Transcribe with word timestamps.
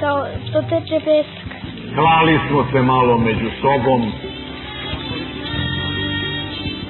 kao 0.00 0.26
to 0.52 0.60
teče 0.70 0.98
pesak. 1.04 1.48
Klali 1.94 2.38
smo 2.48 2.64
se 2.72 2.82
malo 2.82 3.18
među 3.18 3.50
sobom, 3.60 4.12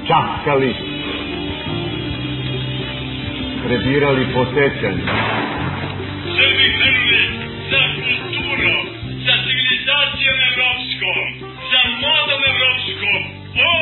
časkali, 0.08 0.74
prebirali 3.64 4.26
po 4.34 4.44
sećanju. 4.44 5.04
Srbi 6.36 6.66
krenuli 6.76 7.22
za 7.70 7.82
kulturom, 7.96 8.84
za 9.26 9.34
civilizacijom 9.44 10.38
evropskom, 10.50 11.24
za 11.72 11.82
modom 12.04 12.40
evropskom. 12.52 13.20
O, 13.68 13.72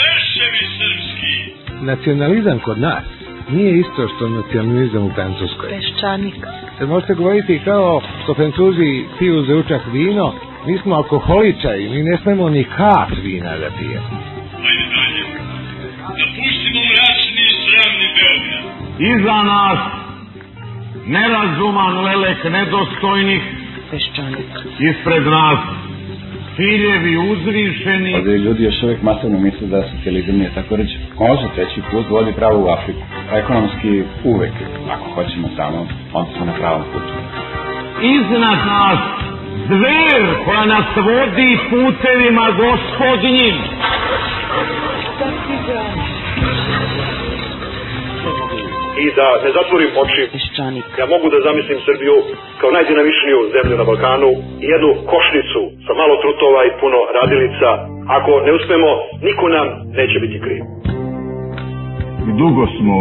leševi 0.00 0.64
srpski! 0.76 1.34
Nacionalizam 1.84 2.58
kod 2.58 2.78
nas 2.80 3.04
nije 3.50 3.80
isto 3.80 4.08
što 4.16 4.28
nacionalizam 4.28 5.02
u 5.06 5.10
Francuskoj. 5.14 5.68
Peščanik. 5.70 6.34
Sad 6.78 6.88
možete 6.88 7.14
govoriti 7.14 7.60
kao 7.64 8.02
što 8.26 8.34
Francuzi 8.34 9.04
piju 9.18 9.42
za 9.42 9.54
učak 9.56 9.82
vino, 9.92 10.34
mi 10.66 10.78
smo 10.78 10.94
alkoholičari, 10.94 11.88
mi 11.88 12.02
ne 12.02 12.18
smemo 12.22 12.48
ni 12.48 12.64
kap 12.64 13.10
vina 13.22 13.56
da 13.56 13.70
pijemo. 13.78 14.08
Napustimo 16.18 16.80
mračni 16.90 17.42
i 17.50 17.56
sramni 17.64 18.08
Beograd. 18.16 18.64
Iza 19.12 19.42
nas 19.42 19.78
nerazuman 21.06 22.04
lelek 22.04 22.44
nedostojnih, 22.44 23.42
Peščanik. 23.90 24.50
ispred 24.90 25.26
nas 25.26 25.58
ciljevi 26.56 27.16
uzvišeni, 27.32 28.14
Ovde 28.14 28.38
ljudi 28.38 28.64
još 28.64 28.82
uvek 28.82 29.02
masovno 29.02 29.38
misle 29.38 29.66
da 29.66 29.88
socijalizam 29.90 30.36
nije 30.36 30.50
tako 30.54 30.76
reći. 30.76 30.96
Može 31.18 31.46
treći 31.54 31.80
put 31.90 32.10
vodi 32.10 32.32
pravo 32.32 32.58
u 32.64 32.68
Afriku. 32.68 33.02
Ekonomski 33.32 34.02
uvek, 34.24 34.52
ako 34.90 35.10
hoćemo 35.14 35.48
samo, 35.56 35.86
onda 36.12 36.30
smo 36.36 36.44
na 36.44 36.52
pravom 36.52 36.82
putu. 36.92 37.15
Iznad 38.02 38.58
nas 38.66 38.98
zver 39.66 40.22
koja 40.44 40.64
nas 40.64 40.86
vodi 40.96 41.58
putevima 41.70 42.46
gospodnjim. 42.50 43.54
i 49.04 49.06
da 49.18 49.28
ne 49.44 49.50
zatvorim 49.58 49.90
oči. 50.02 50.22
Ja 51.00 51.06
mogu 51.14 51.26
da 51.34 51.44
zamislim 51.48 51.78
Srbiju 51.88 52.16
kao 52.60 52.70
najdinamičniju 52.76 53.38
zemlju 53.54 53.74
na 53.78 53.84
Balkanu 53.90 54.30
i 54.64 54.66
jednu 54.74 54.90
košnicu 55.12 55.62
sa 55.86 55.92
malo 56.00 56.14
trutova 56.22 56.60
i 56.64 56.76
puno 56.80 56.98
radilica. 57.18 57.70
Ako 58.16 58.30
ne 58.46 58.52
uspemo, 58.58 58.90
niko 59.26 59.44
nam 59.56 59.66
neće 59.98 60.16
biti 60.24 60.38
kriv. 60.44 60.62
Dugo 62.40 62.64
smo, 62.76 62.96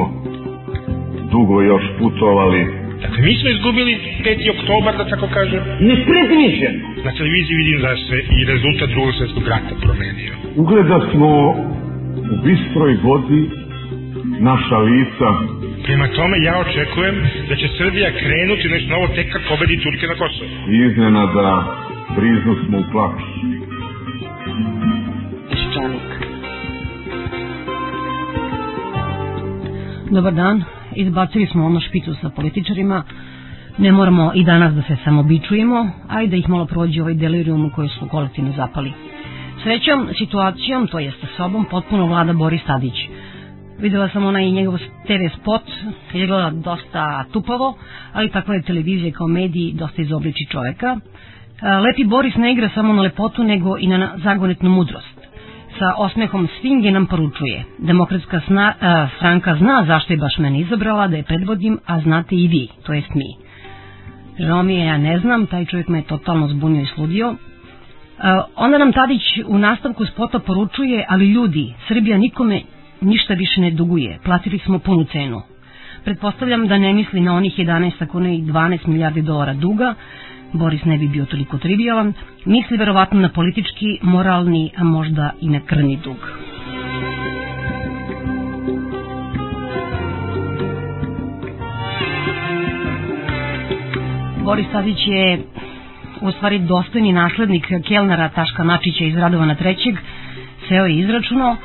dugo 1.34 1.56
još 1.62 1.84
putovali. 2.00 2.85
Dakle, 3.06 3.20
mi 3.28 3.34
smo 3.40 3.50
izgubili 3.50 3.94
5. 4.24 4.50
oktobar, 4.56 4.94
da 4.98 5.06
tako 5.14 5.28
kažem. 5.38 5.62
Nepredviđeno. 5.90 6.80
Na 7.06 7.12
televiziji 7.18 7.56
vidim 7.62 7.80
da 7.86 7.92
se 8.08 8.18
i 8.38 8.40
rezultat 8.52 8.90
drugog 8.90 9.14
svjetskog 9.18 9.46
rata 9.54 9.74
promenio. 9.86 10.34
Ugleda 10.62 10.98
smo 11.12 11.30
u 12.34 12.36
bistroj 12.46 12.94
vodi 13.04 13.42
naša 14.50 14.78
lica 14.90 15.30
Prema 15.86 16.08
tome, 16.08 16.38
ja 16.44 16.56
očekujem 16.60 17.16
da 17.50 17.56
će 17.56 17.68
Srbija 17.78 18.10
krenuti 18.12 18.70
nešto 18.70 18.90
novo 18.90 19.08
tek 19.08 19.32
kad 19.34 19.42
pobedi 19.50 19.84
Turke 19.84 20.08
na 20.08 20.16
Kosovo. 20.16 20.50
iznenada 20.88 21.76
briznu 22.16 22.56
smo 22.66 22.78
u. 22.92 23.22
Peščanik. 25.50 26.10
Dobar 30.12 30.34
dan, 30.34 30.64
izbacili 30.96 31.48
smo 31.48 31.66
ono 31.66 31.80
špicu 31.80 32.16
sa 32.22 32.30
političarima, 32.30 33.04
ne 33.78 33.92
moramo 33.92 34.32
i 34.36 34.44
danas 34.44 34.74
da 34.74 34.82
se 34.82 34.96
samo 35.04 35.24
bičujemo, 35.24 35.90
a 36.08 36.22
i 36.22 36.28
da 36.28 36.36
ih 36.36 36.50
malo 36.50 36.66
prođe 36.66 37.02
ovaj 37.02 37.14
delirium 37.14 37.66
u 37.66 37.70
koji 37.76 37.90
su 37.90 38.08
kolektivno 38.08 38.54
zapali. 38.56 38.94
Srećom, 39.64 40.08
situacijom, 40.18 40.88
to 40.88 41.00
jeste 41.00 41.28
sobom, 41.38 41.66
potpuno 41.72 42.06
vlada 42.06 42.34
Boris 42.34 42.64
Tadić. 42.64 42.94
Videla 43.80 44.10
sam 44.10 44.26
onaj 44.26 44.52
njegov 44.52 44.78
TV 44.78 45.40
spot, 45.42 45.62
izgleda 46.14 46.50
dosta 46.50 47.26
tupavo, 47.32 47.78
ali 48.14 48.32
takva 48.32 48.56
je 48.56 48.62
televizija 48.62 49.12
kao 49.12 49.28
mediji 49.28 49.74
dosta 49.74 50.02
izobliči 50.02 50.46
čoveka. 50.52 50.98
E, 50.98 51.78
Lepi 51.78 52.04
Boris 52.04 52.36
ne 52.36 52.52
igra 52.52 52.70
samo 52.76 52.94
na 52.94 53.02
lepotu, 53.02 53.44
nego 53.44 53.78
i 53.80 53.88
na 53.88 54.18
zagonetnu 54.24 54.70
mudrost. 54.70 55.15
Sa 55.80 55.94
osmehom 55.98 56.48
svinge 56.60 56.92
nam 56.92 57.06
poručuje. 57.06 57.64
Demokratska 57.78 58.42
sna, 58.48 58.74
a, 58.82 59.08
stranka 59.18 59.56
zna 59.56 59.84
zašto 59.88 60.14
je 60.14 60.18
baš 60.18 60.38
mene 60.38 60.60
izabrala, 60.60 61.08
da 61.08 61.18
je 61.18 61.24
predvodim, 61.24 61.80
a 61.86 62.00
znate 62.00 62.36
i 62.36 62.48
vi, 62.48 62.68
to 62.86 62.94
jest 62.94 63.16
mi. 63.16 63.36
Žao 64.40 64.64
mi 64.64 64.76
je, 64.76 64.86
ja 64.86 64.98
ne 64.98 65.20
znam, 65.20 65.46
taj 65.46 65.66
čovjek 65.66 65.88
me 65.88 65.98
je 65.98 66.04
totalno 66.04 66.48
zbunio 66.48 66.82
i 66.82 66.86
sludio. 66.86 67.36
A, 68.20 68.44
onda 68.56 68.78
nam 68.78 68.94
Tadić 68.94 69.22
u 69.48 69.58
nastavku 69.58 70.06
spota 70.06 70.40
poručuje, 70.40 71.06
ali 71.10 71.32
ljudi, 71.32 71.74
Srbija 71.88 72.18
nikome 72.18 72.62
ništa 73.02 73.34
više 73.34 73.62
ne 73.62 73.72
duguje, 73.72 74.20
platili 74.24 74.60
smo 74.60 74.80
punu 74.80 75.04
cenu. 75.04 75.42
Pretpostavljam 76.04 76.68
da 76.68 76.78
ne 76.78 76.94
misli 76.94 77.22
na 77.22 77.36
onih 77.36 77.60
11, 77.60 77.92
ako 78.00 78.20
ne 78.20 78.38
i 78.38 78.42
12 78.42 78.88
milijardi 78.88 79.22
dolara 79.22 79.54
duga, 79.54 79.94
Boris 80.56 80.86
ne 80.86 80.98
bi 80.98 81.08
bio 81.08 81.26
toliko 81.26 81.58
trivialan, 81.58 82.14
misli 82.46 82.78
verovatno 82.78 83.20
na 83.20 83.30
politički, 83.30 84.00
moralni, 84.02 84.72
a 84.78 84.84
možda 84.84 85.32
i 85.42 85.50
na 85.50 85.60
krvni 85.60 86.00
dug. 86.04 86.18
Boris 94.44 94.66
Tadić 94.72 94.98
je 95.08 95.40
u 96.22 96.32
stvari 96.32 96.60
dostojni 96.60 97.14
naslednik 97.14 97.66
Kelnera 97.88 98.30
Taška 98.30 98.64
Načića 98.64 99.06
iz 99.06 99.18
Radovana 99.18 99.56
trećeg, 99.56 99.96
seo 100.68 100.86
je 100.86 101.00
izračunao, 101.00 101.56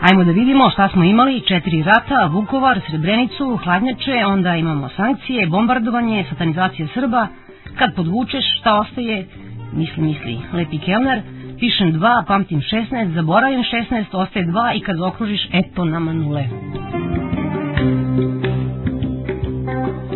Ajmo 0.00 0.24
da 0.24 0.32
vidimo 0.32 0.70
šta 0.70 0.88
smo 0.88 1.04
imali, 1.04 1.40
četiri 1.40 1.82
rata, 1.82 2.26
Vukovar, 2.26 2.80
Srebrenicu, 2.88 3.58
hladnjače, 3.64 4.26
onda 4.26 4.56
imamo 4.56 4.88
sankcije, 4.88 5.46
bombardovanje, 5.46 6.24
satanizacija 6.30 6.88
Srba, 6.94 7.28
kad 7.78 7.94
podvučeš, 7.94 8.44
šta 8.60 8.80
ostaje, 8.80 9.26
misli, 9.72 10.02
misli, 10.02 10.38
lepi 10.52 10.78
kelner, 10.78 11.22
pišem 11.60 11.92
dva, 11.92 12.24
pamtim 12.26 12.60
16, 12.60 13.14
zaboravim 13.14 13.62
16, 13.90 14.04
ostaje 14.12 14.46
dva 14.46 14.74
i 14.74 14.80
kad 14.80 15.00
okružiš, 15.00 15.48
eto 15.52 15.84
nama 15.84 16.12
nule. 16.12 16.44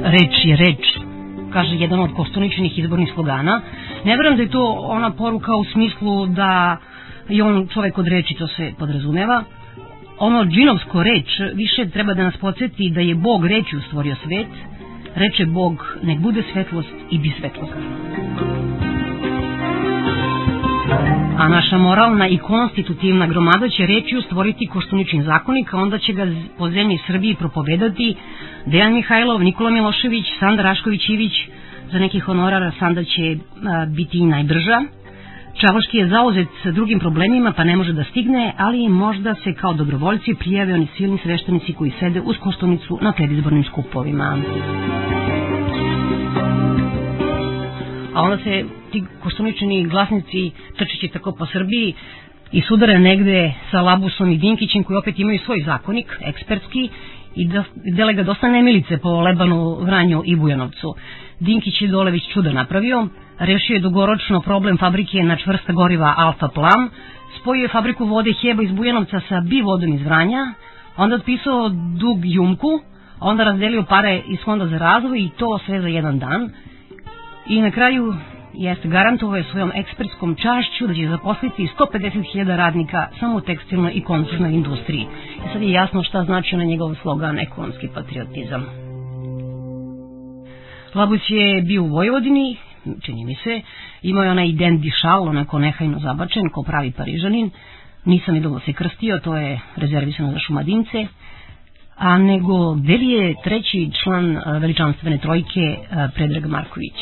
Reč 0.04 0.34
je 0.44 0.56
reč, 0.56 0.84
kaže 1.52 1.76
jedan 1.76 2.00
od 2.00 2.14
kostuničnih 2.16 2.78
izbornih 2.78 3.10
slogana. 3.14 3.60
Ne 4.04 4.16
verujem 4.16 4.36
da 4.36 4.42
je 4.42 4.48
to 4.48 4.64
ona 4.88 5.10
poruka 5.10 5.54
u 5.54 5.64
smislu 5.64 6.26
da 6.26 6.76
je 7.28 7.44
on 7.44 7.68
čovek 7.74 7.98
od 7.98 8.08
reči, 8.08 8.34
to 8.34 8.46
se 8.46 8.72
podrazumeva. 8.78 9.42
Ono 10.18 10.44
džinovsko 10.44 11.02
reč 11.02 11.40
više 11.54 11.90
treba 11.90 12.14
da 12.14 12.22
nas 12.22 12.36
podsjeti 12.36 12.90
da 12.90 13.00
je 13.00 13.14
Bog 13.14 13.46
rečju 13.46 13.80
stvorio 13.80 14.16
svet, 14.24 14.46
reče 15.14 15.46
Bog, 15.46 15.96
nek 16.02 16.18
bude 16.18 16.42
svetlost 16.52 16.94
i 17.10 17.18
bi 17.18 17.32
svetlost. 17.40 17.72
A 21.38 21.48
naša 21.48 21.78
moralna 21.78 22.28
i 22.28 22.38
konstitutivna 22.38 23.26
gromada 23.26 23.68
će 23.68 23.86
rečju 23.86 24.22
stvoriti 24.22 24.66
koštunični 24.66 25.22
zakonik, 25.22 25.74
a 25.74 25.76
onda 25.76 25.98
će 25.98 26.12
ga 26.12 26.26
po 26.58 26.70
zemlji 26.70 26.98
Srbiji 27.06 27.34
propovedati 27.34 28.14
Dejan 28.66 28.94
Mihajlov, 28.94 29.42
Nikola 29.42 29.70
Milošević, 29.70 30.24
Sanda 30.40 30.62
Rašković-Ivić, 30.62 31.32
za 31.92 31.98
neki 31.98 32.20
honorar 32.20 32.72
Sanda 32.78 33.04
će 33.04 33.36
a, 33.36 33.86
biti 33.86 34.18
i 34.18 34.26
najbrža. 34.26 34.97
Čavoški 35.58 35.96
je 35.98 36.08
zauzet 36.08 36.48
sa 36.62 36.70
drugim 36.70 36.98
problemima 36.98 37.52
pa 37.52 37.64
ne 37.64 37.76
može 37.76 37.92
da 37.92 38.04
stigne, 38.04 38.54
ali 38.58 38.88
možda 38.88 39.34
se 39.34 39.54
kao 39.54 39.72
dobrovoljci 39.72 40.34
prijave 40.34 40.74
oni 40.74 40.86
silni 40.96 41.18
sveštenici 41.22 41.72
koji 41.72 41.92
sede 42.00 42.20
uz 42.20 42.36
koštunicu 42.40 42.98
na 43.02 43.12
predizbornim 43.12 43.64
skupovima. 43.64 44.38
A 48.14 48.22
onda 48.22 48.38
se 48.38 48.64
ti 48.92 49.04
koštunični 49.22 49.86
glasnici 49.86 50.50
trčeći 50.76 51.08
tako 51.08 51.32
po 51.32 51.46
Srbiji 51.46 51.94
i 52.52 52.60
sudare 52.60 52.98
negde 52.98 53.54
sa 53.70 53.80
Labusom 53.80 54.30
i 54.32 54.36
Dinkićem 54.36 54.84
koji 54.84 54.96
opet 54.96 55.18
imaju 55.18 55.38
svoj 55.38 55.62
zakonik, 55.66 56.06
ekspertski, 56.20 56.88
i 57.38 57.48
da, 57.96 58.12
ga 58.12 58.22
dosta 58.22 58.48
nemilice 58.48 58.98
po 58.98 59.20
Lebanu, 59.20 59.74
Vranju 59.74 60.22
i 60.24 60.36
Bujanovcu. 60.36 60.94
Dinkić 61.40 61.82
je 61.82 61.88
dole 61.88 62.10
već 62.10 62.32
čudo 62.32 62.52
napravio, 62.52 63.08
rešio 63.38 63.74
je 63.74 63.80
dugoročno 63.80 64.40
problem 64.40 64.78
fabrike 64.78 65.22
na 65.22 65.36
čvrsta 65.36 65.72
goriva 65.72 66.14
Alfa 66.16 66.48
Plam, 66.48 66.90
spojio 67.40 67.62
je 67.62 67.68
fabriku 67.68 68.04
vode 68.04 68.32
Heba 68.42 68.62
iz 68.62 68.72
Bujanovca 68.72 69.20
sa 69.28 69.40
bi 69.40 69.60
vodom 69.60 69.94
iz 69.94 70.02
Vranja, 70.02 70.54
onda 70.96 71.16
otpisao 71.16 71.68
dug 71.98 72.18
Jumku, 72.24 72.80
onda 73.20 73.44
razdelio 73.44 73.82
pare 73.82 74.22
iz 74.26 74.38
fonda 74.44 74.66
za 74.66 74.78
razvoj 74.78 75.20
i 75.20 75.30
to 75.38 75.58
sve 75.66 75.80
za 75.80 75.88
jedan 75.88 76.18
dan. 76.18 76.50
I 77.46 77.60
na 77.60 77.70
kraju 77.70 78.14
jeste 78.54 78.88
garantovao 78.88 79.36
je 79.36 79.44
svojom 79.44 79.72
ekspertskom 79.74 80.34
čašću 80.34 80.86
da 80.86 80.94
će 80.94 81.08
zaposliti 81.08 81.68
150.000 81.78 82.56
radnika 82.56 83.08
samo 83.20 83.36
u 83.36 83.40
tekstilnoj 83.40 83.92
i 83.94 84.00
konfurnoj 84.00 84.52
industriji. 84.52 85.06
I 85.46 85.52
sad 85.52 85.62
je 85.62 85.70
jasno 85.72 86.02
šta 86.02 86.24
znači 86.24 86.56
na 86.56 86.64
njegov 86.64 86.94
slogan 86.94 87.38
ekonomski 87.38 87.88
patriotizam. 87.94 88.64
Labus 90.94 91.20
je 91.28 91.62
bio 91.62 91.82
u 91.82 91.88
Vojvodini, 91.88 92.56
čini 93.02 93.24
mi 93.24 93.34
se, 93.34 93.60
imao 94.02 94.24
je 94.24 94.30
onaj 94.30 94.52
dendi 94.52 94.90
šal, 94.90 95.28
onako 95.28 95.58
nehajno 95.58 95.98
zabačen, 95.98 96.48
ko 96.48 96.62
pravi 96.62 96.90
parižanin, 96.90 97.50
nisam 98.04 98.34
ni 98.34 98.40
da 98.40 98.60
se 98.60 98.72
krstio, 98.72 99.18
to 99.18 99.36
je 99.36 99.60
rezervisano 99.76 100.32
za 100.32 100.38
šumadince, 100.38 101.06
a 101.96 102.18
nego 102.18 102.74
Deli 102.74 103.08
je 103.08 103.34
treći 103.44 103.90
član 104.02 104.36
e, 104.36 104.40
veličanstvene 104.58 105.18
trojke 105.18 105.60
e, 105.60 105.76
Predrag 106.14 106.46
Marković. 106.46 106.94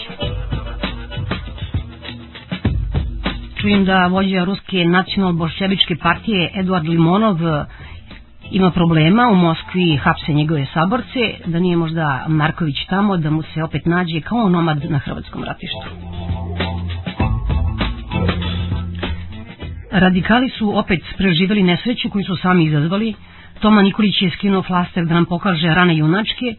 Čujem 3.67 3.85
da 3.85 4.07
vođa 4.07 4.45
Ruske 4.45 4.85
nacional-bolševičke 4.85 5.97
partije 5.97 6.51
Eduard 6.55 6.89
Limonov 6.89 7.37
ima 8.51 8.71
problema, 8.71 9.29
u 9.29 9.35
Moskvi 9.35 9.97
hapse 9.97 10.33
njegove 10.33 10.67
saborce, 10.75 11.23
da 11.47 11.59
nije 11.59 11.77
možda 11.77 12.25
Marković 12.29 12.77
tamo, 12.89 13.17
da 13.17 13.31
mu 13.31 13.43
se 13.43 13.63
opet 13.63 13.87
nađe 13.87 14.21
kao 14.21 14.49
nomad 14.49 14.91
na 14.91 14.99
hrvatskom 14.99 15.45
ratištu. 15.45 15.89
Radikali 19.93 20.49
su 20.49 20.79
opet 20.79 21.01
preživeli 21.17 21.63
nesreću 21.63 22.11
koju 22.11 22.25
su 22.25 22.37
sami 22.37 22.65
izazvali. 22.65 23.15
Toma 23.61 23.83
Nikolić 23.83 24.23
je 24.23 24.31
skinuo 24.31 24.63
flaster 24.63 25.05
da 25.05 25.15
nam 25.15 25.25
pokaže 25.25 25.67
rane 25.67 25.97
junačke. 25.97 26.55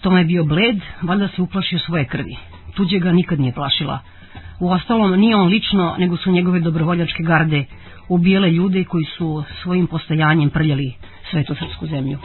Toma 0.00 0.18
je 0.18 0.24
bio 0.24 0.44
bled, 0.44 0.76
valjda 1.02 1.28
se 1.28 1.42
uplašio 1.42 1.78
svoje 1.78 2.04
krvi. 2.04 2.36
Tuđe 2.74 2.98
ga 2.98 3.12
nikad 3.12 3.40
nije 3.40 3.52
plašila. 3.52 4.15
U 4.60 4.70
ostalom, 4.70 5.20
nije 5.20 5.36
on 5.36 5.48
lično, 5.48 5.94
nego 5.98 6.16
su 6.16 6.30
njegove 6.30 6.60
dobrovoljačke 6.60 7.22
garde 7.22 7.64
ubijele 8.08 8.50
ljude 8.50 8.84
koji 8.84 9.04
su 9.04 9.44
svojim 9.62 9.86
postojanjem 9.86 10.50
prljali 10.50 10.94
svetu 11.30 11.54
srpsku 11.54 11.86
zemlju. 11.86 12.18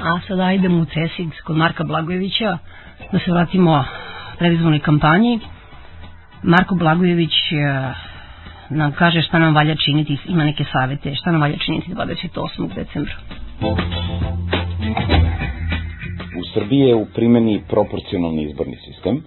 A 0.00 0.20
sada 0.28 0.52
idemo 0.52 0.78
u 0.78 0.84
Cesid 0.84 1.30
kod 1.44 1.56
Marka 1.56 1.84
Blagojevića 1.84 2.58
da 3.12 3.18
se 3.18 3.32
vratimo 3.32 3.84
predizvonoj 4.38 4.78
kampanji. 4.78 5.40
Marko 6.42 6.74
Blagojević 6.74 7.32
e, 7.32 7.92
nam 8.70 8.92
kaže 8.92 9.22
šta 9.22 9.38
nam 9.38 9.54
valja 9.54 9.74
činiti, 9.74 10.18
ima 10.26 10.44
neke 10.44 10.64
savete, 10.72 11.14
šta 11.14 11.30
nam 11.30 11.40
valja 11.40 11.56
činiti 11.58 11.94
28. 11.94 12.74
decembra. 12.74 13.14
U 16.56 16.58
Srbiji 16.58 16.80
je 16.80 16.94
u 16.94 17.06
primjeni 17.14 17.60
proporcionalni 17.68 18.42
izborni 18.42 18.76
sistem. 18.76 19.22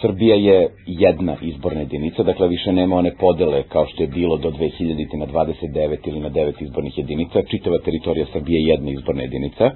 Srbija 0.00 0.36
je 0.36 0.68
jedna 0.86 1.36
izborna 1.42 1.80
jedinica, 1.80 2.22
dakle 2.22 2.48
više 2.48 2.72
nema 2.72 2.96
one 2.96 3.12
podele 3.20 3.62
kao 3.62 3.86
što 3.86 4.02
je 4.02 4.06
bilo 4.06 4.36
do 4.36 4.50
2000. 4.50 5.16
na 5.16 5.26
29 5.26 6.08
ili 6.08 6.20
na 6.20 6.30
9 6.30 6.62
izbornih 6.62 6.98
jedinica. 6.98 7.42
Čitava 7.50 7.78
teritorija 7.84 8.26
Srbije 8.32 8.60
je 8.60 8.66
jedna 8.66 8.90
izborna 8.90 9.22
jedinica. 9.22 9.70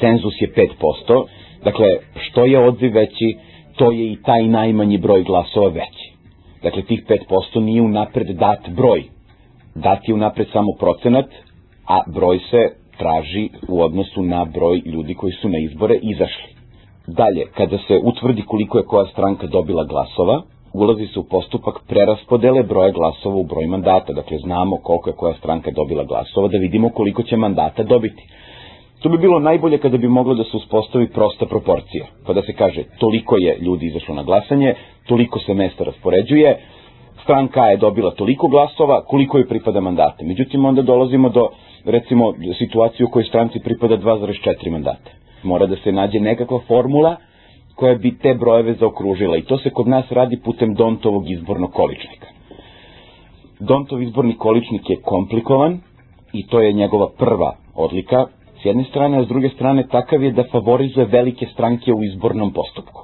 Cenzus 0.00 0.34
je 0.40 0.52
5%. 0.52 1.24
Dakle, 1.64 1.86
što 2.20 2.44
je 2.44 2.58
odziv 2.58 2.94
veći, 2.94 3.36
to 3.76 3.90
je 3.92 4.12
i 4.12 4.18
taj 4.22 4.42
najmanji 4.42 4.98
broj 4.98 5.22
glasova 5.22 5.68
veći. 5.68 6.12
Dakle, 6.62 6.82
tih 6.82 7.04
5% 7.08 7.60
nije 7.60 7.82
unapred 7.82 8.26
dat 8.26 8.68
broj. 8.68 9.04
Dat 9.74 10.08
je 10.08 10.14
unapred 10.14 10.46
samo 10.52 10.72
procenat, 10.78 11.26
a 11.86 12.02
broj 12.12 12.38
se 12.38 12.87
traži 12.98 13.48
u 13.68 13.82
odnosu 13.82 14.22
na 14.22 14.44
broj 14.44 14.82
ljudi 14.84 15.14
koji 15.14 15.32
su 15.32 15.48
na 15.48 15.58
izbore 15.58 15.98
izašli. 16.02 16.48
Dalje, 17.06 17.46
kada 17.56 17.78
se 17.78 18.00
utvrdi 18.04 18.42
koliko 18.42 18.78
je 18.78 18.84
koja 18.84 19.06
stranka 19.06 19.46
dobila 19.46 19.84
glasova, 19.84 20.42
ulazi 20.72 21.06
se 21.06 21.18
u 21.18 21.24
postupak 21.24 21.74
preraspodele 21.88 22.62
broja 22.62 22.90
glasova 22.90 23.36
u 23.36 23.44
broj 23.44 23.66
mandata. 23.66 24.12
Dakle, 24.12 24.38
znamo 24.38 24.76
koliko 24.76 25.10
je 25.10 25.16
koja 25.16 25.34
stranka 25.34 25.70
dobila 25.70 26.04
glasova, 26.04 26.48
da 26.48 26.58
vidimo 26.58 26.88
koliko 26.88 27.22
će 27.22 27.36
mandata 27.36 27.82
dobiti. 27.82 28.22
To 29.02 29.08
bi 29.08 29.18
bilo 29.18 29.38
najbolje 29.38 29.78
kada 29.78 29.96
bi 29.96 30.08
moglo 30.08 30.34
da 30.34 30.44
se 30.44 30.56
uspostavi 30.56 31.08
prosta 31.08 31.46
proporcija, 31.46 32.06
pa 32.26 32.32
da 32.32 32.42
se 32.42 32.52
kaže 32.52 32.82
toliko 32.98 33.36
je 33.38 33.58
ljudi 33.60 33.86
izašlo 33.86 34.14
na 34.14 34.22
glasanje, 34.22 34.74
toliko 35.06 35.38
se 35.38 35.54
mesta 35.54 35.84
raspoređuje, 35.84 36.58
stranka 37.22 37.64
je 37.64 37.76
dobila 37.76 38.10
toliko 38.10 38.48
glasova, 38.48 39.04
koliko 39.04 39.38
joj 39.38 39.48
pripada 39.48 39.80
mandata. 39.80 40.24
Međutim, 40.24 40.64
onda 40.64 40.82
dolazimo 40.82 41.28
do, 41.28 41.48
recimo, 41.88 42.34
situacije 42.58 43.06
u 43.06 43.10
kojoj 43.10 43.24
stranci 43.24 43.60
pripada 43.64 43.96
2,4 43.96 44.70
mandata. 44.70 45.10
Mora 45.42 45.66
da 45.66 45.76
se 45.76 45.92
nađe 45.92 46.20
nekakva 46.20 46.60
formula 46.68 47.16
koja 47.74 47.94
bi 47.94 48.18
te 48.18 48.34
brojeve 48.34 48.74
zaokružila 48.74 49.36
i 49.36 49.42
to 49.42 49.58
se 49.58 49.70
kod 49.70 49.88
nas 49.88 50.04
radi 50.10 50.40
putem 50.44 50.74
Dontovog 50.74 51.30
izbornog 51.30 51.72
količnika. 51.72 52.26
Dontov 53.60 54.02
izborni 54.02 54.36
količnik 54.36 54.90
je 54.90 54.96
komplikovan 55.02 55.80
i 56.32 56.46
to 56.46 56.60
je 56.60 56.72
njegova 56.72 57.08
prva 57.18 57.56
odlika, 57.74 58.26
s 58.62 58.64
jedne 58.64 58.84
strane, 58.84 59.18
a 59.18 59.24
s 59.24 59.28
druge 59.28 59.48
strane 59.48 59.86
takav 59.86 60.22
je 60.22 60.32
da 60.32 60.44
favorizuje 60.52 61.06
velike 61.06 61.46
stranke 61.52 61.92
u 61.92 62.04
izbornom 62.04 62.52
postupku. 62.52 63.02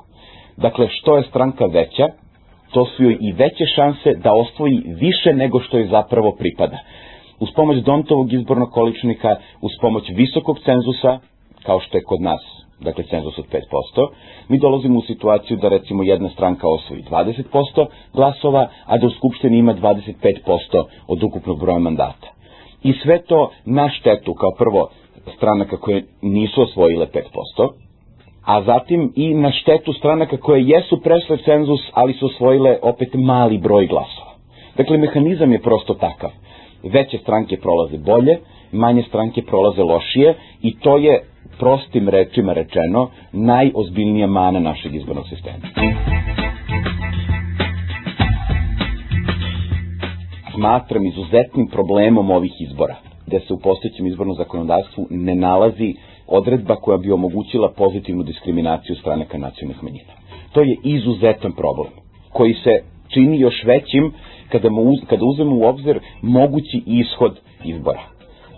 Dakle, 0.57 0.89
što 0.91 1.17
je 1.17 1.23
stranka 1.23 1.67
veća, 1.67 2.09
to 2.73 2.85
su 2.85 3.03
joj 3.05 3.17
i 3.21 3.33
veće 3.33 3.65
šanse 3.75 4.15
da 4.15 4.33
osvoji 4.33 4.83
više 4.87 5.33
nego 5.33 5.61
što 5.61 5.79
joj 5.79 5.87
zapravo 5.87 6.33
pripada. 6.39 6.79
Uz 7.41 7.49
pomoć 7.57 7.77
Dontovog 7.83 8.33
izbornog 8.33 8.71
količnika, 8.71 9.37
uz 9.61 9.73
pomoć 9.81 10.05
visokog 10.15 10.59
cenzusa, 10.65 11.19
kao 11.63 11.81
što 11.81 11.99
je 11.99 12.05
kod 12.05 12.21
nas, 12.21 12.43
dakle 12.81 13.05
cenzus 13.05 13.39
od 13.39 13.45
5%, 13.53 14.09
mi 14.49 14.59
dolazimo 14.59 14.99
u 14.99 15.03
situaciju 15.03 15.57
da 15.57 15.69
recimo 15.69 16.03
jedna 16.03 16.29
stranka 16.29 16.69
osvoji 16.69 17.03
20% 17.11 17.87
glasova, 18.13 18.69
a 18.87 18.99
da 18.99 19.07
u 19.07 19.11
Skupštini 19.11 19.59
ima 19.59 19.75
25% 19.75 20.85
od 21.09 21.23
ukupnog 21.23 21.61
broja 21.61 21.79
mandata. 21.79 22.29
I 22.83 22.93
sve 22.93 23.23
to 23.23 23.51
na 23.65 23.89
štetu, 23.89 24.35
kao 24.35 24.51
prvo, 24.59 24.89
stranaka 25.37 25.77
koje 25.77 26.05
nisu 26.23 26.63
osvojile 26.63 27.07
5%, 27.07 27.69
a 28.45 28.63
zatim 28.63 29.13
i 29.17 29.35
na 29.35 29.53
štetu 29.53 29.93
stranaka 29.93 30.37
koje 30.37 30.69
jesu 30.69 31.01
prešle 31.03 31.37
cenzus, 31.45 31.81
ali 31.93 32.13
su 32.13 32.27
osvojile 32.27 32.79
opet 32.83 33.09
mali 33.15 33.59
broj 33.59 33.87
glasova. 33.87 34.35
Dakle, 34.77 34.99
mehanizam 34.99 35.53
je 35.53 35.63
prosto 35.63 35.95
takav. 35.95 36.31
Veće 36.93 37.19
stranke 37.19 37.57
prolaze 37.57 37.99
bolje, 37.99 38.39
manje 38.73 39.03
stranke 39.09 39.43
prolaze 39.43 39.83
lošije 39.83 40.35
i 40.63 40.79
to 40.79 40.97
je 40.97 41.23
prostim 41.59 42.09
rečima 42.09 42.53
rečeno 42.53 43.11
najozbiljnija 43.33 44.27
mana 44.27 44.61
našeg 44.61 44.95
izbornog 44.95 45.25
sistema. 45.29 45.59
Smatram 50.55 51.07
izuzetnim 51.07 51.67
problemom 51.67 52.31
ovih 52.31 52.53
izbora 52.61 52.97
da 53.27 53.41
se 53.41 53.55
u 53.55 53.59
postojećem 53.59 54.07
izbornom 54.07 54.37
zakonodavstvu 54.37 55.07
ne 55.11 55.35
nalazi 55.35 55.95
odredba 56.27 56.77
koja 56.77 56.99
bi 56.99 57.13
omogućila 57.13 57.73
pozitivnu 57.77 58.23
diskriminaciju 58.23 58.97
stranaka 58.97 59.39
nacionalnih 59.39 59.83
manjina. 59.83 60.13
To 60.53 60.61
je 60.61 60.77
izuzetan 60.85 61.53
problem 61.53 61.93
koji 62.33 62.55
se 62.55 62.83
čini 63.09 63.41
još 63.41 63.65
većim 63.65 64.13
kada, 64.55 64.71
mu 64.71 64.93
kada 65.11 65.25
uzmemo 65.25 65.57
u 65.57 65.65
obzir 65.65 66.01
mogući 66.23 66.83
ishod 66.87 67.41
izbora. 67.65 68.03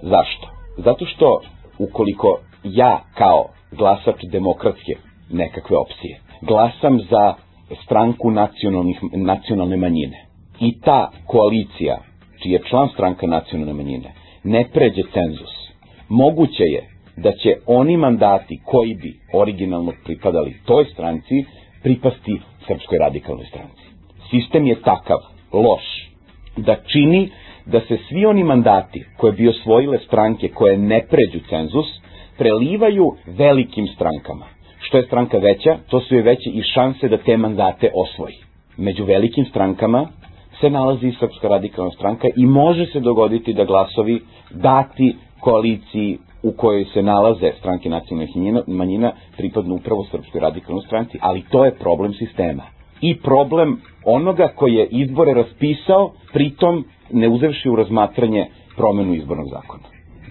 Zašto? 0.02 0.48
Zato 0.78 1.06
što 1.06 1.40
ukoliko 1.78 2.38
ja 2.64 3.00
kao 3.14 3.44
glasač 3.72 4.20
demokratske 4.32 4.92
nekakve 5.30 5.76
opcije 5.76 6.20
glasam 6.40 6.98
za 7.10 7.34
stranku 7.84 8.30
nacionalnih, 8.30 8.98
nacionalne 9.12 9.76
manjine 9.76 10.26
i 10.60 10.80
ta 10.80 11.10
koalicija 11.26 11.98
čiji 12.42 12.52
je 12.52 12.62
član 12.68 12.88
stranka 12.94 13.26
nacionalne 13.26 13.72
manjine 13.72 14.12
ne 14.44 14.68
pređe 14.72 15.02
cenzus, 15.14 15.54
moguće 16.08 16.64
je 16.64 16.82
da 17.16 17.32
će 17.32 17.50
oni 17.66 17.96
mandati 17.96 18.60
koji 18.64 18.94
bi 18.94 19.20
originalno 19.34 19.92
pripadali 20.04 20.56
toj 20.64 20.84
stranci 20.84 21.44
pripasti 21.82 22.40
Srpskoj 22.66 22.98
radikalnoj 22.98 23.46
stranci. 23.46 23.82
Sistem 24.30 24.66
je 24.66 24.80
takav, 24.82 25.18
loš, 25.56 26.10
da 26.56 26.76
čini 26.92 27.30
da 27.66 27.80
se 27.80 27.98
svi 28.08 28.26
oni 28.26 28.44
mandati 28.44 29.04
koje 29.16 29.32
bi 29.32 29.48
osvojile 29.48 29.98
stranke 29.98 30.48
koje 30.48 30.78
ne 30.78 31.06
pređu 31.10 31.44
cenzus 31.48 31.86
prelivaju 32.38 33.12
velikim 33.26 33.86
strankama. 33.86 34.46
Što 34.78 34.96
je 34.96 35.06
stranka 35.06 35.38
veća, 35.38 35.78
to 35.90 36.00
su 36.00 36.14
je 36.14 36.22
veće 36.22 36.50
i 36.50 36.62
šanse 36.62 37.08
da 37.08 37.16
te 37.16 37.36
mandate 37.36 37.90
osvoji. 37.94 38.34
Među 38.76 39.04
velikim 39.04 39.44
strankama 39.44 40.08
se 40.60 40.70
nalazi 40.70 41.12
Srpska 41.20 41.48
radikalna 41.48 41.90
stranka 41.90 42.28
i 42.36 42.46
može 42.46 42.86
se 42.86 43.00
dogoditi 43.00 43.52
da 43.52 43.64
glasovi 43.64 44.20
dati 44.50 45.16
koaliciji 45.40 46.18
u 46.42 46.52
kojoj 46.52 46.84
se 46.84 47.02
nalaze 47.02 47.52
stranke 47.58 47.88
nacionalnih 47.88 48.30
manjina 48.66 49.12
pripadnu 49.36 49.74
upravo 49.74 50.04
Srpskoj 50.10 50.40
radikalnoj 50.40 50.82
stranci, 50.86 51.18
ali 51.20 51.44
to 51.50 51.64
je 51.64 51.74
problem 51.74 52.14
sistema. 52.14 52.75
I 53.00 53.16
problem 53.20 53.80
onoga 54.04 54.48
koji 54.56 54.74
je 54.74 54.86
izbore 54.90 55.34
raspisao, 55.34 56.12
pritom 56.32 56.84
ne 57.10 57.28
uzevši 57.28 57.68
u 57.68 57.76
razmatranje 57.76 58.46
promenu 58.76 59.14
izbornog 59.14 59.46
zakona. 59.50 59.84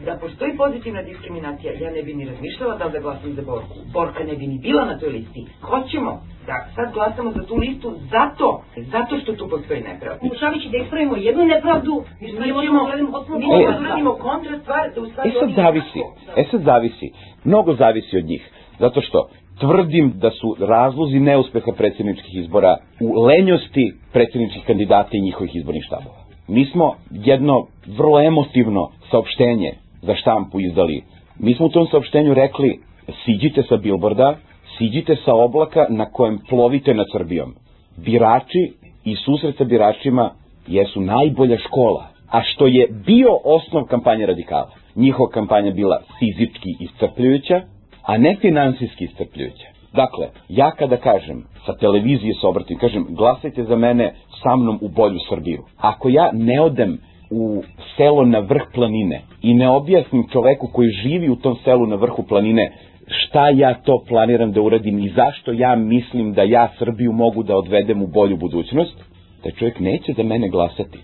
Da 0.05 0.17
postoji 0.17 0.57
pozitivna 0.57 1.01
diskriminacija, 1.01 1.74
ja 1.74 1.91
ne 1.91 2.03
bi 2.03 2.13
ni 2.13 2.25
razmišljala 2.25 2.77
da 2.77 2.86
li 2.86 2.91
da 2.91 3.00
glasam 3.00 3.34
za 3.34 3.41
Borku. 3.41 3.75
Borka 3.93 4.24
ne 4.24 4.36
bi 4.36 4.48
ni 4.48 4.57
bila 4.60 4.86
na 4.86 5.00
toj 5.00 5.10
listi. 5.10 5.45
Hoćemo 5.62 6.22
da 6.48 6.55
sad 6.75 6.93
glasamo 6.93 7.31
za 7.31 7.43
tu 7.43 7.55
listu 7.55 7.93
zato, 8.12 8.63
zato 8.75 9.19
što 9.19 9.34
tu 9.34 9.50
postoji 9.50 9.81
nepravda. 9.81 10.19
Pokušavajući 10.22 10.69
da 10.69 10.77
ispravimo 10.77 11.15
jednu 11.15 11.45
nepravdu, 11.45 12.03
Mi 12.22 12.27
ćemo, 12.31 12.62
da 12.84 13.79
uradimo 13.79 14.13
kontra 14.13 14.60
stvar, 14.60 14.91
da 14.95 15.01
u 15.01 15.05
stvari... 15.05 15.29
E 15.29 15.34
sad 15.39 15.50
zavisi, 15.55 16.00
e 16.38 16.43
sad 16.51 16.62
zavisi, 16.62 17.12
mnogo 17.43 17.74
zavisi 17.74 18.17
od 18.17 18.25
njih, 18.25 18.50
zato 18.79 19.01
što 19.01 19.29
tvrdim 19.60 20.14
da 20.16 20.30
su 20.32 20.56
razlozi 20.60 21.20
neuspeha 21.20 21.72
predsjedničkih 21.78 22.36
izbora 22.36 22.78
u 23.02 23.24
lenjosti 23.24 23.94
predsjedničkih 24.14 24.64
kandidata 24.68 25.10
i 25.14 25.22
njihovih 25.22 25.56
izbornih 25.56 25.84
štabova. 25.84 26.26
Mi 26.48 26.66
smo 26.66 26.96
jedno 27.12 27.68
vrlo 27.98 28.22
emotivno 28.22 28.90
saopštenje 29.12 29.72
za 30.02 30.16
štampu 30.16 30.60
izdali. 30.60 31.04
Mi 31.40 31.54
smo 31.54 31.66
u 31.66 31.70
tom 31.70 31.88
saopštenju 31.92 32.34
rekli, 32.34 32.80
siđite 33.26 33.64
sa 33.70 33.78
bilborda, 33.78 34.38
siđite 34.78 35.16
sa 35.26 35.34
oblaka 35.34 35.86
na 35.90 36.06
kojem 36.06 36.40
plovite 36.50 36.94
nad 36.94 37.06
Srbijom. 37.12 37.56
Birači 37.98 38.74
i 39.04 39.16
susret 39.16 39.58
sa 39.58 39.64
biračima 39.64 40.32
jesu 40.68 41.02
najbolja 41.02 41.58
škola. 41.58 42.08
A 42.32 42.42
što 42.44 42.68
je 42.68 42.88
bio 43.06 43.30
osnov 43.44 43.84
kampanje 43.84 44.26
radikala. 44.26 44.70
Njihova 44.96 45.30
kampanja 45.30 45.72
bila 45.72 46.02
fizički 46.20 46.70
iscrpljujuća, 46.80 47.62
a 48.06 48.18
ne 48.18 48.36
finansijski 48.42 49.04
iscrpljujuća. 49.04 49.68
Dakle, 49.94 50.28
ja 50.50 50.72
kada 50.72 50.98
kažem 50.98 51.44
sa 51.66 51.74
televizije 51.74 52.34
se 52.34 52.48
obratim, 52.48 52.78
kažem 52.78 53.06
glasajte 53.10 53.64
za 53.64 53.76
mene 53.76 54.14
sa 54.44 54.56
mnom 54.56 54.80
u 54.82 54.90
bolju 54.90 55.20
Srbiju. 55.30 55.64
Ako 55.78 56.10
ja 56.10 56.30
ne 56.34 56.62
odem 56.62 56.98
u 57.32 57.64
selo 57.98 58.26
na 58.26 58.40
vrh 58.40 58.64
planine 58.74 59.22
i 59.42 59.54
ne 59.54 59.70
objasnim 59.70 60.28
čoveku 60.32 60.68
koji 60.74 60.90
živi 60.90 61.30
u 61.30 61.36
tom 61.36 61.56
selu 61.64 61.86
na 61.86 61.96
vrhu 61.96 62.24
planine 62.24 62.72
šta 63.08 63.50
ja 63.50 63.74
to 63.74 64.04
planiram 64.08 64.52
da 64.52 64.62
uradim 64.62 65.00
i 65.00 65.10
zašto 65.10 65.52
ja 65.52 65.76
mislim 65.76 66.34
da 66.34 66.44
ja 66.44 66.70
Srbiju 66.80 67.12
mogu 67.12 67.44
da 67.44 67.58
odvedem 67.58 68.02
u 68.02 68.08
bolju 68.08 68.38
budućnost, 68.38 69.04
taj 69.44 69.52
čovjek 69.52 69.80
neće 69.80 70.14
za 70.14 70.24
mene 70.24 70.50
glasati. 70.50 71.00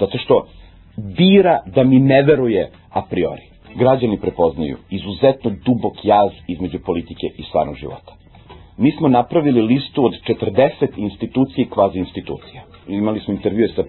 Zato 0.00 0.18
što 0.18 0.46
bira 1.16 1.58
da 1.74 1.84
mi 1.84 1.98
ne 1.98 2.22
veruje 2.22 2.70
a 2.90 3.02
priori. 3.10 3.49
Građani 3.74 4.20
prepoznaju 4.20 4.76
izuzetno 4.90 5.50
dubok 5.64 6.04
jaz 6.04 6.30
između 6.48 6.78
politike 6.86 7.26
i 7.38 7.42
stvarnog 7.42 7.74
života. 7.74 8.12
Mi 8.76 8.92
smo 8.92 9.08
napravili 9.08 9.62
listu 9.62 10.04
od 10.04 10.12
40 10.28 10.86
institucija 10.96 11.64
i 11.64 11.70
kvazi 11.70 11.98
institucija. 11.98 12.62
Imali 12.88 13.20
smo 13.20 13.34
intervjue 13.34 13.68
sa 13.68 13.82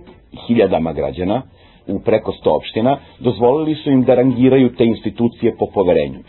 hiljadama 0.48 0.94
građana 0.94 1.42
u 1.88 2.00
preko 2.00 2.32
100 2.32 2.56
opština, 2.58 2.98
dozvolili 3.20 3.76
su 3.76 3.92
im 3.92 4.04
da 4.04 4.16
rangiraju 4.16 4.76
te 4.76 4.86
institucije 4.86 5.56
po 5.60 5.66
poverenju. 5.74 6.20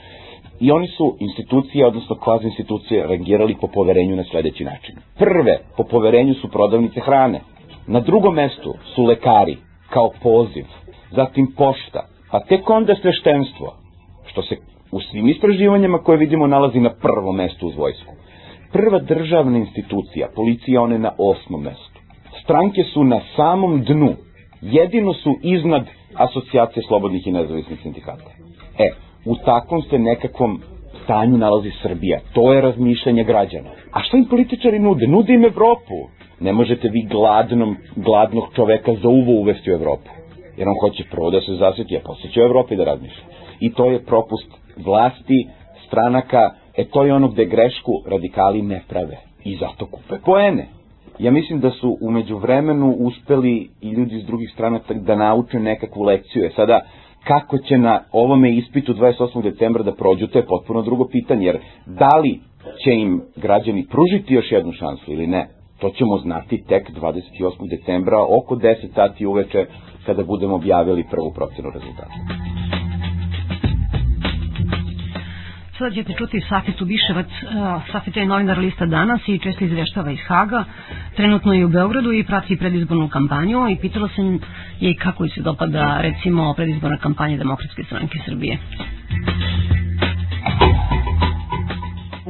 I 0.60 0.70
oni 0.70 0.88
su 0.88 1.16
institucije, 1.20 1.86
odnosno 1.86 2.16
kvazi 2.16 2.44
institucije, 2.44 3.06
rangirali 3.06 3.56
po 3.60 3.66
poverenju 3.66 4.16
na 4.16 4.24
sledeći 4.24 4.64
način. 4.64 4.94
Prve 5.18 5.58
po 5.76 5.84
poverenju 5.84 6.34
su 6.34 6.50
prodavnice 6.50 7.00
hrane. 7.00 7.40
Na 7.86 8.00
drugom 8.00 8.34
mestu 8.34 8.74
su 8.94 9.04
lekari, 9.04 9.56
kao 9.90 10.10
poziv. 10.22 10.64
Zatim 11.10 11.54
pošta, 11.56 12.06
a 12.32 12.40
tek 12.40 12.70
onda 12.70 12.94
sveštenstvo, 12.94 13.74
što 14.26 14.42
se 14.42 14.56
u 14.92 15.00
svim 15.00 15.28
istraživanjima 15.28 15.98
koje 15.98 16.18
vidimo 16.18 16.46
nalazi 16.46 16.80
na 16.80 16.90
prvom 16.90 17.36
mestu 17.36 17.66
uz 17.66 17.76
vojsku. 17.76 18.12
Prva 18.72 18.98
državna 18.98 19.58
institucija, 19.58 20.28
policija, 20.36 20.82
one 20.82 20.98
na 20.98 21.12
osmom 21.18 21.62
mestu. 21.62 22.00
Stranke 22.42 22.82
su 22.84 23.04
na 23.04 23.20
samom 23.36 23.82
dnu, 23.82 24.14
jedino 24.60 25.12
su 25.14 25.38
iznad 25.42 25.86
asocijacije 26.14 26.82
slobodnih 26.88 27.26
i 27.26 27.32
nezavisnih 27.32 27.78
sindikata. 27.82 28.30
E, 28.78 28.90
u 29.24 29.36
takvom 29.36 29.82
se 29.82 29.98
nekakvom 29.98 30.60
stanju 31.04 31.38
nalazi 31.38 31.70
Srbija. 31.82 32.20
To 32.32 32.52
je 32.52 32.60
razmišljanje 32.60 33.24
građana. 33.24 33.70
A 33.92 34.00
što 34.02 34.16
im 34.16 34.24
političari 34.24 34.78
nude? 34.78 35.06
Nude 35.06 35.34
im 35.34 35.44
Evropu. 35.44 35.94
Ne 36.40 36.52
možete 36.52 36.88
vi 36.88 37.06
gladnom, 37.10 37.76
gladnog 37.96 38.44
čoveka 38.56 38.92
za 38.94 39.08
uvo 39.08 39.32
uvesti 39.40 39.70
u 39.70 39.74
Evropu. 39.74 40.21
Jer 40.56 40.68
on 40.68 40.74
hoće 40.80 41.04
prvo 41.10 41.30
da 41.30 41.40
se 41.40 41.54
zasjeti, 41.54 41.96
a 41.96 42.00
posle 42.04 42.30
će 42.30 42.40
u 42.40 42.44
Evropi 42.44 42.76
da 42.76 42.84
razmišlja. 42.84 43.24
I 43.60 43.72
to 43.72 43.90
je 43.90 44.04
propust 44.04 44.50
vlasti, 44.76 45.46
stranaka, 45.86 46.50
e 46.76 46.84
to 46.84 47.04
je 47.04 47.14
ono 47.14 47.28
gde 47.28 47.44
grešku 47.44 47.92
radikali 48.06 48.62
ne 48.62 48.82
prave. 48.88 49.16
I 49.44 49.56
zato 49.56 49.86
kupe 49.86 50.14
poene. 50.24 50.68
Ja 51.18 51.30
mislim 51.30 51.60
da 51.60 51.70
su 51.70 51.98
umeđu 52.00 52.36
vremenu 52.36 52.90
uspeli 52.98 53.70
i 53.80 53.90
ljudi 53.90 54.16
iz 54.16 54.24
drugih 54.26 54.50
strana 54.54 54.80
da 54.94 55.14
nauče 55.16 55.58
nekakvu 55.58 56.02
lekciju. 56.02 56.44
E 56.44 56.50
sada, 56.56 56.80
kako 57.24 57.58
će 57.58 57.78
na 57.78 58.00
ovome 58.12 58.52
ispitu 58.56 58.94
28. 58.94 59.42
decembra 59.42 59.82
da 59.82 59.94
prođu, 59.94 60.26
to 60.26 60.38
je 60.38 60.46
potpuno 60.46 60.82
drugo 60.82 61.08
pitanje, 61.08 61.46
jer 61.46 61.58
da 61.86 62.18
li 62.18 62.40
će 62.84 62.90
im 62.94 63.22
građani 63.36 63.86
pružiti 63.90 64.34
još 64.34 64.52
jednu 64.52 64.72
šansu 64.72 65.12
ili 65.12 65.26
ne, 65.26 65.48
to 65.82 65.90
ćemo 65.90 66.18
znati 66.18 66.64
tek 66.68 66.90
28. 66.90 67.70
decembra 67.70 68.18
oko 68.38 68.54
10 68.56 68.94
sati 68.94 69.26
uveče 69.26 69.66
kada 70.06 70.22
budemo 70.24 70.54
objavili 70.54 71.04
prvu 71.10 71.32
procenu 71.34 71.70
rezultata. 71.70 72.14
Sada 75.78 75.94
ćete 75.94 76.12
čuti 76.12 76.40
Safitu 76.48 76.84
Biševac. 76.84 77.26
Uh, 77.26 77.48
Safita 77.92 78.20
je 78.20 78.26
novinar 78.26 78.58
lista 78.58 78.86
danas 78.86 79.28
i 79.28 79.38
često 79.38 79.64
izveštava 79.64 80.10
iz 80.10 80.18
Haga. 80.26 80.64
Trenutno 81.16 81.52
je 81.52 81.64
u 81.64 81.68
Beogradu 81.68 82.12
i 82.12 82.24
prati 82.24 82.56
predizbornu 82.56 83.08
kampanju 83.08 83.68
i 83.68 83.76
pitala 83.76 84.08
sam 84.16 84.38
je 84.80 84.94
kako 84.94 85.28
se 85.28 85.40
dopada 85.40 86.00
recimo 86.00 86.54
predizborna 86.54 86.96
kampanja 86.96 87.36
Demokratske 87.36 87.82
stranke 87.84 88.18
Srbije. 88.26 88.58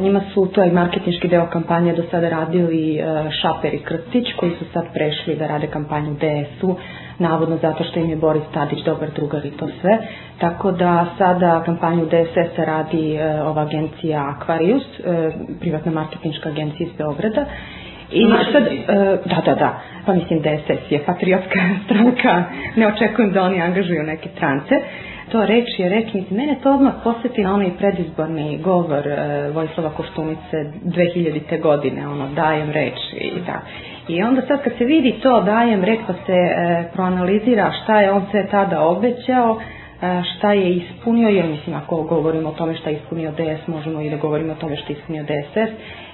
Njima 0.03 0.21
su 0.35 0.41
i 0.63 0.73
marketinški 0.73 1.29
deo 1.29 1.47
kampanje 1.47 1.93
do 1.93 2.03
sada 2.11 2.29
radili 2.29 2.83
e, 2.93 3.03
Šaper 3.33 3.75
i 3.75 3.79
Krstić 3.81 4.33
koji 4.37 4.53
su 4.53 4.65
sad 4.73 4.85
prešli 4.95 5.37
da 5.37 5.47
rade 5.47 5.67
kampanju 5.67 6.15
DS-u 6.15 6.77
navodno 7.19 7.57
zato 7.57 7.85
što 7.85 8.01
im 8.01 8.11
je 8.11 8.17
Boris 8.17 8.43
Tadić 8.55 8.85
dobar 8.85 9.11
drugar 9.11 9.47
i 9.47 9.51
to 9.51 9.69
sve. 9.81 9.99
Tako 10.39 10.73
da 10.73 11.07
sada 11.19 11.63
kampanju 11.65 12.07
DSS-a 12.07 12.65
radi 12.65 13.15
e, 13.15 13.43
ova 13.43 13.63
agencija 13.63 14.35
Aquarius, 14.35 14.83
e, 14.99 15.31
privatna 15.61 15.93
marketinška 15.93 16.49
agencija 16.49 16.87
iz 16.87 16.97
Beograda. 16.99 17.45
I 18.13 18.23
sad, 18.53 18.65
da, 19.27 19.43
da, 19.45 19.55
da, 19.55 19.71
pa 20.07 20.13
mislim 20.13 20.41
DSS 20.41 20.91
je 20.91 21.05
patriotska 21.07 21.59
stranka, 21.85 22.45
ne 22.77 22.87
očekujem 22.87 23.33
da 23.33 23.43
oni 23.43 23.61
angažuju 23.61 24.03
neke 24.03 24.29
strance 24.29 24.75
to 25.33 25.47
reč 25.47 25.69
je 25.79 25.89
reč, 25.89 26.15
mislim, 26.15 26.41
mene 26.41 26.57
to 26.63 26.73
odmah 26.73 26.93
posjeti 27.05 27.43
na 27.43 27.55
onaj 27.55 27.71
predizborni 27.79 28.59
govor 28.59 29.07
e, 29.07 29.51
Vojislava 29.51 29.91
Koštunice 29.91 30.57
2000. 30.85 31.61
godine, 31.63 32.09
ono, 32.09 32.29
dajem 32.35 32.71
reč 32.71 32.99
i 33.13 33.41
da. 33.47 33.61
I 34.09 34.23
onda 34.23 34.43
sad 34.43 34.63
kad 34.63 34.73
se 34.79 34.85
vidi 34.85 35.15
to, 35.23 35.41
dajem 35.41 35.85
reč, 35.85 36.01
pa 36.07 36.13
se 36.13 36.33
e, 36.33 36.85
proanalizira 36.93 37.73
šta 37.83 38.01
je 38.01 38.13
on 38.13 38.23
sve 38.31 38.47
tada 38.51 38.81
obećao, 38.81 39.61
šta 40.37 40.53
je 40.53 40.77
ispunio, 40.77 41.29
jer 41.29 41.47
mislim 41.47 41.77
ako 41.77 42.03
govorimo 42.03 42.49
o 42.49 42.53
tome 42.53 42.77
šta 42.77 42.91
je 42.91 42.97
ispunio 42.97 43.33
DS, 43.33 43.69
možemo 43.69 44.01
i 44.01 44.11
da 44.11 44.17
govorimo 44.17 44.53
o 44.53 44.57
tome 44.57 44.77
šta 44.77 44.93
je 44.93 44.99
ispunio 44.99 45.23
DSS, 45.23 45.57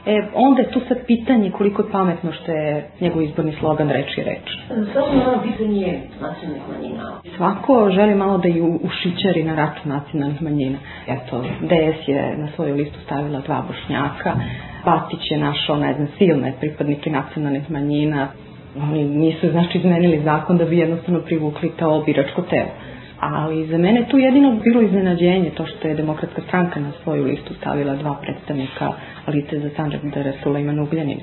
e, 0.06 0.22
onda 0.34 0.62
je 0.62 0.70
tu 0.70 0.80
sad 0.88 0.98
pitanje 1.06 1.50
koliko 1.50 1.82
je 1.82 1.90
pametno 1.92 2.32
što 2.32 2.52
je 2.52 2.90
njegov 3.00 3.22
izborni 3.22 3.52
slogan 3.60 3.90
reč 3.90 4.18
je 4.18 4.24
reč. 4.24 4.48
Samo 4.92 5.06
ono 5.06 5.42
pitanje 5.42 6.00
nacionalnih 6.20 6.62
manjina. 6.72 7.20
Svako 7.36 7.90
želi 7.90 8.14
malo 8.14 8.38
da 8.38 8.48
ju 8.48 8.80
ušićari 8.82 9.44
na 9.44 9.54
račun 9.54 9.92
nacionalnih 9.92 10.42
manjina. 10.42 10.78
Eto, 11.06 11.44
DS 11.60 12.08
je 12.08 12.36
na 12.36 12.48
svoju 12.56 12.74
listu 12.74 12.98
stavila 13.04 13.40
dva 13.40 13.64
bošnjaka, 13.68 14.34
Batić 14.84 15.30
je 15.30 15.38
našao, 15.38 15.76
ne 15.76 15.94
znam, 15.94 16.08
silne 16.18 16.52
pripadnike 16.60 17.10
nacionalnih 17.10 17.70
manjina. 17.70 18.28
Oni 18.82 19.04
nisu, 19.04 19.50
znači, 19.50 19.78
izmenili 19.78 20.20
zakon 20.24 20.56
da 20.58 20.64
bi 20.64 20.78
jednostavno 20.78 21.20
privukli 21.20 21.70
to 21.78 22.02
biračko 22.06 22.42
telo. 22.42 22.70
Ali 23.20 23.66
za 23.66 23.78
mene 23.78 24.04
tu 24.10 24.18
jedino 24.18 24.52
bilo 24.54 24.80
iznenađenje 24.82 25.50
to 25.50 25.66
što 25.66 25.88
je 25.88 25.94
demokratska 25.94 26.42
stranka 26.42 26.80
na 26.80 26.92
svoju 27.02 27.24
listu 27.24 27.54
stavila 27.54 27.94
dva 27.94 28.14
predstavnika 28.22 28.92
lice 29.28 29.58
za 29.58 29.70
je 30.20 30.34
Sulejman 30.42 30.80
Ugljanin. 30.80 31.20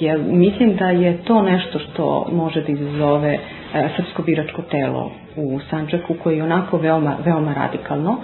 Jer 0.00 0.20
mislim 0.20 0.76
da 0.76 0.90
je 0.90 1.16
to 1.18 1.42
nešto 1.42 1.78
što 1.78 2.28
može 2.32 2.62
da 2.62 2.72
izazove 2.72 3.38
e, 3.74 3.88
srpsko 3.96 4.22
biračko 4.22 4.62
telo 4.62 5.10
u 5.36 5.60
Sandžaku 5.70 6.14
koje 6.14 6.36
je 6.36 6.42
onako 6.42 6.76
veoma, 6.78 7.16
veoma 7.24 7.54
radikalno. 7.54 8.16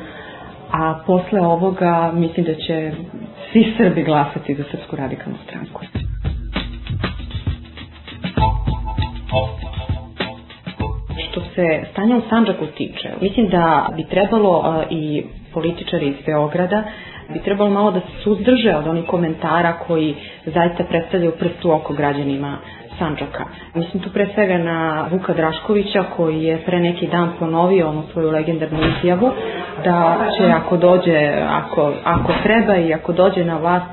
A 0.73 0.99
posle 1.07 1.41
ovoga 1.41 2.13
mislim 2.15 2.47
da 2.47 2.55
će 2.55 2.93
svi 3.53 3.75
Srbi 3.79 4.03
glasati 4.03 4.55
za 4.55 4.65
Srpsku 4.71 4.97
radikalnu 4.97 5.39
stranku. 5.47 5.81
Što 11.31 11.41
se 11.41 11.85
stanja 11.93 12.17
u 12.17 12.23
Sandžaku 12.29 12.67
tiče, 12.67 13.09
mislim 13.21 13.49
da 13.49 13.89
bi 13.97 14.05
trebalo 14.05 14.59
uh, 14.59 14.85
i 14.91 15.25
političari 15.55 16.07
iz 16.07 16.17
Beograda 16.27 16.83
bi 17.33 17.39
trebalo 17.39 17.71
malo 17.71 17.91
da 17.91 18.01
se 18.01 18.23
suzdrže 18.23 18.77
od 18.77 18.87
onih 18.87 19.05
komentara 19.07 19.73
koji 19.87 20.15
zaista 20.47 20.85
predstavljaju 20.85 21.33
prstu 21.39 21.73
oko 21.73 21.95
građanima 21.95 22.59
Sandžaka. 22.99 23.45
Mislim 23.75 24.03
tu 24.03 24.11
pre 24.13 24.27
svega 24.35 24.59
na 24.59 25.07
Vuka 25.11 25.35
Draškovića 25.35 26.05
koji 26.17 26.43
je 26.43 26.59
pre 26.67 26.81
neki 26.81 27.07
dan 27.07 27.33
ponovio 27.39 27.89
onu 27.89 28.03
svoju 28.13 28.31
legendarnu 28.31 28.79
izjavu 28.99 29.31
da 29.85 30.27
će 30.39 30.45
ako 30.51 30.77
dođe, 30.77 31.33
ako, 31.49 31.93
ako 32.05 32.33
treba 32.43 32.77
i 32.77 32.95
ako 32.95 33.13
dođe 33.13 33.45
na 33.45 33.57
vlast, 33.59 33.87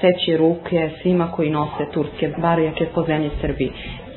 seći 0.00 0.36
ruke 0.36 0.90
svima 1.02 1.28
koji 1.32 1.50
nose 1.50 1.90
turske 1.94 2.32
barijake 2.38 2.86
po 2.94 3.02
zemlji 3.02 3.30
Srbiji 3.40 3.72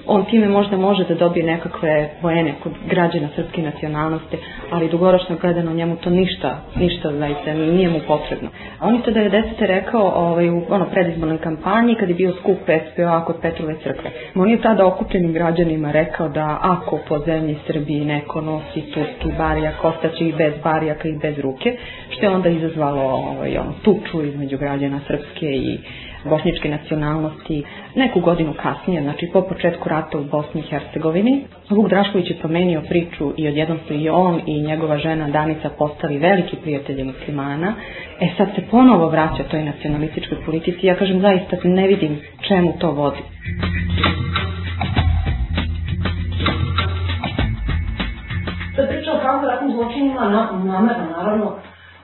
on 0.07 0.25
time 0.25 0.49
možda 0.49 0.77
može 0.77 1.03
da 1.03 1.15
dobije 1.15 1.45
nekakve 1.45 2.09
poene 2.21 2.53
kod 2.63 2.71
građana 2.89 3.27
srpske 3.35 3.61
nacionalnosti, 3.61 4.37
ali 4.71 4.89
dugoročno 4.89 5.35
gledano 5.41 5.73
njemu 5.73 5.95
to 5.95 6.09
ništa, 6.09 6.61
ništa 6.75 7.11
zaista 7.11 7.53
nije 7.53 7.89
mu 7.89 7.99
potrebno. 8.07 8.49
On 8.81 8.95
je 8.95 9.01
to 9.01 9.11
90. 9.11 9.41
rekao 9.59 10.13
ovaj, 10.15 10.49
u 10.49 10.61
ono, 10.69 10.85
predizbornoj 10.85 11.37
kampanji 11.37 11.95
kad 11.95 12.09
je 12.09 12.15
bio 12.15 12.33
skup 12.39 12.57
SPO 12.63 13.25
kod 13.25 13.35
Petrove 13.41 13.75
crkve. 13.83 14.11
On 14.35 14.49
je 14.49 14.61
tada 14.61 14.85
okupljenim 14.85 15.33
građanima 15.33 15.91
rekao 15.91 16.29
da 16.29 16.59
ako 16.61 16.99
po 17.07 17.19
zemlji 17.19 17.57
Srbiji 17.67 18.05
neko 18.05 18.41
nosi 18.41 18.81
turski 18.93 19.37
barijak, 19.37 19.85
ostaće 19.85 20.25
i 20.25 20.33
bez 20.33 20.53
barijaka 20.63 21.07
i 21.07 21.17
bez 21.21 21.39
ruke, 21.39 21.77
što 22.09 22.25
je 22.25 22.29
onda 22.29 22.49
izazvalo 22.49 23.01
ovaj, 23.01 23.57
ono, 23.57 23.73
tuču 23.83 24.23
između 24.23 24.57
građana 24.57 24.99
srpske 25.07 25.45
i 25.45 25.77
bošnjičke 26.29 26.69
nacionalnosti 26.69 27.63
neku 27.95 28.19
godinu 28.19 28.53
kasnije, 28.61 29.01
znači 29.01 29.29
po 29.33 29.41
početku 29.41 29.89
rata 29.89 30.17
u 30.17 30.23
Bosni 30.23 30.61
i 30.61 30.63
Hercegovini. 30.63 31.45
Vuk 31.69 31.89
Drašković 31.89 32.29
je 32.29 32.39
promenio 32.39 32.81
priču 32.89 33.33
i 33.37 33.47
odjednom 33.47 33.79
su 33.87 33.93
i 33.93 34.09
on 34.09 34.41
i 34.45 34.61
njegova 34.61 34.97
žena 34.97 35.29
Danica 35.29 35.69
postali 35.69 36.17
veliki 36.17 36.55
prijatelji 36.55 37.03
muslimana. 37.03 37.73
E 38.19 38.27
sad 38.37 38.47
se 38.55 38.61
ponovo 38.71 39.09
vraća 39.09 39.43
toj 39.43 39.63
nacionalističkoj 39.63 40.37
politici. 40.45 40.87
Ja 40.87 40.95
kažem 40.95 41.21
zaista 41.21 41.57
ne 41.63 41.87
vidim 41.87 42.19
čemu 42.47 42.73
to 42.79 42.91
vodi. 42.91 43.21
Priča 48.89 49.11
o 49.13 49.19
kako 49.21 49.45
ratnim 49.45 49.71
zločinima, 49.71 50.21
namerno, 50.63 51.05
naravno, 51.17 51.55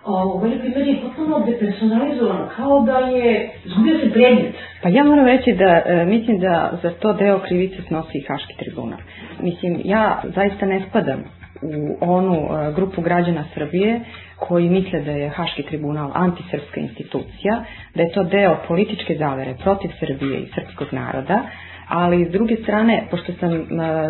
u 0.05 0.39
velikoj 0.39 0.69
meri 0.69 0.99
potpuno 1.03 1.39
depersonalizovan, 1.39 2.47
kao 2.55 2.81
da 2.81 2.97
je 2.97 3.49
zgubio 3.65 3.99
se 3.99 4.11
predmet. 4.13 4.55
Pa 4.81 4.89
ja 4.89 5.03
moram 5.03 5.25
reći 5.25 5.53
da 5.53 5.81
e, 5.85 6.05
mislim 6.05 6.39
da 6.39 6.79
za 6.83 6.89
to 6.91 7.13
deo 7.13 7.39
krivice 7.39 7.81
snosi 7.87 8.17
i 8.17 8.25
Haški 8.27 8.53
tribunal. 8.57 8.99
Mislim, 9.41 9.81
ja 9.85 10.21
zaista 10.35 10.65
ne 10.65 10.81
spadam 10.89 11.23
u 11.61 11.97
onu 12.01 12.35
e, 12.35 12.73
grupu 12.73 13.01
građana 13.01 13.43
Srbije 13.53 13.99
koji 14.37 14.69
misle 14.69 14.99
da 15.01 15.11
je 15.11 15.29
Haški 15.29 15.63
tribunal 15.63 16.11
antisrpska 16.13 16.79
institucija, 16.79 17.63
da 17.95 18.01
je 18.01 18.11
to 18.11 18.23
deo 18.23 18.57
političke 18.67 19.15
zavere 19.19 19.55
protiv 19.63 19.89
Srbije 19.99 20.39
i 20.39 20.49
srpskog 20.55 20.87
naroda, 20.91 21.41
ali 21.87 22.25
s 22.25 22.31
druge 22.31 22.55
strane, 22.55 23.07
pošto 23.11 23.33
sam 23.39 23.53
e, 23.53 23.65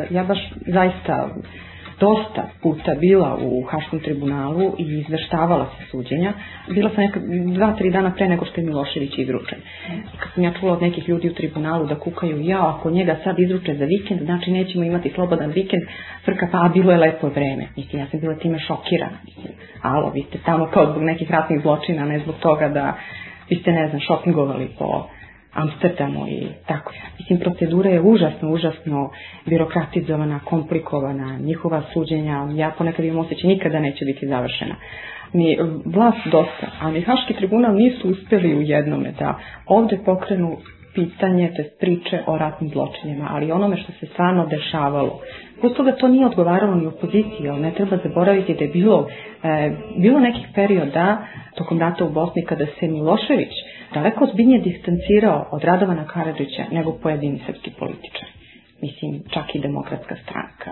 ja 0.09 0.23
baš 0.23 0.39
zaista 0.67 1.29
dosta 1.99 2.43
puta 2.61 2.95
bila 2.99 3.37
u 3.41 3.63
Haškom 3.63 3.99
tribunalu 3.99 4.75
i 4.77 4.83
izveštavala 4.83 5.65
se 5.65 5.85
suđenja. 5.91 6.33
Bila 6.69 6.89
sam 6.89 7.03
neka 7.03 7.19
dva, 7.55 7.73
tri 7.73 7.91
dana 7.91 8.11
pre 8.11 8.27
nego 8.27 8.45
što 8.45 8.61
je 8.61 8.67
Milošević 8.67 9.17
izručen. 9.17 9.59
Kad 10.19 10.29
sam 10.33 10.43
ja 10.43 10.53
čula 10.59 10.73
od 10.73 10.81
nekih 10.81 11.09
ljudi 11.09 11.29
u 11.29 11.33
tribunalu 11.33 11.87
da 11.87 11.95
kukaju, 11.95 12.41
ja, 12.41 12.69
ako 12.69 12.89
njega 12.89 13.15
sad 13.23 13.39
izruče 13.39 13.75
za 13.75 13.85
vikend, 13.85 14.21
znači 14.21 14.51
nećemo 14.51 14.83
imati 14.83 15.11
slobodan 15.15 15.51
vikend, 15.51 15.83
frka, 16.25 16.47
pa 16.51 16.57
a 16.57 16.69
bilo 16.69 16.91
je 16.91 16.97
lepo 16.97 17.27
vreme. 17.27 17.67
Mislim, 17.77 18.01
ja 18.01 18.07
sam 18.11 18.19
bila 18.19 18.35
time 18.35 18.59
šokirana. 18.59 19.17
Mislim, 19.25 19.53
alo, 19.81 20.11
vi 20.11 20.21
ste 20.29 20.37
tamo 20.45 20.65
kao 20.65 20.91
zbog 20.91 21.03
nekih 21.03 21.31
ratnih 21.31 21.61
zločina, 21.61 22.05
ne 22.05 22.19
zbog 22.19 22.35
toga 22.35 22.69
da 22.69 22.97
vi 23.49 23.55
ste, 23.55 23.71
ne 23.71 23.87
znam, 23.87 23.99
šopingovali 23.99 24.67
po 24.79 25.09
Amsterdamu 25.53 26.27
i 26.27 26.47
tako. 26.67 26.93
Mislim, 27.19 27.39
procedura 27.39 27.89
je 27.89 28.01
užasno, 28.01 28.49
užasno 28.51 29.09
birokratizovana, 29.45 30.39
komplikovana, 30.45 31.37
njihova 31.37 31.81
suđenja, 31.93 32.47
ja 32.55 32.71
ponekad 32.77 33.05
imam 33.05 33.19
osjećaj, 33.25 33.47
nikada 33.49 33.79
neće 33.79 34.05
biti 34.05 34.27
završena. 34.27 34.75
Ni 35.33 35.57
vlast 35.85 36.17
dosta, 36.25 36.67
a 36.79 36.91
ni 36.91 37.01
Haški 37.01 37.33
tribunal 37.33 37.75
nisu 37.75 38.09
uspeli 38.09 38.55
u 38.55 38.61
jednome 38.61 39.11
da 39.19 39.39
ovde 39.65 39.99
pokrenu 40.05 40.57
pitanje, 40.95 41.51
te 41.55 41.63
priče 41.79 42.19
o 42.27 42.37
ratnim 42.37 42.69
zločinima, 42.69 43.27
ali 43.31 43.51
onome 43.51 43.77
što 43.77 43.91
se 43.91 44.05
stvarno 44.05 44.45
dešavalo. 44.45 45.19
Posto 45.61 45.77
toga 45.77 45.91
to 45.91 46.07
nije 46.07 46.25
odgovaralo 46.25 46.75
ni 46.75 46.85
opoziciji, 46.85 47.49
ali 47.49 47.61
ne 47.61 47.71
treba 47.71 47.97
zaboraviti 48.03 48.53
da 48.53 48.63
je 48.63 48.69
bilo, 48.69 49.07
e, 49.43 49.71
bilo 49.97 50.19
nekih 50.19 50.47
perioda 50.55 51.17
tokom 51.55 51.79
rata 51.79 52.05
u 52.05 52.09
Bosni 52.09 52.45
kada 52.45 52.65
se 52.65 52.87
Milošević 52.87 53.53
daleko 53.93 54.23
ozbiljnije 54.23 54.59
distancirao 54.59 55.47
od 55.51 55.63
Radovana 55.63 56.07
Karadžića 56.07 56.63
nego 56.71 56.91
pojedini 56.91 57.41
srpski 57.45 57.71
političari. 57.79 58.31
Mislim, 58.81 59.23
čak 59.33 59.55
i 59.55 59.59
demokratska 59.59 60.15
stranka. 60.23 60.71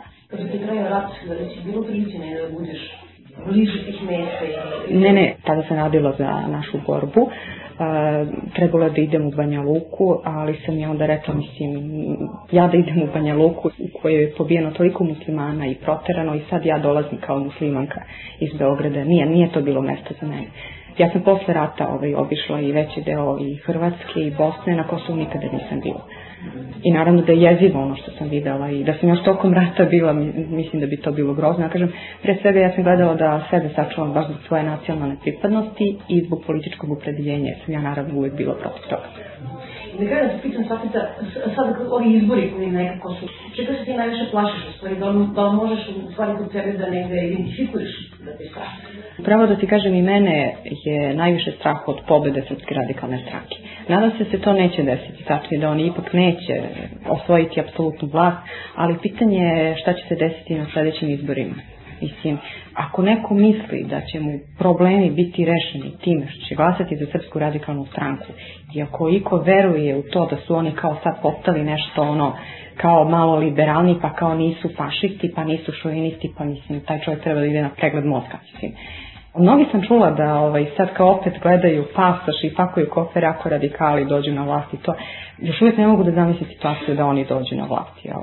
Kraju 0.65 0.83
rat, 0.83 1.09
da 1.27 1.33
li 1.33 1.49
si 1.53 1.61
bilo 1.65 1.83
priličine 1.83 2.41
da 2.41 2.59
budeš 2.59 2.79
bliže 3.45 3.85
tih 3.85 4.03
mesta? 4.03 4.45
Ne, 4.89 5.13
ne, 5.13 5.35
tada 5.45 5.63
sam 5.67 5.77
radila 5.77 6.13
za 6.17 6.47
našu 6.47 6.77
borbu. 6.87 7.21
Uh, 7.21 7.31
trebalo 8.55 8.89
da 8.89 9.01
idem 9.01 9.27
u 9.27 9.31
Banja 9.31 9.61
Luku, 9.61 10.21
ali 10.23 10.59
sam 10.65 10.79
ja 10.79 10.91
onda 10.91 11.05
rekla, 11.05 11.33
mislim, 11.33 11.91
ja 12.51 12.67
da 12.67 12.77
idem 12.77 13.03
u 13.03 13.07
Banja 13.13 13.35
Luku 13.35 13.69
u 13.79 13.99
kojoj 14.01 14.21
je 14.21 14.33
pobijeno 14.37 14.71
toliko 14.71 15.03
muslimana 15.03 15.67
i 15.67 15.75
proterano 15.75 16.35
i 16.35 16.41
sad 16.49 16.65
ja 16.65 16.79
dolazim 16.79 17.17
kao 17.21 17.39
muslimanka 17.39 18.01
iz 18.39 18.49
Beograda. 18.59 19.03
Nije, 19.03 19.25
nije 19.25 19.51
to 19.51 19.61
bilo 19.61 19.81
mesto 19.81 20.13
za 20.21 20.27
mene. 20.27 20.47
Ja 20.97 21.09
sam 21.09 21.21
posle 21.21 21.53
rata 21.53 21.87
ovaj, 21.87 22.13
obišla 22.13 22.59
i 22.61 22.71
veći 22.71 23.01
deo 23.01 23.37
i 23.41 23.55
Hrvatske 23.55 24.19
i 24.19 24.31
Bosne, 24.31 24.75
na 24.75 24.83
Kosovu 24.83 25.17
nikada 25.17 25.45
nisam 25.53 25.79
bila. 25.83 26.01
I 26.83 26.91
naravno 26.91 27.21
da 27.21 27.31
je 27.31 27.41
jezivo 27.41 27.81
ono 27.81 27.95
što 27.95 28.11
sam 28.11 28.29
videla 28.29 28.69
i 28.69 28.83
da 28.83 28.93
sam 28.93 29.09
još 29.09 29.23
tokom 29.23 29.53
rata 29.53 29.85
bila, 29.85 30.13
mislim 30.49 30.79
da 30.79 30.87
bi 30.87 30.97
to 30.97 31.11
bilo 31.11 31.33
grozno. 31.33 31.63
Ja 31.63 31.69
kažem, 31.69 31.91
pre 32.21 32.37
svega 32.41 32.59
ja 32.59 32.71
sam 32.75 32.83
gledala 32.83 33.13
da 33.15 33.43
sebe 33.49 33.69
sačuvam 33.75 34.13
baš 34.13 34.25
zbog 34.25 34.37
svoje 34.47 34.63
nacionalne 34.63 35.15
pripadnosti 35.21 35.97
i 36.07 36.21
zbog 36.21 36.43
političkog 36.47 36.91
upredeljenja, 36.91 37.53
sam 37.65 37.73
ja 37.73 37.81
naravno 37.81 38.17
uvek 38.17 38.33
bila 38.33 38.53
protiv 38.53 38.83
toga. 38.89 39.07
Na 39.99 40.05
kraju 40.07 40.27
da 40.27 40.33
se 40.33 40.41
pitam 40.41 40.65
Safita, 40.67 41.01
sad 41.55 41.67
ovi 41.91 42.13
izbori 42.13 42.51
koji 42.55 42.67
nekako 42.67 43.13
su, 43.13 43.27
čega 43.55 43.73
se 43.73 43.85
ti 43.85 43.93
najviše 43.93 44.25
plašiš 44.31 44.63
u 44.69 44.71
stvari, 44.77 44.95
da, 44.95 45.11
da 45.35 45.51
možeš 45.51 45.79
u 46.07 46.11
stvari 46.11 46.37
kod 46.37 46.51
sebe 46.51 46.71
da 46.71 46.89
negde 46.89 47.27
identifikuješ 47.27 47.91
da 48.25 48.37
te 48.37 48.45
strah? 48.51 48.71
Pravo 49.23 49.47
da 49.47 49.55
ti 49.55 49.67
kažem 49.67 49.93
i 49.95 50.01
mene 50.01 50.55
je 50.85 51.13
najviše 51.13 51.51
strah 51.51 51.87
od 51.87 51.97
pobede 52.07 52.41
Srpske 52.47 52.75
radikalne 52.75 53.19
stranke. 53.27 53.55
Nadam 53.87 54.11
se 54.11 54.23
da 54.23 54.29
se 54.29 54.41
to 54.41 54.53
neće 54.53 54.83
desiti, 54.83 55.23
tačnije 55.23 55.61
da 55.61 55.69
oni 55.69 55.87
ipak 55.87 56.13
neće 56.13 56.61
osvojiti 57.09 57.59
apsolutnu 57.59 58.09
vlast, 58.11 58.37
ali 58.75 58.97
pitanje 59.01 59.37
je 59.37 59.75
šta 59.75 59.93
će 59.93 60.03
se 60.07 60.15
desiti 60.15 60.55
na 60.55 60.65
sledećim 60.73 61.09
izborima. 61.09 61.55
Mislim, 62.01 62.37
ako 62.73 63.01
neko 63.01 63.33
misli 63.33 63.85
da 63.89 64.01
će 64.01 64.19
mu 64.19 64.39
problemi 64.57 65.11
biti 65.11 65.45
rešeni 65.45 65.97
time 66.01 66.27
što 66.29 66.45
će 66.45 66.55
glasati 66.55 66.95
za 66.95 67.05
Srpsku 67.11 67.39
radikalnu 67.39 67.85
stranku 67.85 68.25
i 68.73 68.81
ako 68.81 69.09
iko 69.09 69.37
veruje 69.37 69.97
u 69.97 70.01
to 70.01 70.25
da 70.25 70.37
su 70.37 70.55
oni 70.55 70.71
kao 70.71 70.97
sad 71.03 71.21
postali 71.21 71.63
nešto 71.63 72.01
ono 72.01 72.33
kao 72.77 73.09
malo 73.09 73.35
liberalni 73.35 73.95
pa 74.01 74.13
kao 74.13 74.35
nisu 74.35 74.69
fašisti 74.77 75.31
pa 75.35 75.43
nisu 75.43 75.71
šovinisti 75.71 76.31
pa 76.37 76.43
mislim 76.43 76.79
taj 76.79 76.99
čovjek 76.99 77.23
treba 77.23 77.39
da 77.39 77.45
ide 77.45 77.61
na 77.61 77.69
pregled 77.69 78.05
mozga 78.05 78.37
mislim. 78.51 78.71
Mnogi 79.39 79.65
sam 79.71 79.81
čula 79.81 80.11
da 80.11 80.39
ovaj, 80.39 80.65
sad 80.77 80.93
kao 80.93 81.11
opet 81.11 81.33
gledaju 81.41 81.85
pasoš 81.95 82.43
i 82.43 82.55
pakuju 82.55 82.89
kofere 82.89 83.27
ako 83.27 83.49
radikali 83.49 84.05
dođu 84.05 84.31
na 84.31 84.43
vlast 84.43 84.73
i 84.73 84.77
to. 84.77 84.93
Još 85.37 85.61
uvijek 85.61 85.77
ne 85.77 85.87
mogu 85.87 86.03
da 86.03 86.11
zamislim 86.11 86.49
situaciju 86.49 86.95
da 86.95 87.05
oni 87.05 87.25
dođu 87.25 87.55
na 87.55 87.65
vlast. 87.65 88.05
Jel? 88.05 88.21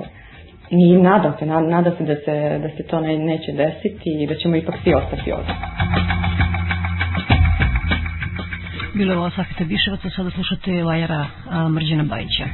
I 0.69 0.97
nadam 0.97 1.33
se, 1.39 1.45
nadam 1.45 1.93
se 1.97 2.03
da 2.03 2.15
se, 2.15 2.59
da 2.63 2.69
se 2.77 2.83
to 2.89 2.99
ne, 2.99 3.17
neće 3.17 3.51
desiti 3.51 4.09
i 4.23 4.27
da 4.27 4.35
ćemo 4.35 4.55
ipak 4.55 4.75
svi 4.83 4.93
ostati 4.93 5.31
ovdje. 5.31 5.53
Bilo 8.93 9.13
je 9.13 9.17
ovo 9.17 9.29
Safita 9.29 9.63
Biševaca, 9.63 10.09
sada 10.09 10.29
slušate 10.29 10.83
Vajara 10.83 11.25
Mrđana 11.69 12.03
Bajića. 12.03 12.45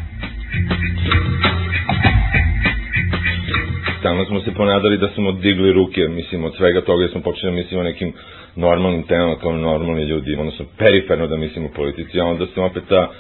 Stalno 4.00 4.26
smo 4.26 4.39
se 4.41 4.52
ponadali 4.54 4.97
da 4.97 5.08
smo 5.08 5.32
digli 5.32 5.74
ruke, 5.74 6.02
mislim, 6.10 6.43
od 6.43 6.56
svega 6.58 6.82
toga 6.82 7.08
smo 7.08 7.21
počeli 7.21 7.52
da 7.52 7.58
mislimo 7.58 7.82
o 7.82 7.84
nekim 7.84 8.13
normalnim 8.56 9.04
temama 9.04 9.36
kao 9.36 9.52
normalni 9.52 10.04
ljudi, 10.04 10.36
odnosno 10.39 10.65
periferno 10.78 11.28
da 11.28 11.38
mislimo 11.38 11.67
o 11.67 11.76
politici, 11.76 12.19
a 12.21 12.26
onda 12.26 12.45
se 12.45 12.62
opet 12.62 12.84
ta 12.89 13.12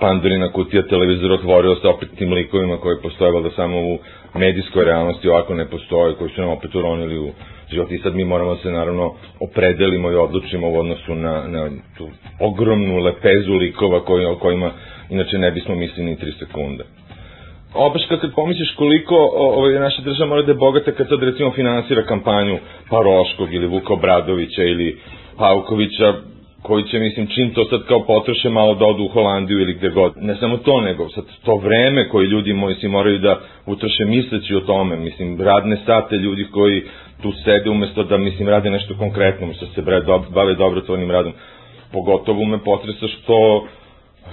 pandurina 0.00 0.52
kutija 0.52 0.82
televizora 0.82 1.34
otvorio 1.34 1.74
se 1.74 1.88
opet 1.88 2.08
tim 2.18 2.32
likovima 2.32 2.76
koji 2.76 3.02
postoje 3.02 3.32
valjda 3.32 3.50
samo 3.50 3.78
u 3.78 3.98
medijskoj 4.34 4.84
realnosti, 4.84 5.28
ovako 5.28 5.54
ne 5.54 5.66
postoje, 5.66 6.14
koji 6.14 6.30
su 6.30 6.40
nam 6.40 6.50
opet 6.50 6.74
uronili 6.74 7.18
u 7.18 7.32
život 7.70 7.90
i 7.90 7.98
sad 7.98 8.14
mi 8.14 8.24
moramo 8.24 8.54
da 8.54 8.62
se 8.62 8.70
naravno 8.70 9.14
opredelimo 9.40 10.10
i 10.10 10.14
odlučimo 10.14 10.70
u 10.70 10.78
odnosu 10.78 11.14
na, 11.14 11.48
na 11.48 11.70
tu 11.98 12.08
ogromnu 12.40 12.98
lepezu 12.98 13.52
likova 13.52 14.04
koji, 14.04 14.26
o 14.26 14.36
kojima 14.36 14.70
inače 15.10 15.38
ne 15.38 15.50
bismo 15.50 15.74
mislili 15.74 16.10
ni 16.10 16.16
3 16.16 16.38
sekunde. 16.38 16.84
Opeš 17.74 18.02
kad 18.08 18.34
pomisliš 18.34 18.74
koliko 18.76 19.14
ovaj, 19.34 19.80
naša 19.80 20.02
država 20.02 20.28
mora 20.28 20.42
da 20.42 20.50
je 20.50 20.54
bogata 20.54 20.92
kad 20.92 21.08
sad 21.08 21.22
recimo 21.22 21.52
finansira 21.52 22.02
kampanju 22.02 22.58
Paroškog 22.90 23.54
ili 23.54 23.66
Vuka 23.66 23.92
Obradovića 23.92 24.62
ili 24.62 24.98
Paukovića, 25.38 26.14
koji 26.66 26.84
će, 26.84 26.98
mislim, 26.98 27.26
čim 27.26 27.54
to 27.54 27.64
sad 27.64 27.80
kao 27.88 28.00
potroše 28.06 28.50
malo 28.50 28.74
da 28.74 28.84
odu 28.84 29.04
u 29.04 29.08
Holandiju 29.08 29.60
ili 29.60 29.74
gde 29.74 29.90
god. 29.90 30.12
Ne 30.16 30.34
samo 30.36 30.56
to, 30.56 30.80
nego 30.80 31.08
sad 31.08 31.24
to 31.44 31.56
vreme 31.56 32.08
koji 32.08 32.26
ljudi 32.26 32.52
moji 32.52 32.74
si 32.74 32.88
moraju 32.88 33.18
da 33.18 33.40
utroše 33.66 34.04
misleći 34.04 34.54
o 34.54 34.60
tome, 34.60 34.96
mislim, 34.96 35.40
radne 35.40 35.76
sate 35.86 36.16
ljudi 36.16 36.46
koji 36.52 36.82
tu 37.22 37.32
sede 37.44 37.70
umesto 37.70 38.02
da, 38.02 38.16
mislim, 38.16 38.48
rade 38.48 38.70
nešto 38.70 38.94
konkretno, 38.98 39.46
umesto 39.46 39.66
da 39.66 39.72
se 39.72 39.82
bave 40.34 40.54
dobrotvornim 40.54 41.10
radom. 41.10 41.32
Pogotovo 41.92 42.44
me 42.44 42.58
potresa 42.58 43.08
što 43.08 43.66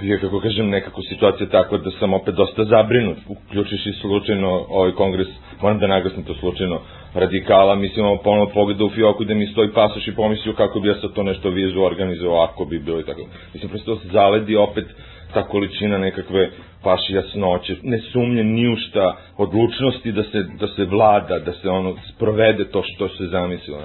je, 0.02 0.20
kako 0.20 0.40
kažem, 0.40 0.70
nekako 0.70 1.02
situacija 1.02 1.50
takva 1.50 1.78
da 1.78 1.92
sam 1.92 2.14
opet 2.14 2.36
dosta 2.36 2.66
zabrinut, 2.66 3.18
uključiš 3.28 3.86
i 3.86 3.94
slučajno 4.02 4.66
ovaj 4.70 4.92
kongres, 4.92 5.28
moram 5.62 5.80
da 5.80 5.88
naglasim 5.88 6.24
to 6.24 6.34
slučajno, 6.34 6.82
radikala, 7.14 7.76
mislim, 7.76 8.06
ovo 8.06 8.18
ponovno 8.18 8.54
pogleda 8.54 8.86
u 8.86 8.90
fioku 8.90 9.24
gde 9.24 9.36
mi 9.36 9.48
stoji 9.48 9.70
pasoš 9.74 10.08
i 10.08 10.16
pomislio 10.16 10.54
kako 10.54 10.80
bi 10.80 10.88
ja 10.88 10.96
sad 11.02 11.14
to 11.14 11.24
nešto 11.24 11.50
vizu 11.50 11.82
organizovao, 11.82 12.44
ako 12.44 12.66
bi 12.66 12.80
bilo 12.80 13.00
i 13.00 13.06
tako. 13.06 13.22
Mislim, 13.54 13.70
prosto 13.70 13.96
se 13.96 14.08
zaledi 14.08 14.56
opet 14.56 14.86
ta 15.34 15.44
količina 15.44 15.98
nekakve 15.98 16.50
paši 16.84 17.14
jasnoće, 17.14 17.76
ne 17.84 18.00
sumnje 18.00 18.44
ni 18.44 18.68
u 18.74 18.76
šta, 18.76 19.18
odlučnosti 19.38 20.12
da 20.12 20.24
se, 20.24 20.44
da 20.60 20.68
se 20.68 20.86
vlada, 20.86 21.40
da 21.40 21.54
se 21.54 21.70
ono 21.70 21.96
sprovede 22.16 22.66
to 22.66 22.84
što 22.84 23.08
se 23.08 23.28
zamislilo. 23.28 23.80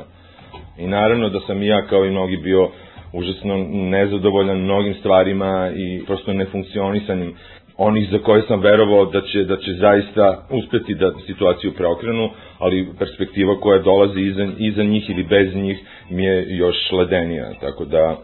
I 0.79 0.87
naravno 0.87 1.29
da 1.29 1.41
sam 1.41 1.62
i 1.62 1.67
ja 1.67 1.87
kao 1.87 2.05
i 2.05 2.11
mnogi 2.11 2.37
bio 2.37 2.71
užasno 3.12 3.57
nezadovoljan 3.71 4.59
mnogim 4.59 4.95
stvarima 4.95 5.71
i 5.77 6.05
prosto 6.07 6.33
nefunkcionisanjem 6.33 7.35
onih 7.79 8.09
za 8.11 8.19
koje 8.19 8.43
sam 8.43 8.61
verovao 8.61 9.05
da 9.05 9.21
će, 9.21 9.45
da 9.45 9.57
će 9.57 9.73
zaista 9.73 10.47
uspeti 10.51 10.95
da 10.95 11.12
situaciju 11.27 11.73
preokrenu, 11.75 12.31
ali 12.59 12.88
perspektiva 12.99 13.61
koja 13.61 13.83
dolazi 13.83 14.21
iza, 14.21 14.47
iza 14.59 14.83
njih 14.83 15.11
ili 15.11 15.23
bez 15.23 15.55
njih 15.55 15.79
mi 16.11 16.25
je 16.25 16.57
još 16.57 16.77
ledenija, 16.93 17.53
tako 17.61 17.85
da 17.85 18.17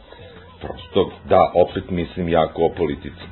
prosto 0.60 1.10
da, 1.28 1.52
opet 1.54 1.90
mislim 1.90 2.28
jako 2.28 2.62
o 2.62 2.74
politici. 2.76 3.24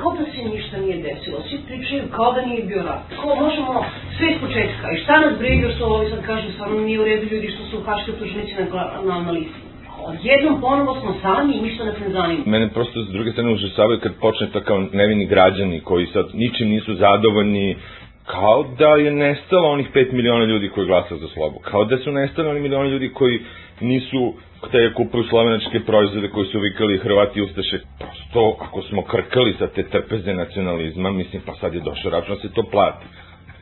Kao 0.00 0.12
da 0.18 0.24
se 0.32 0.42
ništa 0.54 0.76
nije 0.76 0.96
desilo, 1.02 1.42
svi 1.48 1.58
pričaju 1.66 2.02
kao 2.16 2.32
da 2.32 2.46
nije 2.46 2.62
bio 2.62 2.82
rat. 2.82 3.02
Kao 3.22 3.34
možemo 3.34 3.84
sve 4.16 4.26
iz 4.32 4.40
početka. 4.40 4.86
I 4.92 5.02
šta 5.02 5.20
nas 5.20 5.38
briga 5.38 5.68
što 5.76 5.86
ovi 5.86 6.10
sad 6.10 6.26
kažu 6.26 6.52
stvarno 6.52 6.80
nije 6.80 7.00
u 7.00 7.04
redu 7.04 7.26
ljudi 7.34 7.48
što 7.48 7.62
su 7.64 7.84
haške 7.86 8.10
optuženici 8.12 8.54
na, 8.54 8.64
na, 9.04 9.20
na 9.20 9.30
listi. 9.30 9.71
Odjednom 10.06 10.60
ponovo 10.60 11.00
smo 11.00 11.14
sami 11.22 11.54
i 11.56 11.62
ništa 11.62 11.84
nas 11.84 11.98
ne 12.00 12.10
zanima. 12.10 12.42
Mene 12.46 12.68
prosto 12.68 13.04
s 13.04 13.08
druge 13.08 13.32
strane 13.32 13.52
užasavaju 13.52 14.00
kad 14.00 14.12
počne 14.20 14.50
to 14.50 14.60
kao 14.60 14.78
nevini 14.92 15.26
građani 15.26 15.80
koji 15.80 16.06
sad 16.06 16.26
ničim 16.34 16.68
nisu 16.68 16.94
zadovoljni, 16.94 17.76
kao 18.26 18.64
da 18.78 18.88
je 18.88 19.10
nestalo 19.10 19.68
onih 19.68 19.88
5 19.94 20.12
miliona 20.12 20.44
ljudi 20.44 20.68
koji 20.68 20.86
glasaju 20.86 21.20
za 21.20 21.28
slobu. 21.28 21.58
Kao 21.58 21.84
da 21.84 21.98
su 21.98 22.12
nestali 22.12 22.48
oni 22.48 22.60
milioni 22.60 22.90
ljudi 22.90 23.08
koji 23.08 23.40
nisu 23.80 24.34
hteli 24.66 24.94
kupuju 24.94 25.24
slovenačke 25.24 25.80
proizvode 25.80 26.28
koji 26.28 26.46
su 26.46 26.58
vikali 26.60 26.98
Hrvati 26.98 27.38
i 27.38 27.42
Ustaše. 27.42 27.78
Prosto, 27.98 28.56
ako 28.60 28.82
smo 28.82 29.02
krkali 29.02 29.54
sa 29.58 29.66
te 29.66 29.82
trpeze 29.82 30.34
nacionalizma, 30.34 31.10
mislim, 31.10 31.42
pa 31.46 31.54
sad 31.54 31.74
je 31.74 31.80
došao 31.80 32.10
račun 32.10 32.34
da 32.34 32.40
se 32.40 32.54
to 32.54 32.62
plati. 32.62 33.06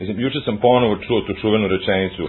Mislim, 0.01 0.21
juče 0.21 0.41
sam 0.45 0.57
ponovo 0.57 0.97
čuo 0.97 1.21
tu 1.21 1.35
čuvenu 1.35 1.69
rečenicu 1.69 2.29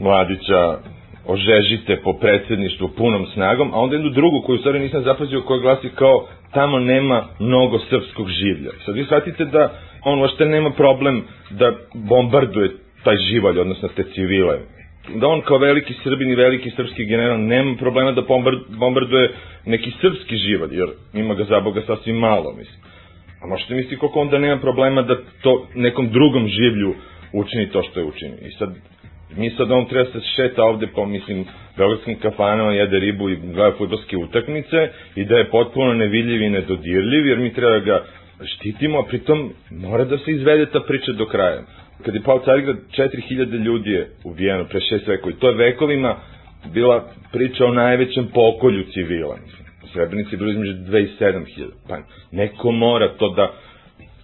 Mladića, 0.00 0.78
ožežite 1.26 1.96
po 2.04 2.12
predsedništvu 2.12 2.88
punom 2.88 3.26
snagom, 3.26 3.74
a 3.74 3.76
onda 3.76 3.96
jednu 3.96 4.10
drugu 4.10 4.42
koju 4.46 4.58
stvari 4.58 4.78
nisam 4.78 5.02
zapazio 5.02 5.40
koja 5.40 5.60
glasi 5.60 5.88
kao 5.88 6.26
tamo 6.52 6.78
nema 6.78 7.24
mnogo 7.40 7.78
srpskog 7.78 8.28
življa. 8.28 8.70
Sad 8.84 8.94
vi 8.94 9.04
shvatite 9.04 9.44
da 9.44 9.72
on 10.04 10.20
uopšte 10.20 10.44
nema 10.44 10.70
problem 10.70 11.22
da 11.50 11.72
bombarduje 11.94 12.70
taj 13.04 13.16
živalj, 13.30 13.58
odnosno 13.58 13.88
te 13.88 14.04
civile. 14.14 14.58
Da 15.14 15.26
on 15.28 15.40
kao 15.40 15.58
veliki 15.58 15.94
srbin 16.02 16.30
i 16.30 16.34
veliki 16.34 16.70
srpski 16.70 17.04
general 17.04 17.40
nema 17.40 17.76
problema 17.76 18.12
da 18.12 18.22
bombarduje 18.78 19.30
neki 19.66 19.90
srpski 20.00 20.36
živalj, 20.36 20.76
jer 20.78 20.88
ima 21.14 21.34
ga 21.34 21.44
za 21.44 21.60
Boga 21.60 21.82
sasvim 21.86 22.16
malo, 22.16 22.54
mislim. 22.58 22.80
A 23.42 23.46
možete 23.46 23.74
misliti 23.74 23.96
koliko 23.96 24.20
onda 24.20 24.38
nema 24.38 24.60
problema 24.60 25.02
da 25.02 25.16
to 25.42 25.66
nekom 25.74 26.08
drugom 26.08 26.48
življu 26.48 26.94
učini 27.32 27.70
to 27.70 27.82
što 27.82 28.00
je 28.00 28.06
učini. 28.06 28.36
I 28.48 28.50
sad, 28.50 28.74
mi 29.36 29.50
sad 29.50 29.70
on 29.70 29.86
treba 29.86 30.10
se 30.12 30.20
šeta 30.36 30.62
ovde 30.64 30.86
po, 30.86 31.06
mislim, 31.06 31.44
beogradskim 31.76 32.18
kafanama, 32.18 32.72
jede 32.72 32.98
ribu 32.98 33.30
i 33.30 33.36
gleda 33.36 33.76
futbolske 33.78 34.16
utakmice 34.16 34.88
i 35.16 35.24
da 35.24 35.36
je 35.36 35.50
potpuno 35.50 35.94
nevidljiv 35.94 36.42
i 36.42 36.50
nedodirljiv, 36.50 37.26
jer 37.26 37.38
mi 37.38 37.54
treba 37.54 37.72
da 37.72 37.84
ga 37.84 38.04
štitimo, 38.46 38.98
a 38.98 39.02
pritom 39.08 39.52
mora 39.70 40.04
da 40.04 40.18
se 40.18 40.30
izvede 40.30 40.66
ta 40.66 40.80
priča 40.80 41.12
do 41.12 41.26
kraja. 41.26 41.62
Kad 42.04 42.14
je 42.14 42.22
pao 42.22 42.40
Carigrad, 42.44 42.76
4000 42.96 43.64
ljudi 43.64 43.90
je 43.90 44.10
ubijeno 44.24 44.64
pre 44.64 44.80
šest 44.80 45.06
vekova 45.06 45.32
i 45.32 45.38
to 45.40 45.48
je 45.48 45.54
vekovima 45.54 46.16
bila 46.72 47.08
priča 47.32 47.64
o 47.66 47.74
najvećem 47.74 48.26
pokolju 48.34 48.84
civila. 48.92 49.36
U 49.84 49.88
Srebrenici 49.88 50.34
je 50.34 50.38
bilo 50.38 50.50
između 50.50 50.72
2 50.72 50.98
i 51.04 51.08
7000. 51.20 51.44
Pa 51.88 51.98
neko 52.32 52.72
mora 52.72 53.08
to 53.18 53.28
da 53.28 53.52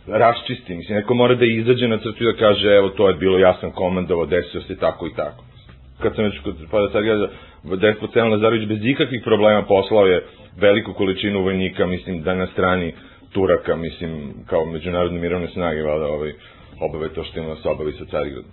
raščisti, 0.06 0.74
mislim, 0.74 0.98
neko 0.98 1.14
mora 1.14 1.34
da 1.34 1.44
izađe 1.44 1.88
na 1.88 1.98
crtu 1.98 2.24
i 2.24 2.26
da 2.26 2.38
kaže, 2.38 2.68
evo, 2.68 2.88
to 2.88 3.08
je 3.08 3.14
bilo, 3.14 3.38
ja 3.38 3.56
sam 3.60 3.70
komandovo, 3.70 4.26
desio 4.26 4.60
se 4.60 4.76
tako 4.76 5.06
i 5.06 5.14
tako. 5.16 5.44
Kad 6.02 6.14
sam 6.14 6.24
već 6.24 6.38
kod 6.44 6.54
pada 6.70 6.92
Carigrada, 6.92 7.28
despot 7.64 8.12
Selan 8.12 8.32
Lazarović 8.32 8.68
bez 8.68 8.78
ikakvih 8.82 9.22
problema 9.24 9.62
poslao 9.62 10.06
je 10.06 10.24
veliku 10.56 10.92
količinu 10.92 11.42
vojnika, 11.42 11.86
mislim, 11.86 12.22
da 12.22 12.34
na 12.34 12.46
strani 12.46 12.92
Turaka, 13.32 13.76
mislim, 13.76 14.34
kao 14.46 14.64
međunarodne 14.64 15.20
mirovne 15.20 15.48
snage, 15.48 15.82
vada, 15.82 16.06
ovaj, 16.06 16.32
obave 16.80 17.08
to 17.08 17.24
što 17.24 17.40
ima 17.40 17.48
da 17.48 17.56
se 17.56 17.68
obavi 17.68 17.92
sa 17.92 18.04
Carigradom. 18.04 18.50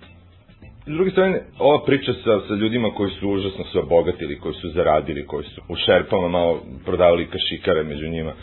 S 0.88 0.90
druge 0.90 1.12
strane, 1.12 1.42
ova 1.60 1.86
priča 1.86 2.14
sa, 2.14 2.40
sa 2.48 2.54
ljudima 2.54 2.90
koji 2.98 3.12
su 3.12 3.30
užasno 3.30 3.64
se 3.72 3.80
obogatili, 3.80 4.40
koji 4.40 4.54
su 4.54 4.70
zaradili, 4.70 5.26
koji 5.26 5.44
su 5.44 5.62
u 5.70 5.76
šerpama 5.76 6.28
malo 6.28 6.62
prodavali 6.86 7.28
kašikare 7.28 7.84
među 7.84 8.08
njima, 8.08 8.34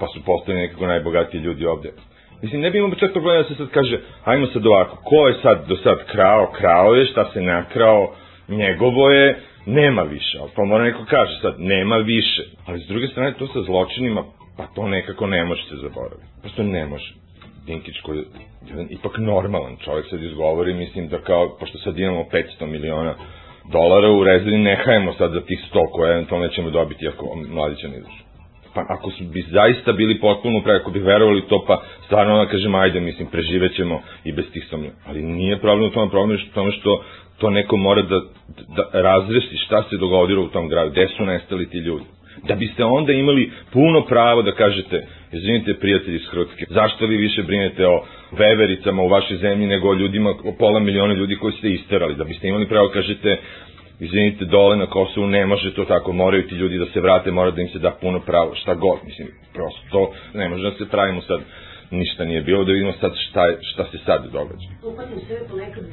pa 0.00 0.06
su 0.06 0.24
postali 0.24 0.58
nekako 0.58 0.86
najbogatiji 0.86 1.40
ljudi 1.40 1.66
ovde. 1.66 1.92
Mislim, 2.42 2.60
ne 2.60 2.70
bi 2.70 2.78
imamo 2.78 2.94
čak 2.94 3.12
problema 3.12 3.42
da 3.42 3.48
se 3.48 3.54
sad 3.54 3.68
kaže, 3.70 4.00
ajmo 4.24 4.46
sad 4.46 4.66
ovako, 4.66 4.96
ko 5.04 5.28
je 5.28 5.34
sad 5.42 5.68
do 5.68 5.76
sad 5.76 5.98
krao, 6.12 6.52
krao 6.58 6.94
je, 6.94 7.06
šta 7.06 7.30
se 7.32 7.40
nakrao, 7.40 8.14
njegovo 8.48 9.10
je, 9.10 9.38
nema 9.66 10.02
više. 10.02 10.38
Ali 10.40 10.50
pa 10.56 10.64
mora 10.64 10.84
neko 10.84 11.04
kaže 11.10 11.40
sad, 11.42 11.54
nema 11.58 11.96
više. 11.96 12.42
Ali 12.66 12.80
s 12.80 12.86
druge 12.88 13.06
strane, 13.06 13.34
to 13.38 13.46
sa 13.46 13.62
zločinima, 13.62 14.24
pa 14.56 14.66
to 14.74 14.88
nekako 14.88 15.26
ne 15.26 15.44
može 15.44 15.62
se 15.62 15.76
zaboraviti. 15.76 16.28
Prosto 16.40 16.62
ne 16.62 16.86
može. 16.86 17.14
Dinkić 17.66 18.00
koji 18.02 18.18
je 18.18 18.24
jedan 18.68 18.86
ipak 18.90 19.18
normalan 19.18 19.76
čovjek 19.84 20.06
sad 20.10 20.22
izgovori, 20.22 20.74
mislim 20.74 21.08
da 21.08 21.18
kao, 21.18 21.56
pošto 21.60 21.78
sad 21.78 21.98
imamo 21.98 22.24
500 22.60 22.66
miliona 22.66 23.14
dolara 23.72 24.10
u 24.10 24.24
rezervi, 24.24 24.58
ne 24.58 24.76
hajemo 24.84 25.12
sad 25.12 25.32
za 25.32 25.40
tih 25.40 25.58
100 25.74 25.90
koje 25.92 26.12
eventualno 26.12 26.46
nećemo 26.46 26.70
dobiti 26.70 27.08
ako 27.08 27.36
mladića 27.48 27.88
ne 27.88 27.98
izašu. 27.98 28.21
Pa 28.74 28.84
ako 28.88 29.10
su 29.10 29.24
bi 29.24 29.42
zaista 29.42 29.92
bili 29.92 30.20
potpuno 30.20 30.62
pre, 30.62 30.74
ako 30.74 30.90
bi 30.90 30.98
verovali 30.98 31.42
to, 31.48 31.64
pa 31.66 31.82
stvarno 32.04 32.44
da 32.44 32.50
kažem, 32.50 32.74
ajde, 32.74 33.00
mislim, 33.00 33.28
preživećemo 33.28 34.00
i 34.24 34.32
bez 34.32 34.44
tih 34.52 34.66
100 34.72 34.76
miliona. 34.76 34.98
Ali 35.06 35.22
nije 35.22 35.60
problem 35.60 35.88
u 35.88 35.92
tome, 35.92 36.10
problem 36.10 36.38
je 36.38 36.44
u 36.50 36.54
tome 36.54 36.72
što 36.72 37.04
to 37.38 37.50
neko 37.50 37.76
mora 37.76 38.02
da, 38.02 38.20
da 38.76 39.00
razresi 39.00 39.56
šta 39.56 39.82
se 39.90 39.96
dogodilo 39.96 40.44
u 40.44 40.48
tom 40.48 40.68
gradu, 40.68 40.90
gde 40.90 41.08
su 41.16 41.24
nestali 41.24 41.70
ti 41.70 41.78
ljudi 41.78 42.04
da 42.48 42.54
biste 42.54 42.84
onda 42.84 43.12
imali 43.12 43.50
puno 43.72 44.00
pravo 44.04 44.42
da 44.42 44.52
kažete, 44.52 45.06
izvinite 45.32 45.74
prijatelji 45.74 46.16
iz 46.16 46.26
Hrvatske, 46.30 46.66
zašto 46.70 47.06
vi 47.06 47.16
više 47.16 47.42
brinete 47.42 47.86
o 47.86 48.04
vevericama 48.32 49.02
u 49.02 49.08
vašoj 49.08 49.36
zemlji 49.36 49.66
nego 49.66 49.88
o 49.88 49.94
ljudima, 49.94 50.30
o 50.30 50.52
pola 50.58 50.80
miliona 50.80 51.14
ljudi 51.14 51.36
koji 51.36 51.52
ste 51.52 51.68
isterali, 51.68 52.14
da 52.14 52.24
biste 52.24 52.48
imali 52.48 52.68
pravo 52.68 52.86
da 52.86 52.92
kažete, 52.92 53.36
izvinite, 54.00 54.44
dole 54.44 54.76
na 54.76 54.86
Kosovu 54.86 55.26
ne 55.26 55.46
može 55.46 55.74
to 55.74 55.84
tako, 55.84 56.12
moraju 56.12 56.48
ti 56.48 56.54
ljudi 56.54 56.78
da 56.78 56.86
se 56.86 57.00
vrate, 57.00 57.30
mora 57.30 57.50
da 57.50 57.60
im 57.60 57.68
se 57.68 57.78
da 57.78 57.90
puno 58.00 58.20
pravo, 58.20 58.54
šta 58.54 58.74
god, 58.74 58.98
mislim, 59.04 59.28
prosto 59.54 59.80
to 59.90 60.12
ne 60.34 60.48
može 60.48 60.62
da 60.62 60.76
se 60.76 60.88
pravimo 60.88 61.20
sad, 61.20 61.40
ništa 61.90 62.24
nije 62.24 62.42
bilo, 62.42 62.64
da 62.64 62.72
vidimo 62.72 62.92
sad 63.00 63.12
šta, 63.16 63.46
je, 63.46 63.58
šta 63.62 63.84
se 63.84 63.98
sad 64.06 64.24
događa. 64.32 64.68
Upatim 64.82 65.20
sebe 65.28 65.40
ponekad 65.50 65.84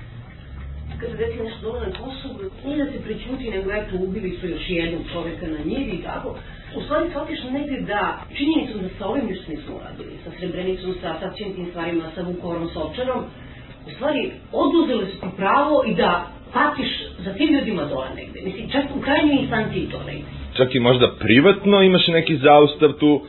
kada 0.99 1.15
desi 1.15 1.43
nešto 1.43 1.62
dole 1.62 1.79
na 1.88 1.91
Kosovu, 1.99 2.35
nije 2.65 2.85
da 2.85 2.91
se 2.91 3.03
prećuti, 3.03 3.49
nego 3.49 3.71
eto, 3.71 3.95
ubili 3.95 4.38
su 4.38 4.47
još 4.47 4.69
jednog 4.69 5.01
čoveka 5.13 5.47
na 5.47 5.59
njivi 5.65 5.91
i 5.91 6.03
tako. 6.03 6.35
U 6.77 6.81
stvari 6.81 7.09
shvatiš 7.09 7.39
negde 7.51 7.81
da 7.81 8.01
činjenicom 8.38 8.81
da 8.81 8.89
sa 8.97 9.07
ovim 9.07 9.25
ništa 9.25 9.51
nismo 9.51 9.75
uradili, 9.75 10.17
sa 10.23 10.31
Srebrenicom, 10.39 10.95
sa, 11.01 11.19
sa 11.19 11.29
tim 11.33 11.67
stvarima, 11.69 12.03
sa 12.15 12.21
Vukorom, 12.21 12.69
sa 12.73 12.79
Ovčarom, 12.79 13.23
u 13.88 13.89
stvari 13.95 14.31
oduzeli 14.51 15.05
su 15.12 15.19
ti 15.19 15.27
pravo 15.38 15.83
i 15.88 15.95
da 15.95 16.27
patiš 16.53 16.91
za 17.19 17.33
tim 17.33 17.53
ljudima 17.53 17.85
dole 17.85 18.09
negde. 18.15 18.41
Mislim, 18.41 18.69
čak 18.69 18.85
u 18.95 19.01
krajnjoj 19.01 19.38
instanciji 19.41 19.89
to 19.91 20.03
negde. 20.03 20.29
Čak 20.57 20.75
i 20.75 20.79
možda 20.79 21.15
privatno 21.19 21.81
imaš 21.81 22.07
neki 22.07 22.38
zaustav 22.38 22.91
tu, 22.93 23.21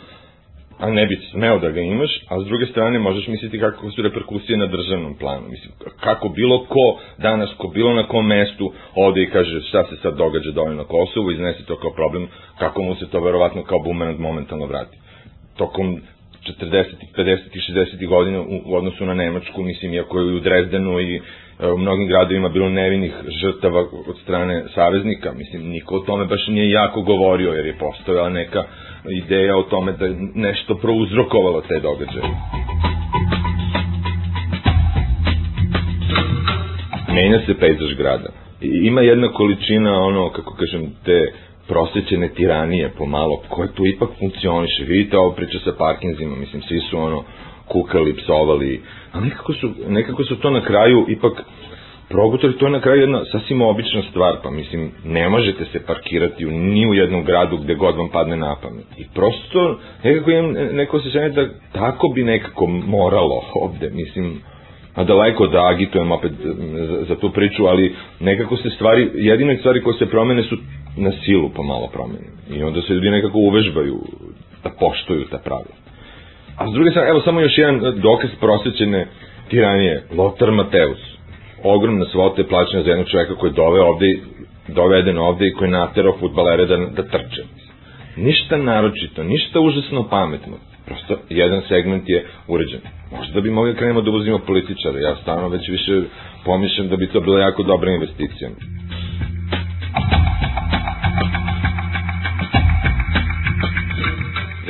a 0.79 0.91
ne 0.91 1.07
bi 1.07 1.17
smeo 1.31 1.59
da 1.59 1.71
ga 1.71 1.81
imaš, 1.81 2.11
a 2.29 2.41
s 2.41 2.45
druge 2.47 2.67
strane 2.67 2.99
možeš 2.99 3.27
misliti 3.27 3.61
kako 3.61 3.91
su 3.91 4.03
reperkusije 4.03 4.59
na 4.59 4.67
državnom 4.67 5.15
planu. 5.15 5.49
Mislim, 5.49 5.73
kako 6.01 6.29
bilo 6.29 6.65
ko 6.65 7.01
danas, 7.19 7.51
ko 7.59 7.69
bilo 7.69 7.95
na 7.95 8.07
kom 8.07 8.27
mestu 8.27 8.73
ode 8.95 9.23
i 9.23 9.31
kaže 9.31 9.61
šta 9.61 9.85
se 9.85 9.97
sad 10.03 10.17
događa 10.17 10.51
dole 10.51 10.75
na 10.75 10.85
Kosovu, 10.85 11.31
iznese 11.31 11.65
to 11.65 11.77
kao 11.77 11.91
problem, 11.91 12.29
kako 12.59 12.83
mu 12.83 12.95
se 12.95 13.11
to 13.11 13.21
verovatno 13.21 13.63
kao 13.63 13.79
bumerang 13.79 14.21
momentalno 14.21 14.67
vrati. 14.67 14.99
Tokom 15.57 16.01
40. 16.61 16.85
50. 17.17 17.39
i 17.53 17.61
60. 17.73 18.09
godina 18.09 18.41
u, 18.41 18.61
u 18.65 18.75
odnosu 18.75 19.07
na 19.07 19.15
Nemačku, 19.15 19.63
mislim, 19.63 19.95
iako 19.95 20.19
je 20.21 20.35
u 20.35 20.41
Drezdenu 20.41 21.01
i 21.01 21.21
u 21.75 21.79
mnogim 21.79 22.09
gradovima 22.09 22.49
bilo 22.49 22.69
nevinih 22.69 23.15
žrtava 23.43 23.81
od 24.07 24.19
strane 24.23 24.65
saveznika, 24.75 25.33
mislim, 25.33 25.69
niko 25.69 25.95
o 25.97 26.01
tome 26.01 26.25
baš 26.25 26.47
nije 26.49 26.71
jako 26.71 27.03
govorio, 27.03 27.53
jer 27.53 27.67
je 27.67 27.79
postojala 27.79 28.29
neka 28.29 28.65
ideja 29.25 29.57
o 29.57 29.63
tome 29.63 29.93
da 29.93 30.05
je 30.05 30.17
nešto 30.35 30.75
prouzrokovalo 30.75 31.61
te 31.61 31.81
događaje. 31.81 32.35
Menja 37.15 37.41
se 37.47 37.55
pejzaž 37.59 37.95
grada. 37.95 38.29
I 38.61 38.87
ima 38.87 39.01
jedna 39.01 39.29
količina, 39.29 40.03
ono, 40.03 40.31
kako 40.31 40.55
kažem, 40.55 40.87
te 41.05 41.33
prosvećene 41.69 42.29
tiranije 42.29 42.91
pomalo, 42.99 43.43
koje 43.49 43.69
tu 43.75 43.83
ipak 43.87 44.09
funkcioniše. 44.19 44.85
Vidite 44.85 45.19
ovo 45.19 45.31
priča 45.33 45.59
sa 45.65 45.73
Parkinzima, 45.79 46.37
mislim, 46.37 46.63
svi 46.63 46.81
su 46.81 46.99
ono 46.99 47.25
kukali, 47.73 48.17
psovali, 48.17 48.83
a 49.13 49.21
nekako 49.21 49.53
su, 49.53 49.71
nekako 49.89 50.25
su 50.25 50.37
to 50.37 50.51
na 50.51 50.61
kraju 50.65 51.07
ipak 51.09 51.43
progutali, 52.09 52.59
to 52.59 52.67
je 52.67 52.73
na 52.73 52.81
kraju 52.81 53.01
jedna 53.01 53.25
sasvim 53.33 53.63
obična 53.63 54.03
stvar, 54.11 54.37
pa 54.43 54.51
mislim, 54.51 54.91
ne 55.05 55.29
možete 55.29 55.65
se 55.65 55.87
parkirati 55.87 56.47
u, 56.47 56.51
ni 56.51 56.89
u 56.91 56.95
jednom 56.95 57.25
gradu 57.25 57.57
gde 57.57 57.75
god 57.75 57.97
vam 57.97 58.09
padne 58.09 58.37
na 58.37 58.57
pamet. 58.63 58.87
I 58.99 59.05
prosto, 59.15 59.79
nekako 60.05 60.31
imam 60.31 60.53
neko 60.53 60.97
osjećanje 60.97 61.29
da 61.29 61.49
tako 61.73 62.09
bi 62.15 62.23
nekako 62.23 62.67
moralo 62.67 63.43
ovde, 63.55 63.91
mislim, 63.91 64.41
a 64.95 65.05
daleko 65.05 65.47
da 65.47 65.67
agitujem 65.67 66.13
opet 66.13 66.33
za, 66.33 67.05
za 67.09 67.17
tu 67.17 67.31
priču, 67.31 67.67
ali 67.67 67.95
nekako 68.21 68.57
se 68.57 68.71
stvari, 68.71 69.11
jedine 69.15 69.57
stvari 69.57 69.83
koje 69.83 69.99
se 69.99 70.07
promene 70.07 70.43
su 70.43 70.57
na 70.97 71.13
silu 71.25 71.51
pomalo 71.51 71.89
promene. 71.93 72.27
I 72.51 72.63
onda 72.63 72.83
se 72.83 72.93
ljudi 72.93 73.11
nekako 73.11 73.39
uvežbaju 73.39 73.99
da 74.65 74.71
poštuju 74.81 75.25
ta 75.31 75.39
pravila. 75.39 75.90
A 76.61 76.69
s 76.69 76.73
druge 76.73 76.91
strane, 76.91 77.09
evo 77.11 77.21
samo 77.21 77.41
još 77.41 77.59
jedan 77.59 78.01
dokaz 78.01 78.31
prosvećene 78.41 79.07
tiranije. 79.49 80.03
Lothar 80.17 80.51
Mateus. 80.51 80.99
Ogromna 81.65 82.05
svota 82.05 82.41
je 82.41 82.49
plaćena 82.49 82.83
za 82.83 82.89
jednog 82.91 83.09
čoveka 83.09 83.35
koji 83.35 83.51
je 83.51 83.55
dove 83.55 83.81
ovde, 83.81 84.07
doveden 84.69 85.19
ovde 85.19 85.47
i 85.47 85.53
koji 85.53 85.67
je 85.69 85.79
naterao 85.79 86.17
futbalere 86.21 86.67
da, 86.67 86.77
da 86.77 87.03
trče. 87.03 87.43
Ništa 88.17 88.57
naročito, 88.57 89.23
ništa 89.23 89.61
užasno 89.61 90.09
pametno. 90.09 90.57
Prosto 90.87 91.17
jedan 91.29 91.63
segment 91.69 92.09
je 92.09 92.27
uređen. 92.49 92.81
Možda 93.17 93.41
bi 93.41 93.51
mogli 93.51 93.73
da 93.73 93.79
krenemo 93.79 94.01
da 94.01 94.11
uvozimo 94.11 94.39
političare. 94.39 95.01
Ja 95.01 95.17
stvarno 95.17 95.49
već 95.49 95.69
više 95.69 96.03
pomišljam 96.45 96.89
da 96.89 96.97
bi 96.97 97.07
to 97.07 97.21
bila 97.21 97.41
jako 97.41 97.63
dobra 97.63 97.91
investicija. 97.91 98.51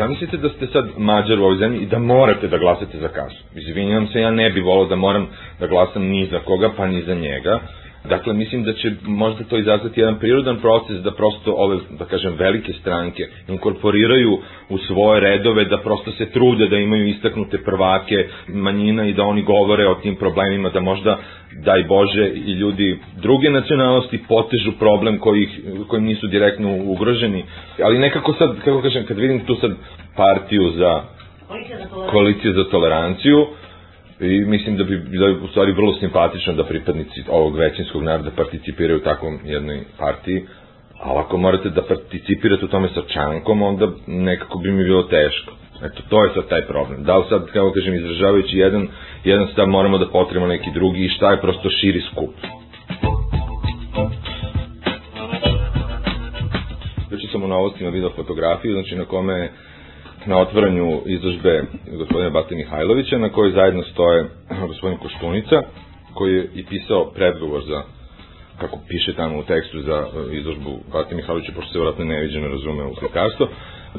Zamislite 0.01 0.37
da 0.37 0.49
ste 0.49 0.67
sad 0.67 0.85
mađar 0.97 1.39
u 1.41 1.45
ovoj 1.45 1.57
zemlji 1.57 1.83
i 1.83 1.87
da 1.87 1.99
morate 1.99 2.49
da 2.49 2.59
glasate 2.59 2.99
za 2.99 3.09
kasu. 3.09 3.37
Izvinjam 3.55 4.07
se, 4.07 4.21
ja 4.21 4.31
ne 4.31 4.51
bi 4.51 4.61
volao 4.61 4.85
da 4.85 4.97
moram 4.97 5.27
da 5.61 5.67
glasam 5.67 6.03
ni 6.03 6.27
za 6.27 6.39
koga, 6.39 6.71
pa 6.77 6.87
ni 6.87 7.03
za 7.03 7.15
njega. 7.15 7.61
Dakle, 8.09 8.35
mislim 8.35 8.63
da 8.65 8.73
će 8.73 8.93
možda 9.03 9.45
to 9.45 9.59
izazvati 9.59 10.01
jedan 10.01 10.19
prirodan 10.19 10.57
proces 10.61 11.03
da 11.03 11.11
prosto 11.11 11.55
ove, 11.57 11.79
da 11.99 12.05
kažem, 12.05 12.35
velike 12.39 12.73
stranke 12.73 13.23
inkorporiraju 13.49 14.39
u 14.69 14.79
svoje 14.79 15.21
redove, 15.21 15.65
da 15.65 15.79
prosto 15.79 16.13
se 16.13 16.31
trude 16.31 16.69
da 16.69 16.77
imaju 16.77 17.07
istaknute 17.09 17.59
prvake 17.59 18.29
manjina 18.49 19.07
i 19.07 19.13
da 19.13 19.23
oni 19.23 19.43
govore 19.43 19.89
o 19.89 19.95
tim 19.95 20.17
problemima, 20.17 20.69
da 20.69 20.81
možda, 20.81 21.19
daj 21.53 21.83
Bože, 21.83 22.29
i 22.35 22.53
ljudi 22.53 22.99
druge 23.23 23.51
nacionalnosti 23.51 24.25
potežu 24.29 24.73
problem 24.79 25.19
koji, 25.19 25.49
kojim 25.89 26.05
nisu 26.05 26.27
direktno 26.27 26.77
ugroženi. 26.85 27.45
Ali 27.83 27.99
nekako 27.99 28.33
sad, 28.33 28.57
kako 28.65 28.83
kažem, 28.83 29.07
kad 29.07 29.19
vidim 29.19 29.41
tu 29.47 29.55
sad 29.55 29.71
partiju 30.17 30.71
za 30.71 31.03
koaliciju 32.11 32.53
za 32.53 32.65
toleranciju, 32.71 33.47
i 34.21 34.45
mislim 34.45 34.77
da 34.77 34.85
bi 34.85 34.99
bilo 34.99 35.39
u 35.45 35.49
stvari 35.49 35.73
vrlo 35.73 35.93
simpatično 35.95 36.53
da 36.53 36.65
pripadnici 36.65 37.23
ovog 37.29 37.57
većinskog 37.57 38.03
naroda 38.03 38.31
participiraju 38.37 38.99
u 38.99 39.03
takvom 39.03 39.39
jednoj 39.45 39.81
partiji, 39.99 40.43
ali 41.03 41.19
ako 41.19 41.37
morate 41.37 41.71
da 41.71 41.83
participirate 41.83 42.65
u 42.65 42.69
tome 42.69 42.89
sa 42.95 43.03
čankom, 43.09 43.63
onda 43.63 43.89
nekako 44.07 44.59
bi 44.59 44.71
mi 44.71 44.85
bilo 44.85 45.03
teško. 45.03 45.53
Eto, 45.83 46.03
to 46.09 46.25
je 46.25 46.31
sad 46.35 46.49
taj 46.49 46.63
problem. 46.67 47.03
Da 47.05 47.17
li 47.17 47.25
sad, 47.29 47.47
kako 47.53 47.73
kažem, 47.73 47.95
izražavajući 47.95 48.57
jedan, 48.59 48.89
jedan 49.25 49.49
stav 49.53 49.67
moramo 49.69 49.99
da 49.99 50.09
potrebamo 50.09 50.47
neki 50.47 50.71
drugi 50.75 51.05
i 51.05 51.09
šta 51.09 51.31
je 51.31 51.41
prosto 51.41 51.69
širi 51.71 52.01
skup. 52.13 52.35
Već 57.11 57.31
sam 57.33 57.43
u 57.43 57.49
novostima 57.49 57.91
video 57.91 58.11
fotografiju, 58.17 58.73
znači 58.73 58.97
na 58.97 59.05
kome 59.05 59.51
na 60.27 60.39
otvaranju 60.39 61.01
izložbe 61.07 61.63
gospodina 61.99 62.31
Bate 62.31 62.55
Mihajlovića, 62.55 63.19
na 63.19 63.29
kojoj 63.29 63.53
zajedno 63.53 63.83
stoje 63.83 64.25
gospodin 64.71 64.99
Koštunica, 64.99 65.63
koji 66.15 66.35
je 66.35 66.49
i 66.55 66.67
pisao 66.67 67.11
predgovor 67.15 67.63
za 67.69 68.00
kako 68.61 68.79
piše 68.89 69.13
tamo 69.13 69.39
u 69.39 69.43
tekstu 69.43 69.81
za 69.81 69.97
e, 70.07 70.37
izložbu 70.37 70.71
Bate 70.93 71.15
Mihajlovića, 71.15 71.53
pošto 71.57 71.73
se 71.73 71.79
vratno 71.79 72.05
neviđeno 72.05 72.49
razume 72.49 72.85
u 72.85 72.95
slikarstvo. 72.95 73.49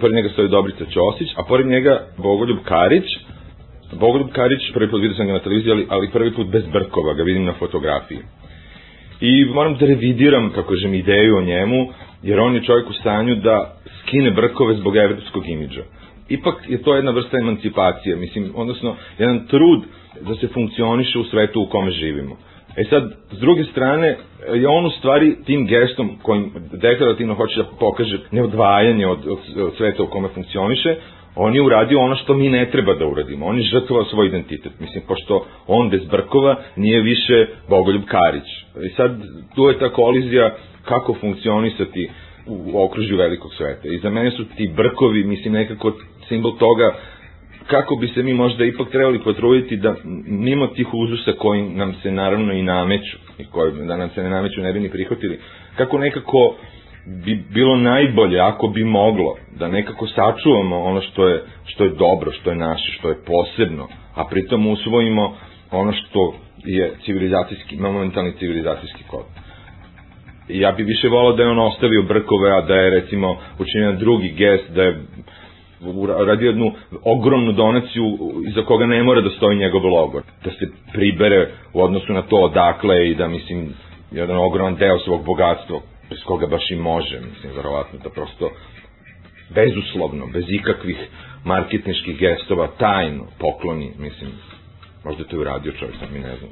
Pored 0.02 0.16
njega 0.16 0.30
stoji 0.30 0.50
Dobrica 0.50 0.86
Ćosić, 0.86 1.30
a 1.38 1.44
pored 1.44 1.68
njega 1.68 2.08
Bogoljub 2.18 2.60
Karić, 2.64 3.06
Bogoljub 3.94 4.30
Karić, 4.32 4.62
prvi 4.74 4.90
put 4.92 5.02
vidio 5.02 5.18
sam 5.18 5.28
ga 5.28 5.34
na 5.34 5.40
televiziji, 5.40 5.72
ali, 5.72 5.86
ali 5.90 6.12
prvi 6.12 6.34
put 6.34 6.48
bez 6.48 6.64
brkova, 6.74 7.14
ga 7.14 7.24
vidim 7.24 7.46
na 7.46 7.54
fotografiji. 7.54 8.20
I 9.22 9.46
moram 9.46 9.76
da 9.78 9.86
revidiram, 9.86 10.52
kako 10.56 10.76
žem, 10.76 10.94
ideju 10.94 11.38
o 11.38 11.42
njemu, 11.42 11.88
jer 12.24 12.40
on 12.40 12.56
je 12.56 12.64
čovjek 12.64 12.90
u 12.90 12.94
stanju 12.94 13.36
da 13.36 13.76
skine 14.02 14.32
brkove 14.32 14.76
zbog 14.76 14.96
evropskog 14.98 15.44
imidža 15.48 15.84
ipak 16.32 16.56
je 16.70 16.82
to 16.84 16.96
jedna 16.96 17.12
vrsta 17.12 17.38
emancipacije, 17.38 18.16
mislim, 18.16 18.52
odnosno 18.56 18.96
jedan 19.18 19.48
trud 19.48 19.82
da 20.22 20.36
se 20.36 20.48
funkcioniše 20.48 21.20
u 21.20 21.24
svetu 21.24 21.62
u 21.62 21.70
kome 21.70 21.92
živimo. 21.92 22.38
E 22.76 22.84
sad, 22.84 23.12
s 23.32 23.40
druge 23.40 23.64
strane, 23.64 24.18
je 24.54 24.68
on 24.68 24.86
u 24.86 24.90
stvari 24.90 25.36
tim 25.46 25.68
gestom 25.68 26.18
kojim 26.22 26.52
deklarativno 26.72 27.34
hoće 27.36 27.58
da 27.58 27.70
pokaže 27.80 28.20
neodvajanje 28.32 29.08
od, 29.08 29.20
od, 29.28 29.66
od 29.66 29.74
sveta 29.78 30.04
u 30.04 30.08
kome 30.08 30.28
funkcioniše, 30.28 30.96
on 31.36 31.56
je 31.56 31.62
uradio 31.62 32.00
ono 32.00 32.16
što 32.16 32.34
mi 32.34 32.50
ne 32.50 32.72
treba 32.72 32.94
da 32.94 33.08
uradimo. 33.08 33.46
On 33.46 33.58
je 33.58 33.64
žrtvovao 33.64 34.06
svoj 34.06 34.28
identitet. 34.28 34.80
Mislim, 34.80 35.04
pošto 35.08 35.46
on 35.68 35.90
bez 35.90 36.06
brkova 36.06 36.56
nije 36.76 37.02
više 37.02 37.48
Bogoljub 37.70 38.04
Karić. 38.06 38.48
I 38.88 38.90
sad, 38.90 39.22
tu 39.56 39.68
je 39.68 39.80
ta 39.80 39.90
kolizija 39.90 40.56
kako 40.86 41.14
funkcionisati 41.14 42.10
u 42.48 42.84
okružju 42.84 43.18
velikog 43.18 43.54
sveta. 43.54 43.88
I 43.88 43.98
za 43.98 44.10
mene 44.10 44.32
su 44.32 44.46
ti 44.58 44.72
brkovi, 44.76 45.24
mislim, 45.24 45.54
nekako 45.54 45.94
simbol 46.28 46.58
toga 46.58 46.96
kako 47.68 47.96
bi 47.96 48.08
se 48.08 48.24
mi 48.24 48.34
možda 48.34 48.66
ipak 48.66 48.90
trebali 48.90 49.20
potruditi 49.20 49.78
da 49.78 49.96
mimo 50.28 50.68
tih 50.68 50.94
uzusa 50.94 51.32
koji 51.38 51.70
nam 51.70 51.94
se 51.94 52.12
naravno 52.12 52.54
i 52.54 52.62
nameću, 52.62 53.18
i 53.38 53.46
koji 53.46 53.72
da 53.88 53.98
nam 53.98 54.10
se 54.10 54.24
ne 54.24 54.30
nameću 54.30 54.62
ne 54.62 54.74
bi 54.74 54.80
ni 54.80 54.90
prihvatili, 54.90 55.40
kako 55.76 55.98
nekako 55.98 56.56
bi 57.26 57.44
bilo 57.54 57.76
najbolje 57.76 58.40
ako 58.40 58.68
bi 58.68 58.84
moglo 58.84 59.36
da 59.60 59.68
nekako 59.68 60.08
sačuvamo 60.08 60.84
ono 60.84 61.02
što 61.02 61.28
je, 61.28 61.44
što 61.66 61.84
je 61.84 61.90
dobro, 61.90 62.32
što 62.32 62.50
je 62.50 62.56
naše, 62.56 62.92
što 62.92 63.10
je 63.10 63.24
posebno, 63.26 63.88
a 64.16 64.24
pritom 64.30 64.68
usvojimo 64.68 65.36
ono 65.72 65.94
što 65.94 66.36
je 66.66 66.94
civilizacijski, 67.06 67.76
momentalni 67.78 68.34
civilizacijski 68.40 69.04
kod. 69.08 69.26
Ja 70.48 70.72
bi 70.72 70.84
više 70.84 71.08
volao 71.08 71.34
da 71.34 71.44
je 71.44 71.50
on 71.50 71.60
ostavio 71.60 72.02
brkove, 72.02 72.52
a 72.52 72.62
da 72.62 72.76
je 72.76 72.90
recimo 72.90 73.38
učinjen 73.60 73.98
drugi 73.98 74.30
gest, 74.30 74.72
da 74.76 74.84
je 74.84 75.02
radi 76.28 76.46
jednu 76.46 76.72
ogromnu 77.04 77.52
donaciju 77.52 78.18
iza 78.48 78.62
koga 78.62 78.86
ne 78.86 79.04
mora 79.04 79.22
da 79.22 79.30
stoji 79.30 79.58
njegov 79.58 79.86
logor. 79.86 80.24
Da 80.44 80.52
se 80.52 80.68
pribere 80.94 81.52
u 81.74 81.82
odnosu 81.82 82.14
na 82.14 82.22
to 82.22 82.36
odakle 82.36 83.10
i 83.10 83.16
da, 83.16 83.28
mislim, 83.28 83.74
jedan 84.12 84.38
ogroman 84.38 84.76
deo 84.76 85.00
svog 85.00 85.26
bogatstva, 85.26 85.80
bez 86.10 86.20
koga 86.26 86.48
baš 86.48 86.72
i 86.72 86.76
može, 86.76 87.20
mislim, 87.20 87.54
verovatno, 87.56 88.00
da 88.04 88.10
prosto 88.10 88.50
bezuslovno, 89.56 90.28
bez 90.34 90.44
ikakvih 90.48 90.98
marketničkih 91.46 92.18
gestova, 92.18 92.68
tajno 92.68 93.24
pokloni, 93.40 93.92
mislim, 94.00 94.32
možda 95.06 95.24
to 95.24 95.36
je 95.36 95.40
uradio 95.40 95.72
čovjek, 95.72 95.98
sam 96.00 96.14
mi 96.14 96.20
ne 96.20 96.36
znam 96.36 96.50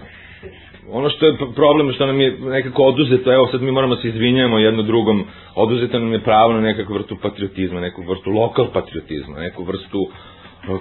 ono 0.91 1.09
što 1.09 1.25
je 1.25 1.37
problem 1.55 1.91
što 1.91 2.05
nam 2.05 2.19
je 2.21 2.37
nekako 2.39 2.83
oduzeto, 2.83 3.33
evo 3.33 3.47
sad 3.51 3.61
mi 3.61 3.71
moramo 3.71 3.95
se 3.95 4.07
izvinjamo 4.07 4.59
jedno 4.59 4.83
drugom, 4.83 5.25
oduzeto 5.55 5.99
nam 5.99 6.13
je 6.13 6.19
pravo 6.19 6.53
na 6.53 6.61
nekakvu 6.61 6.93
vrstu 6.93 7.17
patriotizma, 7.21 7.79
neku 7.79 8.01
vrstu 8.01 8.29
lokal 8.29 8.67
patriotizma, 8.73 9.39
neku 9.39 9.63
vrstu, 9.63 10.07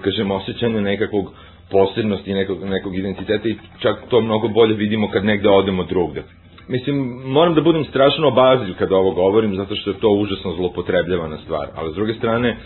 kažemo, 0.04 0.34
osjećanja 0.34 0.80
nekakvog 0.80 1.32
posebnosti, 1.70 2.34
nekog, 2.34 2.64
nekog 2.64 2.96
identiteta 2.96 3.48
i 3.48 3.56
čak 3.78 3.96
to 4.10 4.20
mnogo 4.20 4.48
bolje 4.48 4.74
vidimo 4.74 5.10
kad 5.10 5.24
negde 5.24 5.48
odemo 5.48 5.84
drugde. 5.84 6.22
Mislim, 6.68 6.96
moram 7.24 7.54
da 7.54 7.60
budem 7.60 7.84
strašno 7.84 8.28
obazilj 8.28 8.74
kada 8.74 8.96
ovo 8.96 9.10
govorim, 9.10 9.54
zato 9.56 9.76
što 9.76 9.90
je 9.90 10.00
to 10.00 10.08
užasno 10.08 10.52
zlopotrebljavana 10.52 11.38
stvar, 11.38 11.68
ali 11.76 11.92
s 11.92 11.94
druge 11.94 12.14
strane, 12.14 12.56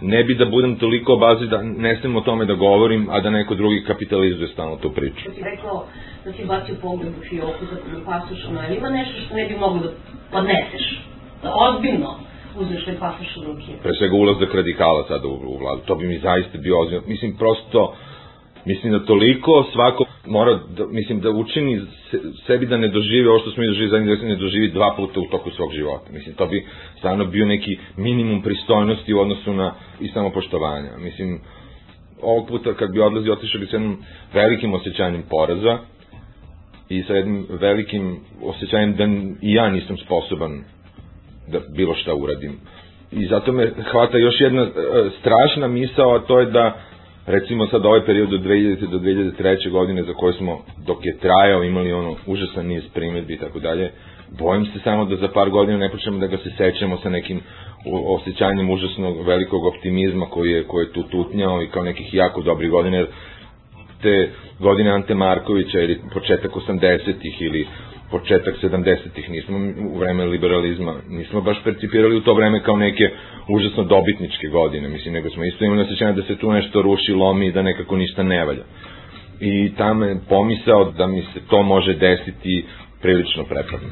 ne 0.00 0.24
bi 0.24 0.34
da 0.34 0.44
budem 0.44 0.76
toliko 0.76 1.12
obazilj 1.12 1.48
da 1.48 1.62
ne 1.62 1.96
smijem 1.96 2.16
o 2.16 2.20
tome 2.20 2.44
da 2.44 2.54
govorim, 2.54 3.08
a 3.10 3.20
da 3.20 3.30
neko 3.30 3.54
drugi 3.54 3.84
kapitalizuje 3.86 4.48
stalno 4.48 4.76
tu 4.76 4.90
priču. 4.90 5.30
Rekao 5.42 5.86
da 6.24 6.32
si 6.32 6.44
bacio 6.44 6.74
pogled 6.82 7.12
u 7.18 7.22
fioku 7.30 7.64
za 7.70 7.76
ono, 8.48 8.74
ima 8.74 8.88
nešto 8.88 9.20
što 9.20 9.34
ne 9.34 9.44
bi 9.44 9.56
mogo 9.56 9.78
da 9.78 9.90
podneseš? 10.30 11.00
Da 11.42 11.54
ozbiljno 11.54 12.14
uzeš 12.56 12.86
li 12.86 12.94
pasoš 13.00 13.36
u 13.36 13.44
ruke. 13.44 13.72
Pre 13.82 13.92
svega 13.98 14.16
ulazak 14.16 14.54
radikala 14.54 15.04
sada 15.08 15.28
u, 15.28 15.34
u 15.46 15.58
vladu. 15.58 15.80
To 15.86 15.94
bi 15.94 16.06
mi 16.06 16.18
zaista 16.18 16.58
bio 16.58 16.80
ozbiljno. 16.80 17.02
Mislim, 17.06 17.36
prosto, 17.36 17.94
mislim 18.64 18.92
da 18.92 19.04
toliko 19.04 19.64
svako 19.72 20.04
mora, 20.26 20.58
da, 20.76 20.86
mislim, 20.86 21.20
da 21.20 21.30
učini 21.30 21.80
se, 22.10 22.20
sebi 22.46 22.66
da 22.66 22.76
ne 22.76 22.88
doživi 22.88 23.28
ovo 23.28 23.38
što 23.38 23.50
smo 23.50 23.60
mi 23.60 23.68
doživi 23.68 23.88
zadnjih 23.88 24.18
da 24.18 24.28
ne 24.28 24.36
doživi 24.36 24.68
dva 24.68 24.94
puta 24.96 25.20
u 25.20 25.30
toku 25.30 25.50
svog 25.50 25.72
života. 25.72 26.12
Mislim, 26.12 26.34
to 26.34 26.46
bi 26.46 26.66
stvarno 26.98 27.24
bio 27.24 27.46
neki 27.46 27.78
minimum 27.96 28.42
pristojnosti 28.42 29.14
u 29.14 29.20
odnosu 29.20 29.52
na 29.52 29.74
i 30.00 30.08
samopoštovanja. 30.08 30.90
Mislim, 30.98 31.40
ovog 32.22 32.48
puta 32.48 32.74
kad 32.74 32.92
bi 32.92 33.00
odlazio, 33.00 33.32
otišao 33.32 33.60
bi 33.60 33.66
sa 33.66 33.76
jednim 33.76 33.98
velikim 34.34 34.74
osjećanjem 34.74 35.22
poraza 35.30 35.78
i 36.88 37.02
sa 37.02 37.14
jednim 37.14 37.46
velikim 37.60 38.16
osjećanjem 38.42 38.94
da 38.94 39.04
i 39.42 39.52
ja 39.52 39.70
nisam 39.70 39.96
sposoban 39.96 40.64
da 41.48 41.58
bilo 41.76 41.94
šta 41.94 42.14
uradim. 42.14 42.52
I 43.12 43.26
zato 43.26 43.52
me 43.52 43.72
hvata 43.90 44.18
još 44.18 44.40
jedna 44.40 44.62
e, 44.62 44.68
strašna 45.20 45.68
misao, 45.68 46.14
a 46.14 46.18
to 46.18 46.40
je 46.40 46.46
da 46.46 46.80
recimo 47.26 47.66
sad 47.66 47.86
ovaj 47.86 48.04
period 48.06 48.32
od 48.32 48.40
2000. 48.40 48.90
do 48.90 48.98
2003. 48.98 49.70
godine 49.70 50.02
za 50.02 50.12
koje 50.12 50.32
smo, 50.32 50.64
dok 50.86 51.06
je 51.06 51.18
trajao, 51.18 51.64
imali 51.64 51.92
ono 51.92 52.16
užasan 52.26 52.66
niz 52.66 52.82
primetbi 52.94 53.34
i 53.34 53.38
tako 53.38 53.58
dalje, 53.58 53.90
bojim 54.38 54.64
se 54.66 54.78
samo 54.84 55.04
da 55.04 55.16
za 55.16 55.28
par 55.28 55.50
godina 55.50 55.78
ne 55.78 55.90
počnemo 55.90 56.18
da 56.18 56.26
ga 56.26 56.36
se 56.36 56.50
sećamo 56.56 56.98
sa 57.02 57.10
nekim 57.10 57.40
osjećanjem 58.06 58.70
užasnog 58.70 59.26
velikog 59.26 59.64
optimizma 59.64 60.26
koji 60.26 60.50
je, 60.50 60.64
koji 60.64 60.84
je 60.84 60.92
tu 60.92 61.02
tutnjao 61.02 61.62
i 61.62 61.68
kao 61.68 61.82
nekih 61.82 62.14
jako 62.14 62.42
dobrih 62.42 62.70
godina, 62.70 62.96
jer 62.96 63.06
te 64.02 64.30
godine 64.58 64.90
Ante 64.90 65.14
Markovića 65.14 65.80
ili 65.80 66.00
početak 66.14 66.52
80-ih 66.52 67.42
ili 67.42 67.66
početak 68.10 68.54
70-ih, 68.62 69.30
nismo 69.30 69.58
u 69.90 69.98
vreme 69.98 70.24
liberalizma, 70.24 70.94
nismo 71.08 71.40
baš 71.40 71.62
percipirali 71.64 72.16
u 72.16 72.20
to 72.20 72.34
vreme 72.34 72.62
kao 72.62 72.76
neke 72.76 73.10
užasno 73.48 73.84
dobitničke 73.84 74.46
godine, 74.46 74.88
mislim, 74.88 75.14
nego 75.14 75.30
smo 75.30 75.44
isto 75.44 75.64
imali 75.64 75.82
osjećanje 75.82 76.12
da 76.12 76.22
se 76.22 76.36
tu 76.36 76.52
nešto 76.52 76.82
ruši, 76.82 77.12
lomi 77.12 77.46
i 77.46 77.52
da 77.52 77.62
nekako 77.62 77.96
ništa 77.96 78.22
ne 78.22 78.44
valja. 78.44 78.64
I 79.40 79.72
tamo 79.76 80.04
je 80.04 80.20
pomisao 80.28 80.92
da 80.98 81.06
mi 81.06 81.22
se 81.22 81.40
to 81.50 81.62
može 81.62 81.94
desiti 81.94 82.64
prilično 83.00 83.44
prepadno. 83.44 83.88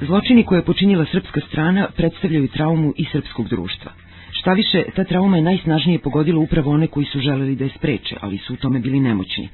Zločini 0.00 0.44
koje 0.44 0.58
je 0.58 0.64
počinila 0.64 1.04
srpska 1.12 1.40
strana 1.40 1.88
predstavljaju 1.96 2.48
traumu 2.48 2.92
i 2.96 3.04
srpskog 3.12 3.48
društva. 3.48 4.05
Šta 4.46 4.52
više, 4.52 4.82
ta 4.96 5.04
trauma 5.04 5.36
je 5.36 5.42
najsnažnije 5.42 5.98
pogodila 5.98 6.40
upravo 6.40 6.70
one 6.70 6.86
koji 6.86 7.06
su 7.06 7.20
želeli 7.20 7.56
da 7.56 7.64
je 7.64 7.70
spreče, 7.78 8.16
ali 8.20 8.38
su 8.38 8.54
u 8.54 8.56
tome 8.56 8.78
bili 8.80 9.00
nemoćni, 9.00 9.48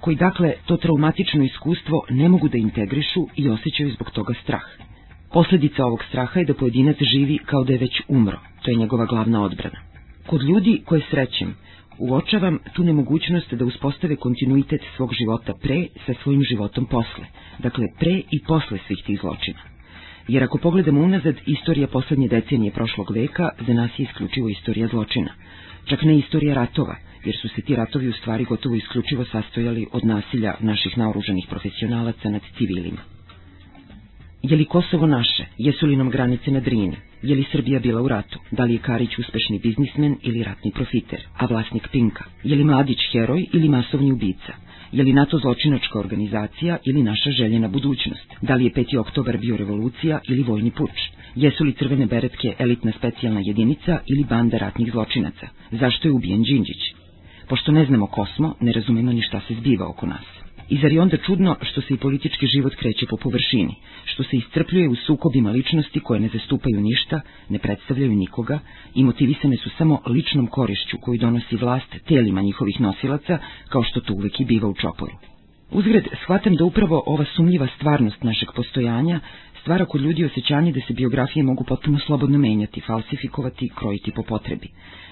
koji 0.00 0.16
dakle 0.16 0.52
to 0.66 0.76
traumatično 0.76 1.44
iskustvo 1.44 2.02
ne 2.10 2.28
mogu 2.28 2.48
da 2.48 2.58
integrišu 2.58 3.26
i 3.36 3.48
osjećaju 3.48 3.90
zbog 3.90 4.10
toga 4.10 4.34
strah. 4.42 4.62
Posledica 5.32 5.84
ovog 5.84 6.04
straha 6.08 6.40
je 6.40 6.46
da 6.46 6.54
pojedinac 6.54 6.96
živi 7.12 7.38
kao 7.38 7.64
da 7.64 7.72
je 7.72 7.78
već 7.78 8.02
umro, 8.08 8.38
to 8.62 8.70
je 8.70 8.76
njegova 8.76 9.06
glavna 9.06 9.42
odbrana. 9.42 9.78
Kod 10.26 10.42
ljudi 10.42 10.82
koje 10.84 11.02
srećem, 11.10 11.54
uočavam 11.98 12.58
tu 12.74 12.84
nemogućnost 12.84 13.54
da 13.54 13.64
uspostave 13.64 14.16
kontinuitet 14.16 14.80
svog 14.96 15.14
života 15.14 15.52
pre 15.62 15.86
sa 16.06 16.14
svojim 16.22 16.42
životom 16.42 16.86
posle, 16.86 17.24
dakle 17.58 17.86
pre 17.98 18.20
i 18.30 18.42
posle 18.46 18.78
svih 18.86 19.02
tih 19.06 19.18
zločina. 19.20 19.75
Jer 20.28 20.44
ako 20.44 20.58
pogledamo 20.58 21.00
unazad, 21.00 21.34
istorija 21.46 21.86
poslednje 21.86 22.28
decenije 22.28 22.72
prošlog 22.72 23.10
veka 23.10 23.48
za 23.66 23.74
nas 23.74 23.90
je 23.98 24.02
isključivo 24.02 24.48
istorija 24.48 24.88
zločina. 24.88 25.30
Čak 25.84 26.02
ne 26.02 26.18
istorija 26.18 26.54
ratova, 26.54 26.96
jer 27.24 27.36
su 27.36 27.48
se 27.48 27.62
ti 27.62 27.76
ratovi 27.76 28.08
u 28.08 28.12
stvari 28.12 28.44
gotovo 28.44 28.74
isključivo 28.74 29.24
sastojali 29.24 29.86
od 29.92 30.04
nasilja 30.04 30.54
naših 30.60 30.98
naoružanih 30.98 31.46
profesionalaca 31.50 32.30
nad 32.30 32.42
civilima. 32.58 32.98
Je 34.42 34.56
li 34.56 34.64
Kosovo 34.64 35.06
naše? 35.06 35.44
Jesu 35.58 35.86
li 35.86 35.96
nam 35.96 36.10
granice 36.10 36.50
na 36.50 36.60
Drini? 36.60 36.96
Je 37.22 37.34
li 37.34 37.44
Srbija 37.52 37.80
bila 37.80 38.02
u 38.02 38.08
ratu? 38.08 38.38
Da 38.50 38.64
li 38.64 38.72
je 38.72 38.78
Karić 38.78 39.18
uspešni 39.18 39.58
biznismen 39.58 40.16
ili 40.22 40.42
ratni 40.42 40.72
profiter, 40.72 41.20
a 41.36 41.46
vlasnik 41.46 41.88
Pinka? 41.92 42.24
Je 42.44 42.56
li 42.56 42.64
Mladić 42.64 42.98
heroj 43.12 43.46
ili 43.52 43.68
masovni 43.68 44.12
ubica? 44.12 44.65
Je 44.92 45.04
li 45.04 45.12
NATO 45.12 45.38
zločinačka 45.38 45.98
organizacija 45.98 46.78
ili 46.84 47.02
naša 47.02 47.30
željena 47.30 47.68
budućnost? 47.68 48.34
Da 48.42 48.54
li 48.54 48.64
je 48.64 48.70
5. 48.70 48.98
oktobar 48.98 49.38
bio 49.38 49.56
revolucija 49.56 50.20
ili 50.28 50.42
vojni 50.42 50.70
puč? 50.70 50.90
Jesu 51.34 51.64
li 51.64 51.72
crvene 51.72 52.06
beretke 52.06 52.54
elitna 52.58 52.92
specijalna 52.98 53.40
jedinica 53.44 53.98
ili 54.06 54.24
banda 54.24 54.58
ratnih 54.58 54.92
zločinaca? 54.92 55.48
Zašto 55.70 56.08
je 56.08 56.12
ubijen 56.12 56.42
Đinđić? 56.42 56.82
Pošto 57.48 57.72
ne 57.72 57.84
znamo 57.84 58.06
ko 58.06 58.26
smo, 58.36 58.54
ne 58.60 58.72
razumemo 58.72 59.12
ni 59.12 59.22
šta 59.22 59.40
se 59.48 59.54
zbiva 59.54 59.88
oko 59.88 60.06
nas. 60.06 60.45
I 60.68 60.78
zar 60.82 60.92
je 60.92 61.00
onda 61.00 61.16
čudno 61.16 61.56
što 61.62 61.80
se 61.80 61.94
i 61.94 61.96
politički 61.96 62.46
život 62.46 62.74
kreće 62.74 63.06
po 63.10 63.16
površini, 63.16 63.74
što 64.04 64.22
se 64.22 64.36
iscrpljuje 64.36 64.88
u 64.88 64.94
sukobima 64.94 65.50
ličnosti 65.50 66.00
koje 66.00 66.20
ne 66.20 66.28
zastupaju 66.28 66.80
ništa, 66.80 67.20
ne 67.48 67.58
predstavljaju 67.58 68.16
nikoga 68.16 68.58
i 68.94 69.04
motivisane 69.04 69.56
su 69.56 69.70
samo 69.78 70.00
ličnom 70.06 70.46
korišću 70.46 70.96
koju 71.00 71.18
donosi 71.18 71.56
vlast 71.56 71.96
telima 72.08 72.42
njihovih 72.42 72.80
nosilaca, 72.80 73.38
kao 73.68 73.82
što 73.82 74.00
to 74.00 74.14
uvek 74.14 74.40
i 74.40 74.44
biva 74.44 74.68
u 74.68 74.74
čoporu. 74.74 75.12
Uzgred, 75.70 76.08
shvatam 76.22 76.54
da 76.54 76.64
upravo 76.64 77.02
ova 77.06 77.24
sumnjiva 77.36 77.68
stvarnost 77.76 78.22
našeg 78.22 78.48
postojanja 78.56 79.20
stvara 79.60 79.84
kod 79.84 80.00
ljudi 80.00 80.24
osjećanje 80.24 80.72
da 80.72 80.80
se 80.80 80.94
biografije 80.94 81.42
mogu 81.42 81.64
potpuno 81.64 81.98
slobodno 81.98 82.38
menjati, 82.38 82.80
falsifikovati, 82.80 83.70
krojiti 83.74 84.10
po 84.10 84.22
potrebi. 84.22 84.68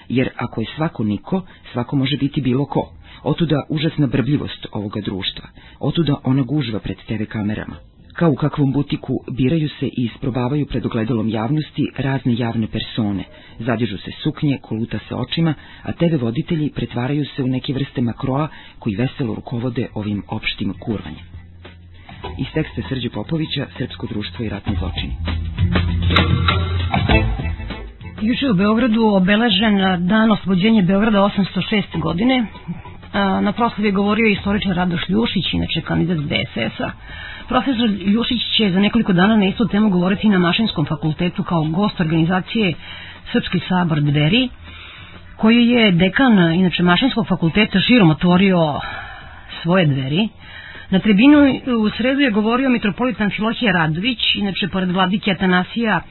Jer 0.09 0.29
ako 0.35 0.61
je 0.61 0.67
svako 0.75 1.03
niko, 1.03 1.41
svako 1.73 1.95
može 1.95 2.17
biti 2.17 2.41
bilo 2.41 2.65
ko. 2.65 2.91
Otuda 3.25 3.63
užasna 3.69 4.07
brbljivost 4.07 4.67
ovoga 4.71 5.01
društva. 5.01 5.45
Otuda 5.79 6.15
ona 6.23 6.41
gužva 6.41 6.79
pred 6.79 6.97
TV 7.07 7.23
kamerama. 7.29 7.75
Kao 8.13 8.31
u 8.31 8.35
kakvom 8.35 8.71
butiku 8.71 9.13
biraju 9.31 9.69
se 9.79 9.85
i 9.87 10.09
isprobavaju 10.13 10.65
pred 10.65 10.85
ogledalom 10.85 11.29
javnosti 11.29 11.91
razne 11.97 12.35
javne 12.37 12.67
persone, 12.67 13.23
zadižu 13.59 13.97
se 13.97 14.11
suknje, 14.23 14.57
koluta 14.61 14.99
se 15.09 15.15
očima, 15.15 15.53
a 15.83 15.91
TV 15.91 16.21
voditelji 16.21 16.69
pretvaraju 16.69 17.25
se 17.35 17.43
u 17.43 17.47
neke 17.47 17.73
vrste 17.73 18.01
makroa 18.01 18.47
koji 18.79 18.95
veselo 18.95 19.35
rukovode 19.35 19.87
ovim 19.93 20.23
opštim 20.27 20.73
kurvanjem. 20.79 21.25
Iz 22.39 22.47
teksta 22.53 22.81
Srđe 22.89 23.09
Popovića, 23.09 23.65
Srpsko 23.77 24.07
društvo 24.07 24.45
i 24.45 24.49
ratni 24.49 24.75
zločini. 24.79 25.15
Juče 28.21 28.51
u 28.51 28.53
Beogradu 28.53 29.01
obeležen 29.03 29.75
dan 30.07 30.31
oslobođenja 30.31 30.81
Beograda 30.81 31.19
806. 31.19 32.01
godine. 32.01 32.45
Na 33.41 33.51
proslavi 33.51 33.87
je 33.87 33.91
govorio 33.91 34.27
istoričar 34.27 34.75
Radoš 34.75 35.09
Ljušić, 35.09 35.53
inače 35.53 35.81
kandidat 35.81 36.17
DSS-a. 36.17 36.91
Profesor 37.47 37.89
Ljušić 37.89 38.41
će 38.57 38.71
za 38.71 38.79
nekoliko 38.79 39.13
dana 39.13 39.37
na 39.37 39.45
istu 39.45 39.67
temu 39.67 39.89
govoriti 39.89 40.29
na 40.29 40.39
Mašinskom 40.39 40.85
fakultetu 40.85 41.43
kao 41.43 41.63
gost 41.63 41.99
organizacije 41.99 42.73
Srpski 43.31 43.59
sabor 43.69 44.01
Dveri, 44.01 44.49
koji 45.37 45.67
je 45.67 45.91
dekan, 45.91 46.53
inače 46.53 46.83
Mašinskog 46.83 47.27
fakulteta, 47.27 47.79
širom 47.79 48.09
otvorio 48.09 48.79
svoje 49.61 49.85
dveri. 49.85 50.27
Na 50.89 50.99
tribinu 50.99 51.37
u 51.85 51.89
sredu 51.89 52.19
je 52.21 52.31
govorio 52.31 52.69
mitropolit 52.69 53.21
Amfilohije 53.21 53.71
Radović, 53.73 54.19
inače 54.35 54.67
pored 54.67 54.91
vladike 54.91 55.31
Atanasija 55.31 56.01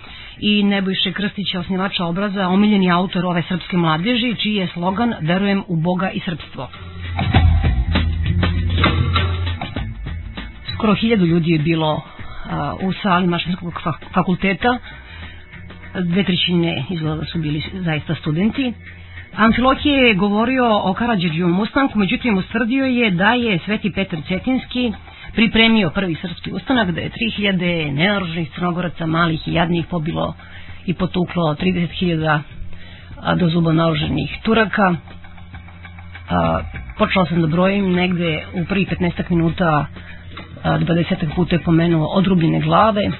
i 0.40 0.62
Nebojše 0.62 1.12
Krstića, 1.12 1.60
osnivača 1.60 2.04
obraza, 2.04 2.48
omiljeni 2.48 2.90
autor 2.90 3.26
ove 3.26 3.42
srpske 3.48 3.76
mladeži, 3.76 4.34
čiji 4.42 4.54
je 4.54 4.68
slogan 4.72 5.14
Verujem 5.20 5.64
u 5.68 5.76
Boga 5.76 6.10
i 6.10 6.20
srpstvo. 6.20 6.68
Skoro 10.74 10.94
hiljadu 10.94 11.26
ljudi 11.26 11.50
je 11.50 11.58
bilo 11.58 12.02
u 12.82 12.92
sali 12.92 13.26
Mašinskog 13.26 13.80
fakulteta, 14.14 14.78
dve 16.00 16.24
trećine 16.24 16.84
izgleda 16.90 17.24
su 17.24 17.38
bili 17.38 17.62
zaista 17.72 18.14
studenti. 18.14 18.72
Amfilohije 19.36 20.08
je 20.08 20.14
govorio 20.14 20.64
o 20.82 20.94
Karadžeđivom 20.94 21.60
ustanku, 21.60 21.98
međutim 21.98 22.38
ustvrdio 22.38 22.84
je 22.84 23.10
da 23.10 23.32
je 23.32 23.58
Sveti 23.64 23.92
Petar 23.92 24.18
Cetinski 24.28 24.92
pripremio 25.34 25.90
prvi 25.90 26.14
srpski 26.14 26.52
ustanak, 26.52 26.90
da 26.90 27.00
je 27.00 27.10
3000 27.38 27.92
neoružnih 27.92 28.50
crnogoraca, 28.54 29.06
malih 29.06 29.48
i 29.48 29.52
jadnih 29.52 29.86
pobilo 29.90 30.34
i 30.86 30.94
potuklo 30.94 31.54
30.000 31.54 32.40
do 33.36 33.48
zuba 33.48 33.72
naoruženih 33.72 34.38
Turaka. 34.42 34.96
Počela 36.98 37.26
sam 37.26 37.40
da 37.40 37.46
brojim 37.46 37.92
negde 37.92 38.44
u 38.54 38.64
prvi 38.68 38.86
15 39.00 39.30
minuta 39.30 39.86
20 40.64 41.34
puta 41.34 41.54
je 41.54 41.62
pomenuo 41.62 42.06
odrubljene 42.06 42.60
glave 42.60 43.10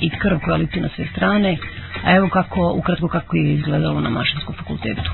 i 0.00 0.10
krv 0.10 0.38
koja 0.44 0.56
liči 0.56 0.80
na 0.80 0.88
sve 0.96 1.06
strane, 1.12 1.56
a 2.04 2.16
evo 2.16 2.28
kako, 2.28 2.72
ukratko 2.76 3.08
kako 3.08 3.36
je 3.36 3.52
izgledalo 3.52 4.00
na 4.00 4.10
Mašinskom 4.10 4.54
fakultetu. 4.54 5.10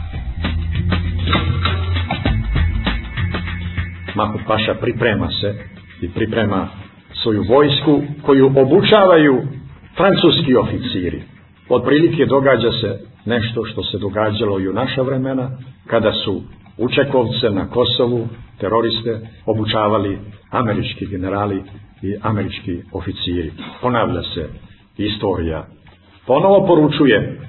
Mahmud 4.14 4.40
Paša 4.46 4.74
priprema 4.74 5.28
se 5.40 5.54
i 6.00 6.08
priprema 6.08 6.68
svoju 7.22 7.44
vojsku 7.48 8.02
koju 8.22 8.46
obučavaju 8.46 9.42
francuski 9.96 10.56
oficiri. 10.56 11.22
Od 11.68 11.82
prilike 11.84 12.26
događa 12.26 12.70
se 12.80 13.00
nešto 13.24 13.64
što 13.64 13.82
se 13.82 13.98
događalo 13.98 14.60
i 14.60 14.68
u 14.68 14.72
naša 14.72 15.02
vremena, 15.02 15.50
kada 15.86 16.12
su 16.12 16.42
Učekovce 16.80 17.50
na 17.50 17.68
Kosovu, 17.68 18.28
teroriste, 18.58 19.20
obučavali 19.46 20.18
američki 20.50 21.06
generali 21.06 21.62
i 22.02 22.16
američki 22.22 22.82
oficiri. 22.92 23.52
Ponavlja 23.80 24.22
se 24.22 24.48
istorija. 24.96 25.66
Ponovo 26.26 26.66
poručuje 26.66 27.40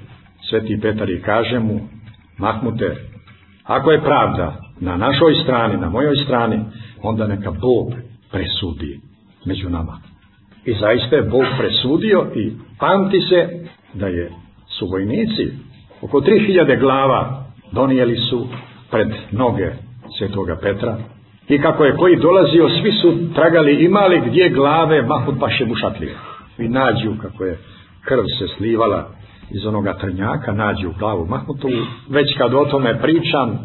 Sveti 0.50 0.80
Petar 0.80 1.10
i 1.10 1.22
kaže 1.22 1.58
mu, 1.58 1.80
Mahmute, 2.38 2.96
ako 3.64 3.90
je 3.90 4.00
pravda 4.00 4.56
na 4.80 4.96
našoj 4.96 5.34
strani, 5.42 5.76
na 5.76 5.88
mojoj 5.88 6.16
strani, 6.24 6.60
onda 7.02 7.26
neka 7.26 7.50
Bog 7.50 7.92
presudi 8.30 9.00
među 9.44 9.70
nama. 9.70 10.00
I 10.64 10.74
zaista 10.80 11.16
je 11.16 11.22
Bog 11.22 11.44
presudio 11.58 12.26
i 12.34 12.52
pamti 12.78 13.20
se 13.20 13.66
da 13.94 14.06
je 14.06 14.30
su 14.78 14.86
vojnici 14.86 15.52
oko 16.02 16.20
3000 16.20 16.80
glava 16.80 17.44
donijeli 17.72 18.16
su 18.16 18.46
pred 18.92 19.08
noge 19.32 19.70
svetoga 20.18 20.56
Petra 20.62 20.96
i 21.48 21.58
kako 21.58 21.84
je 21.84 21.96
koji 21.96 22.16
dolazio, 22.16 22.68
svi 22.68 22.92
su 22.92 23.34
tragali 23.34 23.84
imali 23.84 24.22
gdje 24.26 24.48
glave 24.48 25.02
Mahmud 25.02 25.34
Paše 25.40 25.66
mušatlije. 25.66 26.14
I 26.58 26.68
nađu 26.68 27.12
kako 27.22 27.44
je 27.44 27.58
krv 28.04 28.24
se 28.38 28.48
slivala 28.56 29.08
iz 29.50 29.66
onoga 29.66 29.92
trnjaka, 30.00 30.52
nađu 30.52 30.90
glavu 30.98 31.26
Mahmutovu. 31.26 31.82
Već 32.08 32.38
kad 32.38 32.54
o 32.54 32.64
tome 32.64 33.00
pričam, 33.02 33.58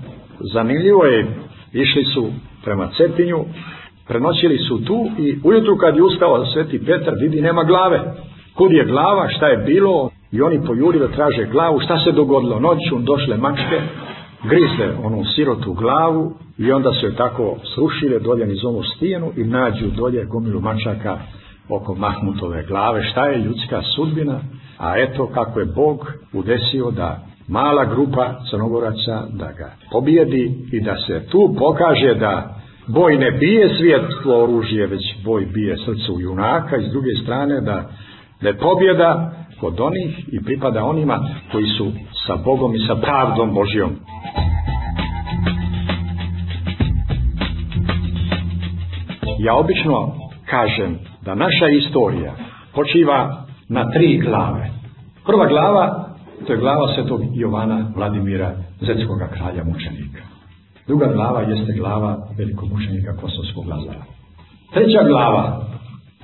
zanimljivo 0.53 1.05
je, 1.05 1.27
išli 1.73 2.03
su 2.03 2.27
prema 2.63 2.89
Cetinju, 2.97 3.45
prenoćili 4.07 4.57
su 4.57 4.85
tu 4.85 5.09
i 5.17 5.39
ujutru 5.43 5.77
kad 5.77 5.95
je 5.95 6.03
ustao 6.03 6.45
sveti 6.45 6.85
Petar 6.85 7.13
vidi 7.21 7.41
nema 7.41 7.63
glave. 7.63 7.99
Kud 8.55 8.71
je 8.71 8.85
glava, 8.85 9.29
šta 9.29 9.47
je 9.47 9.57
bilo 9.57 10.09
i 10.31 10.41
oni 10.41 10.65
pojuri 10.67 10.99
da 10.99 11.07
traže 11.07 11.45
glavu, 11.51 11.79
šta 11.79 11.99
se 12.03 12.11
dogodilo 12.11 12.59
noću, 12.59 12.99
došle 12.99 13.37
mačke, 13.37 13.81
grizle 14.43 14.95
onu 15.03 15.23
sirotu 15.35 15.73
glavu 15.73 16.33
i 16.57 16.71
onda 16.71 16.93
su 16.93 17.05
je 17.05 17.15
tako 17.15 17.57
srušile 17.75 18.19
dolje 18.19 18.45
niz 18.45 18.65
ovu 18.65 18.83
stijenu 18.83 19.31
i 19.37 19.43
nađu 19.43 19.87
dolje 19.87 20.25
gomilu 20.25 20.61
mačaka 20.61 21.17
oko 21.69 21.95
Mahmutove 21.95 22.65
glave. 22.67 23.03
Šta 23.03 23.25
je 23.25 23.37
ljudska 23.37 23.81
sudbina? 23.95 24.39
A 24.77 24.97
eto 24.97 25.27
kako 25.33 25.59
je 25.59 25.65
Bog 25.65 26.13
udesio 26.33 26.91
da 26.91 27.19
mala 27.47 27.85
grupa 27.85 28.33
crnogoraca 28.49 29.27
da 29.33 29.51
ga 29.57 29.71
pobijedi 29.91 30.67
i 30.71 30.81
da 30.81 30.95
se 31.07 31.27
tu 31.31 31.55
pokaže 31.59 32.15
da 32.15 32.55
boj 32.87 33.17
ne 33.17 33.31
bije 33.31 33.75
svijetlo 33.77 34.43
oružje, 34.43 34.87
već 34.87 35.23
boj 35.23 35.45
bije 35.45 35.77
srcu 35.77 36.19
junaka 36.19 36.77
i 36.77 36.89
s 36.89 36.91
druge 36.91 37.11
strane 37.23 37.61
da, 37.61 37.89
da 38.41 38.47
je 38.47 38.57
pobjeda 38.57 39.31
kod 39.59 39.79
onih 39.79 40.33
i 40.33 40.43
pripada 40.43 40.83
onima 40.83 41.19
koji 41.51 41.65
su 41.65 41.91
sa 42.27 42.35
Bogom 42.45 42.75
i 42.75 42.87
sa 42.87 42.95
pravdom 42.95 43.53
Božjom. 43.53 43.89
Ja 49.39 49.55
obično 49.55 50.13
kažem 50.45 50.99
da 51.21 51.35
naša 51.35 51.67
istorija 51.77 52.33
počiva 52.75 53.45
na 53.69 53.91
tri 53.93 54.17
glave. 54.17 54.69
Prva 55.25 55.47
glava, 55.47 56.09
to 56.47 56.53
je 56.53 56.59
glava 56.59 56.93
svetog 56.95 57.21
Jovana 57.33 57.91
Vladimira, 57.95 58.51
zetskog 58.81 59.19
kralja 59.33 59.63
mučenika. 59.63 60.23
Druga 60.87 61.07
glava 61.13 61.41
jeste 61.41 61.73
glava 61.73 62.17
velikog 62.37 62.69
mučenika 62.69 63.17
Kosovskog 63.21 63.67
Lazara. 63.67 64.03
Treća 64.73 65.03
glava, 65.07 65.65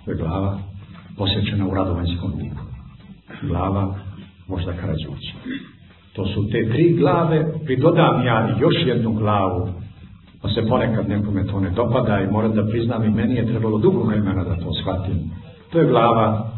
to 0.05 0.11
je 0.11 0.17
glava 0.17 0.57
posjećena 1.17 1.67
u 1.67 1.73
Radovanjskom 1.73 2.31
luku. 2.31 2.65
Glava 3.41 3.95
možda 4.47 4.73
Karadžuća. 4.73 5.35
To 6.13 6.25
su 6.25 6.49
te 6.51 6.69
tri 6.71 6.95
glave, 6.99 7.45
pridodam 7.65 8.25
ja 8.25 8.57
još 8.59 8.75
jednu 8.85 9.13
glavu, 9.13 9.69
pa 10.43 10.49
se 10.49 10.67
ponekad 10.69 11.09
nekome 11.09 11.47
to 11.47 11.59
ne 11.59 11.69
dopada 11.69 12.19
i 12.19 12.31
moram 12.31 12.53
da 12.55 12.67
priznam 12.71 13.03
i 13.03 13.09
meni 13.09 13.35
je 13.35 13.47
trebalo 13.47 13.77
dugo 13.77 14.03
vremena 14.03 14.43
da 14.43 14.55
to 14.55 14.73
shvatim. 14.73 15.31
To 15.71 15.79
je 15.79 15.85
glava 15.85 16.49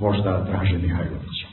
možda 0.00 0.46
Draže 0.50 0.78
Mihajlovića. 0.78 1.46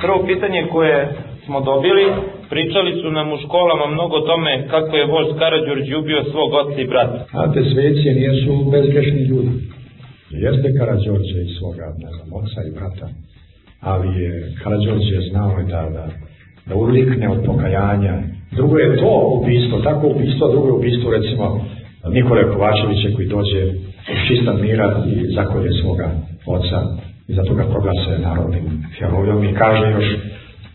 Prvo 0.00 0.26
pitanje 0.26 0.66
koje 0.72 1.16
smo 1.44 1.60
dobili, 1.60 2.12
pričali 2.50 3.00
su 3.02 3.10
nam 3.10 3.32
u 3.32 3.38
školama 3.44 3.86
mnogo 3.86 4.16
o 4.16 4.26
tome 4.26 4.68
kako 4.70 4.96
je 4.96 5.06
vožd 5.06 5.38
Karadžorđ 5.38 5.92
ubio 5.92 6.24
svog 6.24 6.52
oca 6.52 6.80
i 6.80 6.86
brata. 6.86 7.26
Znate, 7.30 7.60
sveci 7.64 8.10
nisu 8.10 8.70
bezgrešni 8.70 9.22
ljudi. 9.30 9.71
Jeste 10.32 10.78
Karadžorđe 10.78 11.42
i 11.42 11.54
svoga, 11.58 11.86
ne 11.98 12.10
znam, 12.14 12.28
oca 12.32 12.60
i 12.68 12.70
brata, 12.70 13.08
ali 13.80 14.22
je 14.22 14.52
Karadžorđe 14.62 15.20
znao 15.30 15.62
da, 15.62 15.82
da, 15.96 16.08
da 16.66 16.74
urlikne 16.74 17.28
od 17.28 17.44
pokajanja. 17.46 18.22
Drugo 18.52 18.78
je 18.78 18.96
to 18.96 19.40
ubistvo, 19.40 19.80
tako 19.80 20.08
ubistvo, 20.08 20.48
drugo 20.48 20.66
je 20.66 20.72
ubistvo, 20.72 21.10
recimo, 21.10 21.66
Nikole 22.10 22.52
Kovačevića 22.52 23.08
koji 23.16 23.28
dođe 23.28 23.66
u 24.12 24.14
čistan 24.28 24.60
mira 24.60 25.04
i 25.06 25.34
zakolje 25.34 25.70
svoga 25.82 26.10
oca 26.46 26.78
i 27.28 27.34
zato 27.34 27.54
ga 27.54 27.64
proglase 27.64 28.18
narodnim 28.18 28.84
herojom 28.98 29.44
i 29.44 29.54
kaže 29.54 29.90
još 29.90 30.06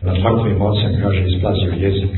nad 0.02 0.16
mrtvim 0.24 0.62
ocem, 0.62 0.92
kaže, 1.02 1.26
isplazio 1.28 1.74
jezik. 1.78 2.12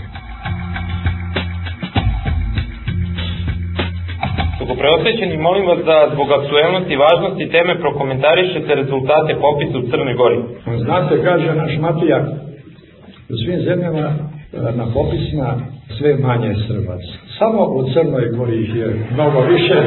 Preosvećeni, 4.80 5.38
molim 5.38 5.66
vas 5.68 5.80
da 5.86 6.10
zbog 6.14 6.28
aktuelnosti 6.32 6.94
i 6.94 7.02
važnosti 7.06 7.52
teme 7.56 7.80
prokomentarišete 7.80 8.76
rezultate 8.76 9.36
popisa 9.46 9.78
u 9.78 9.88
Crnoj 9.90 10.14
Gori. 10.14 10.40
Znate, 10.86 11.24
kaže 11.24 11.56
naš 11.56 11.78
Matija, 11.80 12.20
u 13.32 13.36
svim 13.42 13.60
zemljama 13.68 14.08
na 14.80 14.86
popisima 14.94 15.50
sve 15.98 16.18
manje 16.18 16.56
Srbac. 16.68 17.02
Samo 17.40 17.62
u 17.78 17.82
Crnoj 17.94 18.26
Gori 18.38 18.64
ih 18.64 18.76
je 18.76 18.88
mnogo 19.14 19.40
više. 19.42 19.78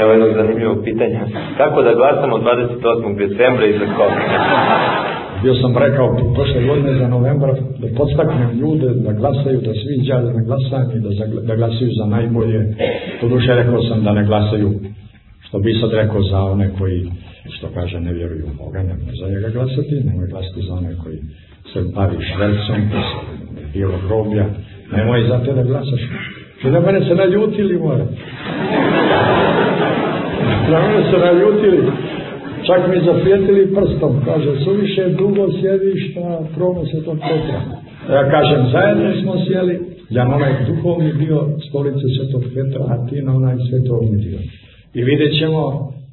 Evo 0.00 0.12
jednog 0.12 0.32
zanimljivog 0.34 0.78
pitanja. 0.84 1.20
Kako 1.56 1.82
da 1.82 1.94
glasamo 1.94 2.36
28. 2.38 3.16
decembra 3.16 3.66
i 3.66 3.78
za 3.78 3.86
koga? 3.96 5.07
Bio 5.42 5.54
sam 5.54 5.78
rekao 5.78 6.16
prošle 6.34 6.62
godine 6.66 6.98
za 6.98 7.08
novembar 7.08 7.50
da 7.78 7.86
podstaknem 7.96 8.58
ljude 8.60 8.88
da 8.94 9.12
glasaju, 9.12 9.60
da 9.60 9.72
svi 9.72 9.94
iđaju 10.00 10.30
na 10.32 10.42
glasanje, 10.42 10.94
da, 11.00 11.10
da 11.48 11.56
glasaju 11.56 11.90
za 11.98 12.06
najbolje. 12.06 12.76
To 13.20 13.28
duše 13.28 13.54
rekao 13.54 13.82
sam 13.82 14.04
da 14.04 14.12
ne 14.12 14.24
glasaju, 14.24 14.70
što 15.40 15.58
bi 15.58 15.74
sad 15.80 15.90
rekao 15.92 16.22
za 16.22 16.42
one 16.42 16.70
koji, 16.78 17.10
što 17.50 17.66
kaže, 17.74 18.00
ne 18.00 18.12
vjeruju 18.12 18.44
u 18.46 18.64
Boga, 18.64 18.82
nemoj 18.82 19.14
za 19.20 19.28
njega 19.28 19.48
glasati, 19.48 19.94
nemoj 20.04 20.28
glasati 20.28 20.66
za 20.68 20.74
one 20.74 20.94
koji 21.02 21.18
se 21.72 21.80
bavi 21.94 22.16
švercom, 22.34 22.76
bilo 23.72 23.94
groblja, 24.06 24.46
nemoj 24.96 25.22
za 25.28 25.44
te 25.44 25.52
da 25.52 25.62
glasaš. 25.62 26.00
Što 26.58 26.70
na 26.70 26.80
mene 26.80 27.00
se 27.08 27.14
naljutili, 27.14 27.78
more. 27.78 28.04
Na 30.70 30.80
mene 30.80 31.10
se 31.10 31.18
naljutili. 31.18 31.82
Čak 32.68 32.88
mi 32.88 33.04
zaprijetili 33.04 33.74
prstom. 33.74 34.12
Kaže, 34.24 34.50
suviše 34.64 35.08
dugo 35.08 35.44
sjediš 35.60 36.14
na 36.16 36.38
tronu 36.54 36.86
Svetog 36.90 37.18
Petra. 37.28 37.60
Ja 38.14 38.30
kažem, 38.30 38.60
zajedno 38.72 39.22
smo 39.22 39.34
sjeli. 39.46 39.80
Ja 40.10 40.24
na 40.24 40.34
onaj 40.34 40.52
duhovni 40.66 41.12
dio 41.12 41.48
stolice 41.68 42.06
Svetog 42.16 42.42
Petra, 42.54 42.84
a 42.92 43.06
ti 43.06 43.22
na 43.22 43.32
onaj 43.36 43.56
svetovni 43.68 44.16
dio. 44.24 44.38
I 44.94 45.04
vidjet 45.04 45.38
ćemo 45.38 45.62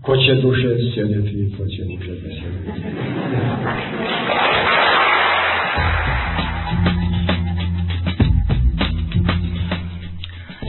ko 0.01 0.17
će 0.17 0.35
duše 0.35 0.69
sjediti 0.93 1.33
i 1.43 1.51
ko 1.57 1.63
će 1.67 1.83
duše 1.83 2.11
ne 2.11 2.31
sjediti. 2.37 2.71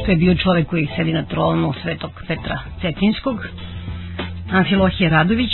To 0.05 0.11
je 0.11 0.17
bio 0.17 0.35
čovjek 0.35 0.67
koji 0.67 0.89
sedi 0.97 1.13
na 1.13 1.25
tronu 1.25 1.73
Svetog 1.83 2.11
Petra 2.29 2.59
Cetinskog, 2.81 3.49
Amfilohije 4.53 5.11
Radović, 5.11 5.51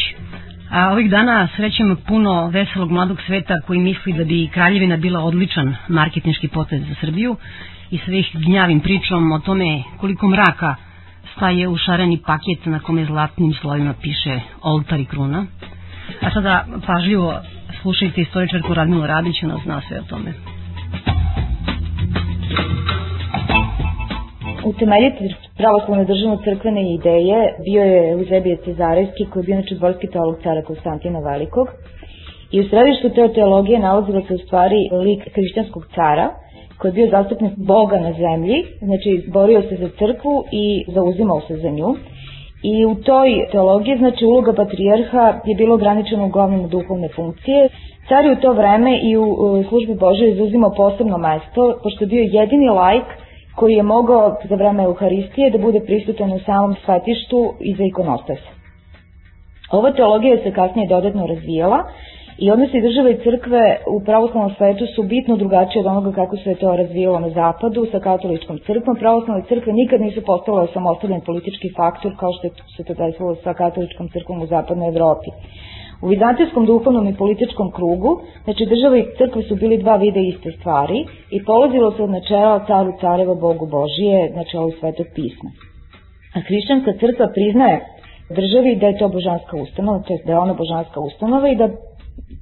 a 0.73 0.93
ovih 0.93 1.11
dana 1.11 1.49
srećemo 1.57 1.97
puno 2.09 2.47
veselog 2.49 2.91
mladog 2.91 3.19
sveta 3.27 3.61
koji 3.67 3.81
misli 3.81 4.13
da 4.13 4.25
bi 4.25 4.51
Kraljevina 4.53 4.97
bila 4.97 5.21
odličan 5.21 5.77
marketinški 5.89 6.49
potez 6.49 6.83
za 6.89 6.95
Srbiju 7.01 7.37
i 7.91 7.99
sve 7.99 8.19
ih 8.19 8.31
gnjavim 8.35 8.81
pričom 8.81 9.33
o 9.33 9.39
tome 9.39 9.83
koliko 10.01 10.29
mraka 10.29 10.75
staje 11.37 11.69
u 11.69 11.77
šareni 11.77 12.23
paket 12.27 12.67
na 12.67 12.79
kome 12.79 13.05
zlatnim 13.05 13.55
slovima 13.55 13.95
piše 14.03 14.41
oltar 14.63 15.01
i 15.01 15.05
kruna. 15.05 15.47
A 16.21 16.31
sada 16.31 16.67
pažljivo 16.87 17.41
slušajte 17.83 18.21
istoričarku 18.21 18.75
Radmilu 18.75 19.07
Radić, 19.07 19.43
ona 19.43 19.59
zna 19.65 19.81
sve 19.89 20.01
o 20.01 20.03
tome. 20.03 20.33
Utemeljitelj 24.65 25.33
pravoslavne 25.57 26.05
državno 26.05 26.37
crkvene 26.45 26.95
ideje 26.95 27.55
bio 27.65 27.83
je 27.85 28.11
Eusebije 28.11 28.57
Cezarevski, 28.65 29.27
koji 29.31 29.41
je 29.41 29.47
bio 29.47 29.53
inače 29.53 29.75
dvorski 29.75 30.07
teolog 30.07 30.37
cara 30.43 30.63
Konstantina 30.63 31.19
Velikog. 31.21 31.69
I 32.53 32.61
u 32.61 32.69
središtu 32.69 33.11
te 33.11 33.29
teologije 33.35 33.79
nalazilo 33.79 34.21
se 34.29 34.35
u 34.35 34.39
stvari 34.39 34.89
lik 35.05 35.23
hrišćanskog 35.35 35.87
cara, 35.95 36.31
koji 36.79 36.91
je 36.91 36.93
bio 36.93 37.11
zastupnik 37.11 37.53
Boga 37.57 37.99
na 38.01 38.13
zemlji, 38.13 38.65
znači 38.83 39.11
borio 39.33 39.63
se 39.63 39.77
za 39.77 39.89
crkvu 39.99 40.45
i 40.53 40.85
zauzimao 40.95 41.41
se 41.41 41.57
za 41.57 41.71
nju. 41.71 41.91
I 42.63 42.87
u 42.87 42.95
toj 42.95 43.29
teologiji, 43.53 43.97
znači 43.99 44.25
uloga 44.25 44.53
patrijarha 44.53 45.41
je 45.45 45.55
bilo 45.55 45.75
ograničena 45.75 46.25
uglavnom 46.25 46.69
duhovne 46.69 47.09
funkcije. 47.17 47.69
Car 48.09 48.25
je 48.25 48.33
u 48.33 48.41
to 48.43 48.53
vreme 48.53 49.01
i 49.03 49.17
u 49.17 49.65
službi 49.69 49.95
Bože 49.95 50.29
izuzimao 50.29 50.73
posebno 50.77 51.19
mesto, 51.19 51.79
pošto 51.83 52.05
je 52.05 52.09
bio 52.09 52.25
jedini 52.41 52.69
lajk 52.69 53.09
koji 53.57 53.73
je 53.75 53.83
mogao 53.85 54.37
za 54.49 54.55
vreme 54.55 54.83
Euharistije 54.83 55.51
da 55.51 55.59
bude 55.59 55.81
prisutan 55.81 56.33
u 56.33 56.39
samom 56.39 56.75
svetištu 56.85 57.41
i 57.61 57.75
za 57.75 57.85
ikonostasa. 57.85 58.51
Ova 59.73 59.93
teologija 59.93 60.37
se 60.37 60.53
kasnije 60.53 60.89
dodatno 60.89 61.27
razvijala 61.27 61.79
i 62.39 62.51
odnosi 62.51 62.81
države 62.81 63.13
i 63.13 63.21
crkve 63.25 63.63
u 63.89 64.05
pravoslavnom 64.05 64.55
svetu 64.57 64.85
su 64.87 65.03
bitno 65.03 65.37
drugačije 65.37 65.81
od 65.81 65.87
onoga 65.87 66.13
kako 66.13 66.37
se 66.37 66.55
to 66.55 66.77
razvijalo 66.77 67.19
na 67.21 67.31
zapadu 67.31 67.87
sa 67.93 68.01
katoličkom 68.01 68.59
crkvom. 68.67 68.97
Pravoslavne 68.97 69.45
crkve 69.49 69.73
nikad 69.73 70.01
nisu 70.01 70.21
postale 70.23 70.67
samostavljen 70.73 71.21
politički 71.21 71.69
faktor 71.77 72.13
kao 72.17 72.31
što 72.33 72.49
se 72.77 72.85
to 72.85 72.95
desilo 72.95 73.35
sa 73.35 73.55
katoličkom 73.55 74.09
crkvom 74.09 74.43
u 74.43 74.47
zapadnoj 74.47 74.89
Evropi. 74.89 75.31
U 76.03 76.09
vizantijskom 76.09 76.67
duhovnom 76.67 77.09
i 77.09 77.17
političkom 77.17 77.71
krugu, 77.71 78.11
znači 78.45 78.67
država 78.67 78.97
i 78.99 79.07
crkva 79.19 79.43
su 79.43 79.55
bili 79.57 79.79
dva 79.79 79.97
vide 79.97 80.21
iste 80.23 80.51
stvari 80.59 80.99
i 81.31 81.45
polazilo 81.45 81.93
se 81.93 82.03
od 82.03 82.11
načela 82.11 82.65
caru 82.67 82.93
careva 83.01 83.35
Bogu 83.37 83.67
Božije, 83.67 84.31
načelu 84.31 84.71
svetog 84.81 85.07
pisma. 85.15 85.51
A 86.35 86.41
hrišćanska 86.41 86.93
crkva 86.93 87.27
priznaje 87.29 87.77
državi 88.31 88.77
da 88.77 88.87
je 88.87 88.99
to 88.99 89.09
božanska 89.09 89.57
ustanova, 89.57 89.99
to 89.99 90.13
je 90.13 90.19
da 90.27 90.33
je 90.33 90.39
ona 90.39 90.55
božanska 90.55 91.01
ustanova 91.01 91.49
i 91.49 91.57
da 91.57 91.69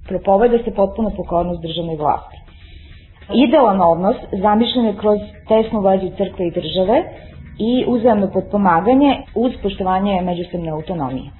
propoveda 0.08 0.58
se 0.58 0.70
potpuno 0.70 1.10
pokornost 1.16 1.62
državnoj 1.62 1.96
vlasti. 1.96 2.36
Idealan 3.36 3.80
odnos 3.82 4.16
zamišljen 4.32 4.84
je 4.84 4.96
kroz 4.96 5.18
tesnu 5.48 5.80
vezu 5.80 6.08
crkve 6.16 6.46
i 6.46 6.50
države 6.50 6.96
i 7.58 7.84
uzajemno 7.86 8.30
potpomaganje 8.32 9.10
uz 9.34 9.52
poštovanje 9.62 10.20
međusobne 10.22 10.70
autonomije. 10.70 11.30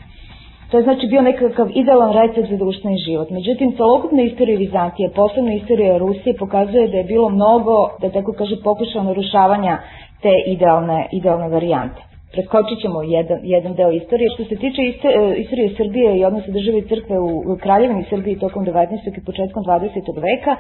To 0.71 0.77
je 0.77 0.83
znači 0.83 1.07
bio 1.07 1.23
nekakav 1.23 1.69
idealan 1.75 2.13
recept 2.13 2.49
za 2.51 2.57
društveni 2.57 2.99
život. 3.07 3.31
Međutim, 3.31 3.77
celokupna 3.77 4.23
istorija 4.23 4.59
Vizantije, 4.59 5.11
posebno 5.11 5.53
istorija 5.53 5.99
Rusije, 5.99 6.37
pokazuje 6.37 6.89
da 6.89 6.97
je 6.97 7.05
bilo 7.05 7.29
mnogo, 7.29 7.77
da 8.01 8.11
tako 8.11 8.33
kaže, 8.33 8.57
pokušao 8.65 9.03
narušavanja 9.03 9.79
te 10.23 10.35
idealne, 10.47 11.09
idealne 11.13 11.49
varijante. 11.49 12.01
Preskočit 12.33 12.79
ćemo 12.83 13.03
jedan, 13.03 13.39
jedan 13.43 13.75
deo 13.75 13.91
istorije. 13.91 14.29
Što 14.35 14.45
se 14.45 14.57
tiče 14.57 14.81
e, 14.83 14.91
istorije 15.43 15.75
Srbije 15.77 16.19
i 16.19 16.25
odnosa 16.25 16.51
države 16.51 16.79
i 16.79 16.89
crkve 16.89 17.17
u 17.21 17.57
Kraljevini 17.63 18.05
Srbiji 18.11 18.39
tokom 18.39 18.67
19. 18.67 19.19
i 19.19 19.25
početkom 19.25 19.63
20. 19.65 20.23
veka, 20.29 20.57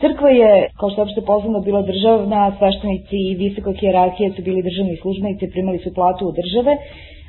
Crkva 0.00 0.30
je, 0.30 0.68
kao 0.78 0.90
što 0.90 1.00
je 1.00 1.06
opšte 1.06 1.22
poznano, 1.26 1.60
bila 1.60 1.82
državna, 1.82 2.40
sveštenici 2.58 3.16
i 3.28 3.36
visoka 3.44 3.72
hijerarhija 3.80 4.28
su 4.36 4.42
bili 4.42 4.66
državni 4.68 4.96
službenici, 5.02 5.52
primali 5.54 5.78
su 5.78 5.94
platu 5.94 6.28
od 6.28 6.34
države. 6.40 6.72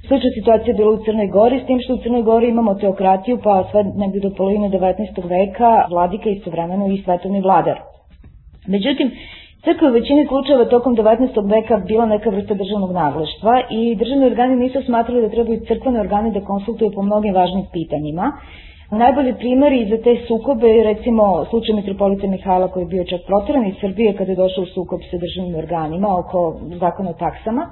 Slična 0.08 0.30
situacija 0.32 0.72
je 0.72 0.74
bila 0.74 0.92
u 0.92 1.04
Crnoj 1.06 1.28
Gori, 1.28 1.60
s 1.60 1.68
tim 1.68 1.80
što 1.80 1.94
u 1.94 1.98
Crnoj 1.98 2.22
Gori 2.22 2.48
imamo 2.50 2.74
teokratiju, 2.76 3.40
pa 3.44 3.68
sve 3.72 3.84
negde 3.96 4.20
do 4.20 4.30
polovine 4.30 4.70
19. 4.70 4.96
veka 5.30 5.86
vladika 5.90 6.30
istovremeno 6.30 6.88
i 6.88 7.02
svetovni 7.04 7.42
vladar. 7.42 7.78
Međutim, 8.68 9.12
Crkva 9.64 9.90
u 9.90 9.94
većini 9.94 10.28
slučajeva 10.28 10.66
tokom 10.66 10.96
19. 10.96 11.52
veka 11.52 11.78
bila 11.78 12.06
neka 12.06 12.30
vrsta 12.30 12.54
državnog 12.54 12.92
naglaštva 12.94 13.54
i 13.72 13.96
državni 13.96 14.26
organi 14.26 14.56
nisu 14.56 14.80
smatrali 14.86 15.22
da 15.22 15.30
trebaju 15.30 15.60
crkvene 15.68 16.00
organi 16.00 16.32
da 16.32 16.42
konsultuju 16.42 16.92
po 16.92 17.02
mnogim 17.02 17.34
važnim 17.34 17.66
pitanjima. 17.74 18.32
Najbolji 18.94 19.34
primjeri 19.36 19.90
za 19.90 19.98
te 19.98 20.14
sukobe 20.28 20.68
je 20.70 20.84
recimo 20.84 21.24
slučaj 21.50 21.76
mitropolita 21.76 22.28
Mihajla 22.28 22.68
koji 22.68 22.84
je 22.84 22.88
bio 22.88 23.04
čak 23.04 23.22
protiran 23.28 23.66
iz 23.66 23.76
Srbije 23.82 24.14
kada 24.14 24.32
je 24.32 24.36
došao 24.36 24.64
u 24.64 24.68
sukob 24.68 25.00
sa 25.12 25.18
državnim 25.18 25.56
organima 25.56 26.08
oko 26.20 26.40
zakona 26.80 27.10
o 27.10 27.20
taksama. 27.20 27.64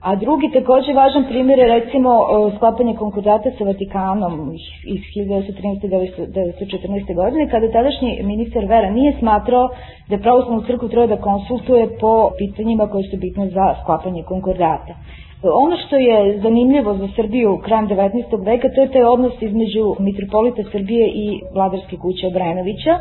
A 0.00 0.14
drugi 0.16 0.50
takođe 0.52 0.92
važan 0.92 1.24
primjer 1.28 1.58
je 1.58 1.68
recimo 1.68 2.10
e, 2.14 2.24
sklapanje 2.56 2.94
konkordata 2.96 3.50
sa 3.58 3.64
Vatikanom 3.64 4.52
iz 4.86 5.00
1913-1914. 5.16 7.14
godine 7.14 7.50
kada 7.50 7.72
tadašnji 7.72 8.20
ministar 8.22 8.64
Vera 8.64 8.90
nije 8.90 9.16
smatrao 9.18 9.68
da 10.08 10.18
pravoslavnu 10.18 10.62
crkvu 10.66 10.88
treba 10.88 11.06
da 11.06 11.16
konsultuje 11.16 11.88
po 12.00 12.30
pitanjima 12.38 12.86
koje 12.86 13.04
su 13.10 13.16
bitne 13.16 13.48
za 13.48 13.74
sklapanje 13.82 14.22
konkordata. 14.22 14.94
Ono 15.42 15.76
što 15.76 15.96
je 15.96 16.38
zanimljivo 16.38 16.94
za 16.94 17.08
Srbiju 17.16 17.58
krajem 17.64 17.88
19. 17.88 18.44
veka 18.44 18.68
to 18.74 18.80
je 18.80 18.92
taj 18.92 19.02
odnos 19.04 19.42
između 19.42 19.94
mitropolita 19.98 20.62
Srbije 20.72 21.06
i 21.14 21.26
vladarske 21.54 21.96
kuće 21.96 22.26
Obrenovića, 22.26 22.94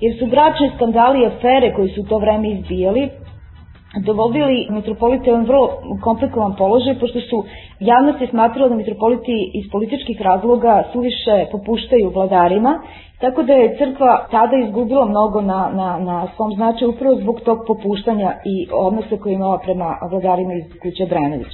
jer 0.00 0.18
su 0.18 0.26
bračni 0.26 0.70
skandali 0.76 1.22
i 1.22 1.26
afere 1.26 1.74
koji 1.74 1.88
su 1.88 2.00
u 2.00 2.04
to 2.04 2.18
vreme 2.18 2.48
izbijali 2.50 3.08
dovodili 4.00 4.66
mitropolite 4.70 5.32
u 5.32 5.44
vrlo 5.44 5.68
komplikovan 6.00 6.56
položaj, 6.56 6.98
pošto 6.98 7.20
su 7.20 7.44
javnosti 7.80 8.26
smatrali 8.26 8.70
da 8.70 8.76
mitropoliti 8.76 9.50
iz 9.54 9.70
političkih 9.72 10.20
razloga 10.20 10.84
suviše 10.92 11.46
popuštaju 11.52 12.10
vladarima, 12.10 12.80
tako 13.20 13.42
da 13.42 13.52
je 13.52 13.76
crkva 13.78 14.26
tada 14.30 14.56
izgubila 14.56 15.04
mnogo 15.04 15.40
na, 15.40 15.70
na, 15.74 15.98
na 15.98 16.28
svom 16.36 16.52
značaju 16.52 16.90
upravo 16.90 17.16
zbog 17.16 17.40
tog 17.40 17.58
popuštanja 17.66 18.32
i 18.44 18.68
odnosa 18.72 19.16
koji 19.16 19.32
imala 19.34 19.58
prema 19.58 19.96
vladarima 20.10 20.54
iz 20.54 20.64
kuće 20.82 21.06
Brenović. 21.06 21.52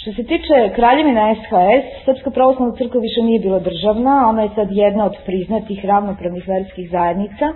Što 0.00 0.12
se 0.12 0.22
tiče 0.24 0.56
kraljevina 0.74 1.34
SHS, 1.34 2.04
Srpska 2.04 2.30
pravoslavna 2.30 2.74
crkva 2.76 3.00
više 3.00 3.22
nije 3.22 3.40
bila 3.40 3.58
državna, 3.58 4.28
ona 4.28 4.42
je 4.42 4.50
sad 4.54 4.68
jedna 4.70 5.04
od 5.04 5.16
priznatih 5.26 5.84
ravnopravnih 5.84 6.48
verskih 6.48 6.90
zajednica, 6.90 7.46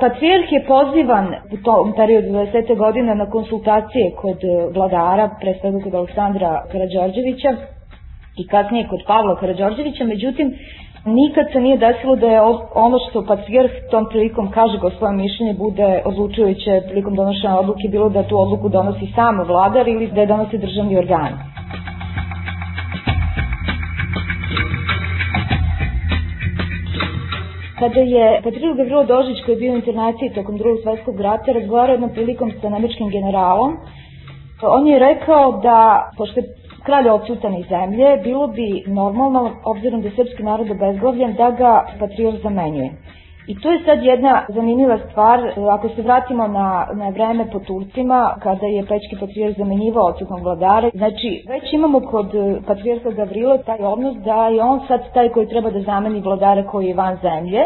Patrijarh 0.00 0.52
je 0.52 0.64
pozivan 0.66 1.26
u 1.54 1.56
tom 1.64 1.92
periodu 1.96 2.28
20. 2.28 2.76
godina 2.76 3.14
na 3.14 3.30
konsultacije 3.30 4.14
kod 4.22 4.38
e, 4.44 4.48
vladara, 4.74 5.30
pre 5.40 5.54
svega 5.60 5.78
kod 5.84 5.94
Aleksandra 5.94 6.62
Karadžorđevića 6.72 7.50
i 8.40 8.46
kasnije 8.46 8.88
kod 8.88 9.00
Pavla 9.06 9.36
Karadžorđevića, 9.40 10.04
međutim, 10.04 10.54
nikad 11.04 11.46
se 11.52 11.60
nije 11.60 11.76
desilo 11.76 12.16
da 12.16 12.26
je 12.26 12.40
ono 12.74 12.98
što 13.08 13.26
patrijarh 13.26 13.70
tom 13.90 14.06
prilikom 14.10 14.50
kaže 14.50 14.78
go 14.78 14.90
svoje 14.90 15.12
mišljenje 15.16 15.54
bude 15.54 16.02
odlučujuće 16.04 16.82
prilikom 16.86 17.14
donošenja 17.14 17.58
odluke, 17.58 17.88
bilo 17.90 18.08
da 18.08 18.22
tu 18.22 18.40
odluku 18.40 18.68
donosi 18.68 19.06
sam 19.14 19.44
vladar 19.46 19.88
ili 19.88 20.06
da 20.06 20.20
je 20.20 20.26
donosi 20.26 20.58
državni 20.58 20.98
organ. 20.98 21.51
Kada 27.82 28.00
je 28.00 28.40
Patriarh 28.44 28.76
Gavrilo 28.76 29.04
Dožić, 29.04 29.38
koji 29.44 29.54
je 29.54 29.60
bio 29.60 29.72
u 29.72 29.76
internaciji 29.76 30.34
tokom 30.34 30.56
drugog 30.56 30.78
svetskog 30.82 31.20
rata, 31.20 31.52
razgovarao 31.52 31.94
jednom 31.94 32.10
prilikom 32.10 32.52
sa 32.60 32.68
nemačkim 32.68 33.08
generalom, 33.10 33.76
on 34.62 34.86
je 34.86 34.98
rekao 34.98 35.60
da, 35.62 36.10
pošto 36.18 36.40
je 36.40 36.46
kralj 36.86 37.08
odsutan 37.08 37.56
iz 37.56 37.66
zemlje, 37.68 38.16
bilo 38.24 38.46
bi 38.46 38.84
normalno, 38.86 39.50
obzirom 39.64 40.02
da 40.02 40.08
je 40.08 40.14
srpski 40.14 40.42
narod 40.42 40.70
obezglavljen, 40.70 41.34
da 41.34 41.50
ga 41.50 41.72
Patriarh 42.00 42.38
zamenjuje. 42.42 42.90
I 43.46 43.60
to 43.60 43.70
je 43.70 43.84
sad 43.84 44.02
jedna 44.02 44.44
zanimljiva 44.48 44.98
stvar, 45.10 45.40
ako 45.72 45.88
se 45.88 46.02
vratimo 46.02 46.48
na, 46.48 46.86
na 46.94 47.08
vreme 47.08 47.50
po 47.52 47.58
Turcima, 47.58 48.34
kada 48.42 48.66
je 48.66 48.86
Pečki 48.86 49.16
patrijarh 49.20 49.58
zamenjivao 49.58 50.04
odsutnog 50.04 50.42
vladara, 50.42 50.90
znači 50.94 51.44
već 51.48 51.72
imamo 51.72 52.00
kod 52.00 52.30
patrijarha 52.66 53.10
Gavrila 53.10 53.58
taj 53.58 53.78
odnos 53.80 54.16
da 54.16 54.48
je 54.48 54.62
on 54.62 54.80
sad 54.88 55.12
taj 55.14 55.28
koji 55.28 55.48
treba 55.48 55.70
da 55.70 55.80
zameni 55.80 56.20
vladara 56.20 56.66
koji 56.66 56.86
je 56.86 56.94
van 56.94 57.18
zemlje, 57.22 57.60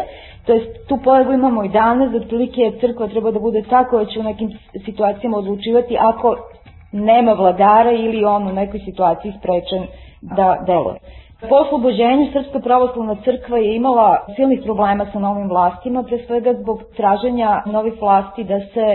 to 0.45 0.53
jest 0.53 0.87
tu 0.87 0.97
pojavu 1.03 1.33
imamo 1.33 1.63
i 1.63 1.69
danas, 1.69 2.11
da 2.11 2.17
otprilike 2.17 2.71
crkva 2.81 3.07
treba 3.07 3.31
da 3.31 3.39
bude 3.39 3.63
ta 3.69 3.83
koja 3.83 4.05
će 4.05 4.19
u 4.19 4.23
nekim 4.23 4.49
situacijama 4.85 5.37
odlučivati 5.37 5.97
ako 5.99 6.35
nema 6.91 7.33
vladara 7.33 7.91
ili 7.91 8.25
on 8.25 8.47
u 8.47 8.53
nekoj 8.53 8.79
situaciji 8.79 9.33
sprečen 9.39 9.83
da 10.21 10.63
deluje. 10.65 10.99
Po 11.39 11.55
oslobođenju 11.55 12.31
Srpska 12.33 12.59
pravoslavna 12.59 13.15
crkva 13.25 13.57
je 13.57 13.75
imala 13.75 14.25
silnih 14.35 14.61
problema 14.63 15.05
sa 15.13 15.19
novim 15.19 15.49
vlastima, 15.49 16.03
pre 16.03 16.17
svega 16.25 16.53
zbog 16.53 16.79
traženja 16.95 17.61
novih 17.65 17.93
vlasti 18.01 18.43
da 18.43 18.59
se 18.59 18.85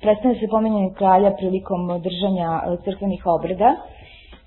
prestane 0.00 0.34
se 0.34 0.48
pomenjanje 0.50 0.90
kralja 0.94 1.30
prilikom 1.30 1.80
držanja 2.00 2.50
e, 2.58 2.76
crkvenih 2.84 3.22
obreda. 3.26 3.70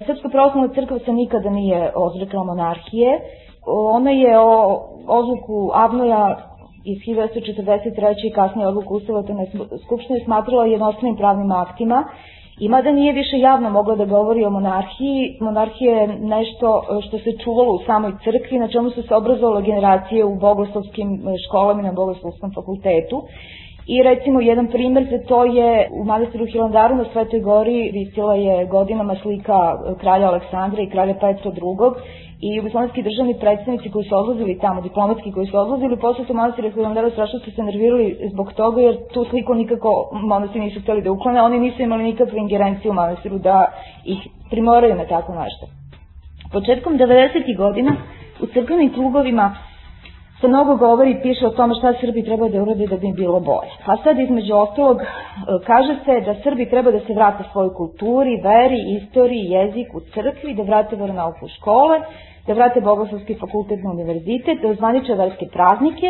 Srpska 0.05 0.29
pravoslavna 0.29 0.73
crkva 0.75 0.99
se 0.99 1.13
nikada 1.13 1.49
nije 1.49 1.91
odrekla 1.95 2.43
monarhije. 2.43 3.19
Ona 3.67 4.11
je 4.11 4.39
o 4.39 4.53
odluku 5.07 5.71
Avnoja 5.73 6.37
iz 6.85 6.97
1943. 6.99 8.27
i 8.27 8.31
kasnije 8.31 8.67
odluku 8.67 8.93
Ustavatone 8.95 9.47
skupštine 9.85 10.19
smatrala 10.25 10.65
jednostavnim 10.65 11.15
pravnim 11.17 11.51
aktima 11.51 12.03
I 12.59 12.69
mada 12.69 12.91
nije 12.91 13.13
više 13.13 13.39
javno 13.39 13.69
mogla 13.69 13.95
da 13.95 14.05
govori 14.05 14.45
o 14.45 14.49
monarhiji, 14.49 15.37
monarhija 15.41 15.95
je 15.95 16.07
nešto 16.07 16.81
e, 16.81 17.01
što 17.01 17.17
se 17.19 17.37
čuvalo 17.43 17.73
u 17.73 17.83
samoj 17.85 18.11
crkvi, 18.23 18.59
na 18.59 18.67
čemu 18.67 18.89
su 18.89 19.01
se 19.03 19.15
obrazovale 19.15 19.61
generacije 19.61 20.25
u 20.25 20.35
bogoslovskim 20.35 21.13
e, 21.13 21.17
školama 21.47 21.81
i 21.81 21.83
na 21.83 21.91
bogoslovskom 21.91 22.51
fakultetu. 22.53 23.21
I 23.87 24.03
recimo 24.03 24.41
jedan 24.41 24.67
primer 24.67 25.07
za 25.11 25.19
to 25.27 25.45
je 25.45 25.89
u 25.91 26.03
manastiru 26.03 26.45
Hilandaru 26.45 26.95
na 26.95 27.05
Svetoj 27.13 27.39
gori 27.39 27.91
visila 27.93 28.35
je 28.35 28.65
godinama 28.65 29.15
slika 29.21 29.77
kralja 29.99 30.27
Aleksandra 30.27 30.81
i 30.81 30.89
kralja 30.89 31.13
Petra 31.13 31.51
II 31.51 31.91
i 32.41 32.55
jugoslovenski 32.55 33.03
državni 33.03 33.39
predstavnici 33.39 33.91
koji 33.91 34.05
su 34.05 34.15
odlazili 34.15 34.59
tamo, 34.59 34.81
diplomatski 34.81 35.31
koji 35.31 35.47
su 35.47 35.57
odlazili, 35.57 35.99
posle 35.99 36.25
su 36.25 36.33
manastira 36.33 36.69
Hilandara 36.69 37.09
strašno 37.09 37.39
su 37.39 37.51
se 37.51 37.63
nervirali 37.63 38.17
zbog 38.31 38.53
toga 38.53 38.81
jer 38.81 38.97
tu 39.13 39.25
sliku 39.29 39.53
nikako 39.53 40.09
manastiri 40.13 40.63
nisu 40.63 40.79
hteli 40.81 41.01
da 41.01 41.11
uklone, 41.11 41.41
oni 41.41 41.59
nisu 41.59 41.81
imali 41.81 42.03
nikakve 42.03 42.39
ingerencije 42.39 42.91
u 42.91 42.93
manastiru 42.93 43.37
da 43.37 43.65
ih 44.05 44.17
primoraju 44.49 44.95
na 44.95 45.05
tako 45.05 45.35
nešto. 45.35 45.65
Početkom 46.51 46.93
90. 46.93 47.57
godina 47.57 47.95
u 48.41 48.45
crkvenim 48.45 48.93
krugovima 48.93 49.55
se 50.41 50.47
mnogo 50.47 50.75
govori 50.75 51.11
i 51.11 51.21
piše 51.21 51.47
o 51.47 51.55
tome 51.57 51.73
šta 51.75 51.93
Srbi 52.01 52.23
treba 52.23 52.49
da 52.49 52.61
urade 52.61 52.87
da 52.87 52.97
bi 52.97 53.07
im 53.07 53.15
bilo 53.15 53.39
bolje. 53.39 53.71
Pa 53.85 53.97
sad 54.03 54.19
između 54.19 54.53
ostalog 54.55 54.97
e, 55.01 55.05
kaže 55.65 55.93
se 56.05 56.21
da 56.25 56.41
Srbi 56.43 56.69
treba 56.69 56.91
da 56.91 56.99
se 56.99 57.13
vrate 57.13 57.43
svojoj 57.51 57.73
kulturi, 57.73 58.41
veri, 58.43 58.79
istoriji, 58.97 59.51
jeziku, 59.57 60.01
crkvi, 60.13 60.53
da 60.53 60.63
vrate 60.63 60.95
veronauku 60.95 61.45
u 61.45 61.53
škole, 61.57 61.99
da 62.47 62.53
vrate 62.53 62.81
bogoslovski 62.81 63.35
fakultet 63.35 63.79
na 63.83 63.91
univerzitet, 63.91 64.61
da 64.61 64.67
uzvaniče 64.67 65.13
verske 65.13 65.45
praznike, 65.55 66.07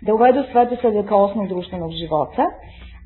da 0.00 0.14
uvedu 0.14 0.42
svetosavlje 0.52 1.06
kao 1.06 1.24
osnov 1.24 1.46
društvenog 1.48 1.90
života, 1.90 2.44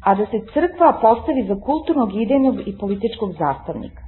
a 0.05 0.15
da 0.15 0.25
se 0.27 0.39
crkva 0.55 0.99
postavi 1.03 1.43
za 1.49 1.57
kulturnog, 1.67 2.11
idejnog 2.15 2.57
i 2.69 2.79
političkog 2.79 3.31
zastavnika. 3.33 4.02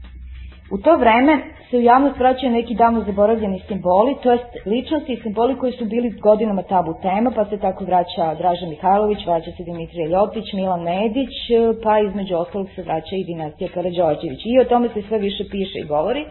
U 0.74 0.78
to 0.78 0.96
vreme 0.96 1.34
se 1.70 1.76
u 1.76 1.80
javnost 1.80 2.18
vraćaju 2.18 2.52
neki 2.52 2.74
davno 2.74 3.00
zaboravljeni 3.06 3.60
simboli, 3.68 4.16
to 4.22 4.32
jest 4.32 4.50
ličnosti 4.66 5.12
i 5.12 5.20
simboli 5.22 5.58
koji 5.58 5.72
su 5.72 5.84
bili 5.84 6.10
godinama 6.10 6.62
tabu 6.62 6.94
tema, 7.02 7.30
pa 7.36 7.44
se 7.44 7.56
tako 7.58 7.84
vraća 7.84 8.34
Draža 8.40 8.66
Mihajlović, 8.66 9.26
vraća 9.26 9.50
se 9.56 9.62
Dimitrije 9.64 10.08
Ljotić, 10.08 10.52
Milan 10.52 10.82
Medić, 10.82 11.34
pa 11.82 11.98
između 11.98 12.34
ostalog 12.36 12.68
se 12.74 12.82
vraća 12.82 13.14
i 13.16 13.24
dinastija 13.24 13.68
Karadžođević. 13.74 14.40
I 14.44 14.60
o 14.60 14.64
tome 14.64 14.88
se 14.88 15.02
sve 15.08 15.18
više 15.18 15.44
piše 15.50 15.78
i 15.78 15.88
govori. 15.94 16.24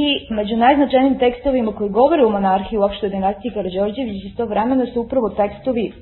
I 0.00 0.02
među 0.30 0.56
najznačajnijim 0.56 1.18
tekstovima 1.18 1.72
koji 1.72 1.90
govore 1.90 2.24
o 2.24 2.34
monarhiji 2.38 2.78
uopšte 2.78 3.06
o 3.06 3.14
dinastiji 3.16 3.52
Karadžođević 3.56 4.24
iz 4.24 4.36
tog 4.36 4.48
vremena 4.48 4.86
su 4.86 5.00
upravo 5.00 5.28
tekstovi 5.28 5.92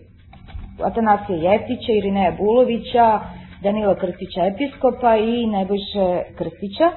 Atanasija 0.88 1.38
Jeftića, 1.46 1.92
Irineja 1.92 2.32
Bulovića, 2.38 3.20
Danila 3.62 3.94
Krstića 3.94 4.40
episkopa 4.52 5.16
i 5.16 5.46
Nebojše 5.46 6.07
Krstića. 6.38 6.88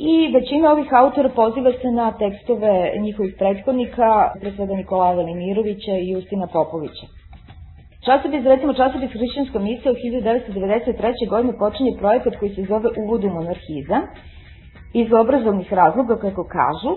I 0.00 0.32
većina 0.34 0.72
ovih 0.72 0.88
autora 0.92 1.28
poziva 1.28 1.72
se 1.80 1.90
na 1.90 2.12
tekstove 2.22 2.72
njihovih 3.04 3.34
prethodnika, 3.38 4.08
pre 4.40 4.50
svega 4.52 4.74
Nikolaja 4.74 5.14
Velimirovića 5.14 5.94
i 5.98 6.08
Justina 6.10 6.46
Popovića. 6.46 7.06
Časopis, 8.06 8.44
recimo 8.44 8.72
časopis 8.72 9.10
Hrišćanska 9.12 9.58
misija 9.58 9.92
u 9.92 9.94
1993. 9.94 11.28
godine 11.28 11.52
počinje 11.58 11.92
projekat 11.98 12.36
koji 12.36 12.50
se 12.54 12.62
zove 12.62 12.88
Uvod 13.02 13.24
u 13.24 13.30
monarhizam 13.30 14.02
iz 14.94 15.08
obrazovnih 15.12 15.72
razloga, 15.72 16.14
kako 16.16 16.44
kažu, 16.58 16.92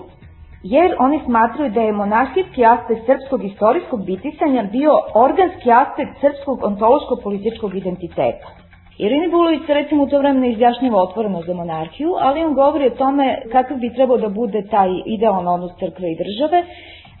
jer 0.62 0.90
oni 0.98 1.20
smatraju 1.26 1.70
da 1.70 1.80
je 1.80 1.92
monarhijski 1.92 2.64
aspekt 2.64 3.02
srpskog 3.06 3.44
istorijskog 3.44 4.00
bitisanja 4.06 4.62
bio 4.62 4.92
organski 5.14 5.68
aspekt 5.82 6.14
srpskog 6.20 6.58
ontološko-političkog 6.70 7.74
identiteta. 7.76 8.61
Irini 9.04 9.28
Bulović 9.28 9.62
se 9.66 9.74
recimo 9.74 10.02
u 10.02 10.06
to 10.10 10.18
vreme 10.18 10.40
ne 10.40 10.50
izjašnjava 10.50 11.02
otvoreno 11.02 11.42
za 11.46 11.54
monarhiju, 11.54 12.10
ali 12.20 12.44
on 12.44 12.54
govori 12.54 12.86
o 12.86 12.98
tome 13.02 13.42
kakav 13.52 13.76
bi 13.76 13.94
trebao 13.94 14.16
da 14.16 14.28
bude 14.28 14.60
taj 14.70 14.90
idealan 15.06 15.48
odnos 15.48 15.72
crkve 15.80 16.06
i 16.10 16.18
države, 16.22 16.58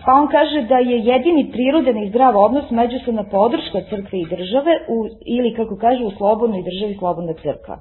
pa 0.04 0.12
on 0.12 0.26
kaže 0.28 0.62
da 0.62 0.78
je 0.78 0.96
jedini 1.12 1.50
prirodan 1.52 1.98
i 1.98 2.08
zdrav 2.08 2.36
odnos 2.36 2.70
međusobna 2.70 3.24
podrška 3.24 3.80
crkve 3.90 4.18
i 4.20 4.28
države 4.34 4.72
u, 4.94 4.96
ili 5.36 5.54
kako 5.54 5.76
kaže 5.76 6.04
u 6.04 6.16
slobodnoj 6.18 6.62
državi 6.70 6.94
slobodna 6.98 7.34
crkva. 7.42 7.76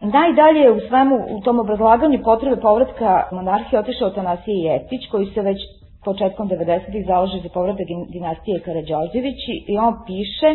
Najdalje 0.00 0.70
u 0.70 0.80
svemu 0.88 1.16
u 1.36 1.40
tom 1.40 1.58
obrazlaganju 1.58 2.18
potrebe 2.24 2.56
povratka 2.56 3.22
monarhije 3.32 3.80
otišao 3.80 4.08
Atanasije 4.08 4.58
Jetić, 4.66 5.02
koji 5.10 5.26
se 5.26 5.40
već 5.40 5.58
početkom 6.04 6.48
90. 6.48 7.06
založi 7.06 7.38
za 7.42 7.48
povratak 7.54 7.86
dinastije 8.14 8.60
Karadžođević 8.60 9.40
i 9.72 9.78
on 9.78 9.94
piše 10.06 10.50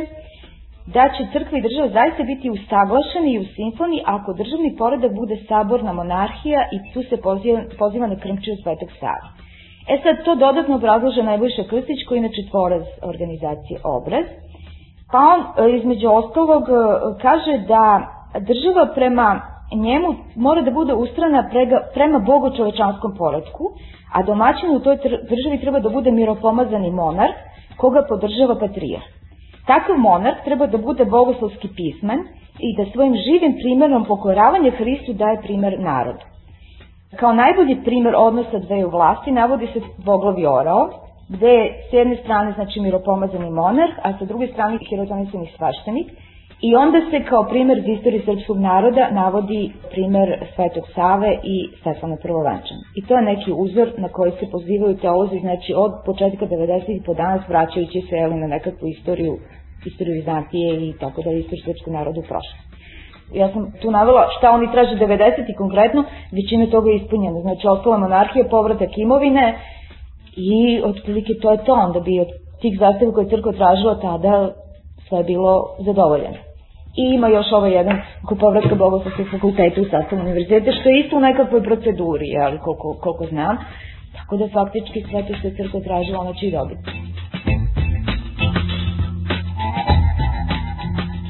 da 0.93 1.09
će 1.15 1.23
crkva 1.33 1.57
i 1.57 1.61
država 1.61 1.89
zaista 1.89 2.23
biti 2.23 2.49
usaglašeni 2.49 3.29
i 3.33 3.39
u 3.39 3.45
simfoni 3.55 4.03
ako 4.05 4.33
državni 4.33 4.75
poredak 4.77 5.11
bude 5.15 5.36
saborna 5.47 5.93
monarhija 5.93 6.61
i 6.75 6.77
tu 6.93 7.03
se 7.09 7.17
poziva, 7.21 7.61
poziva 7.79 8.07
na 8.07 8.17
krmčiju 8.23 8.55
Svetog 8.63 8.89
Sava. 8.99 9.27
E 9.93 9.95
sad, 10.03 10.25
to 10.25 10.36
dodatno 10.36 10.75
obrazlože 10.75 11.23
Najboljša 11.23 11.63
Krstić, 11.69 11.99
koji 12.07 12.17
inače 12.19 12.41
tvoraz 12.51 12.83
organizacije 13.01 13.79
Obraz. 13.83 14.25
Pa 15.11 15.19
on, 15.33 15.39
e, 15.41 15.77
između 15.77 16.07
ostalog, 16.09 16.63
e, 16.69 16.73
kaže 17.21 17.53
da 17.67 17.83
država 18.49 18.86
prema 18.95 19.41
njemu 19.75 20.15
mora 20.36 20.61
da 20.61 20.71
bude 20.71 20.93
ustrana 20.93 21.47
prega, 21.51 21.77
prema 21.93 22.19
bogočovečanskom 22.19 23.15
poredku, 23.17 23.63
a 24.13 24.23
domaćin 24.23 24.69
u 24.75 24.79
toj 24.79 24.97
državi 25.31 25.59
treba 25.61 25.79
da 25.79 25.89
bude 25.89 26.11
miropomazani 26.11 26.91
monarh, 26.91 27.36
koga 27.77 28.05
podržava 28.09 28.55
patrijarh. 28.59 29.14
Takav 29.68 29.97
monarh 29.97 30.43
treba 30.45 30.68
da 30.68 30.78
bude 30.78 31.05
bogoslovski 31.05 31.68
pismen 31.76 32.20
i 32.59 32.76
da 32.78 32.91
svojim 32.91 33.16
živim 33.26 33.53
primerom 33.63 34.05
pokoravanja 34.05 34.72
Hristu 34.72 35.13
daje 35.13 35.41
primer 35.41 35.80
narodu. 35.80 36.24
Kao 37.20 37.34
najbolji 37.34 37.84
primer 37.84 38.13
odnosa 38.18 38.59
dveju 38.59 38.89
vlasti 38.89 39.32
navodi 39.32 39.68
se 39.74 39.80
Boglovi 40.05 40.45
Orao, 40.45 40.89
gde 41.30 41.47
je 41.47 41.74
s 41.89 41.93
jedne 41.93 42.16
strane 42.16 42.51
znači 42.51 42.80
miropomazani 42.80 43.49
monarh, 43.49 43.93
a 44.03 44.18
sa 44.18 44.26
druge 44.26 44.47
strane 44.47 44.78
hirotonisani 44.89 45.47
svaštenik, 45.57 46.07
I 46.62 46.76
onda 46.76 46.99
se 47.12 47.24
kao 47.30 47.43
primer 47.43 47.78
iz 47.78 47.88
istorije 47.88 48.22
srpskog 48.26 48.58
naroda 48.58 49.10
navodi 49.12 49.72
primer 49.91 50.28
Svetog 50.56 50.84
Save 50.95 51.39
i 51.43 51.70
Stefana 51.80 52.18
Prvovenčana. 52.24 52.84
I 52.95 53.06
to 53.06 53.16
je 53.18 53.22
neki 53.22 53.51
uzor 53.51 53.88
na 53.97 54.10
koji 54.10 54.32
se 54.32 54.45
pozivaju 54.51 54.97
teolozi, 54.97 55.39
znači 55.39 55.74
od 55.76 55.91
početka 56.06 56.45
90. 56.45 57.06
po 57.06 57.14
danas 57.14 57.41
vraćajući 57.47 58.01
se 58.10 58.16
jeli, 58.16 58.36
na 58.36 58.47
nekakvu 58.47 58.88
istoriju, 58.88 59.38
istoriju 59.86 60.14
Vizantije 60.14 60.89
i 60.89 60.93
tako 60.99 61.22
da 61.22 61.32
istoriju 61.32 61.64
srpskog 61.66 61.93
naroda 61.93 62.20
u 62.20 62.28
prošlosti. 62.32 62.66
Ja 63.34 63.51
sam 63.53 63.72
tu 63.82 63.91
navela 63.91 64.28
šta 64.38 64.51
oni 64.51 64.72
traže 64.72 64.95
90. 64.95 65.49
i 65.49 65.56
konkretno, 65.58 66.03
većina 66.32 66.66
toga 66.72 66.89
je 66.89 66.95
ispunjena. 66.95 67.41
Znači, 67.41 67.68
ostala 67.68 67.97
monarhija, 67.97 68.45
povratak 68.49 68.97
imovine 68.97 69.60
i 70.36 70.82
otprilike 70.84 71.34
to 71.41 71.51
je 71.51 71.58
to. 71.66 71.74
Onda 71.74 71.99
bi 71.99 72.20
od 72.20 72.28
tih 72.62 72.78
zahteva 72.80 73.12
koje 73.14 73.26
je 73.26 73.30
crkva 73.30 73.51
tražila 73.51 73.99
tada 73.99 74.64
sve 75.10 75.24
bilo 75.24 75.53
zadovoljeno. 75.80 76.38
I 76.97 77.03
ima 77.16 77.28
još 77.28 77.45
ovaj 77.51 77.72
jedan 77.72 77.97
oko 78.24 78.36
povratka 78.36 78.76
bogoslovskog 78.76 79.28
fakulteta 79.32 79.82
u 79.82 79.86
sastavu 79.86 80.22
univerziteta, 80.22 80.72
što 80.72 80.89
je 80.89 80.99
isto 80.99 81.18
u 81.18 81.26
nekakvoj 81.30 81.64
proceduri, 81.64 82.30
ali 82.45 82.58
koliko, 82.60 82.97
koliko 83.01 83.26
znam. 83.26 83.58
Tako 84.18 84.38
da 84.38 84.47
faktički 84.47 85.06
sve 85.10 85.28
to 85.28 85.34
što 85.38 85.47
je 85.47 85.56
crkva 85.56 85.80
tražila, 85.80 86.20
ona 86.20 86.34
će 86.34 86.47
i 86.47 86.51
dobiti. 86.51 86.89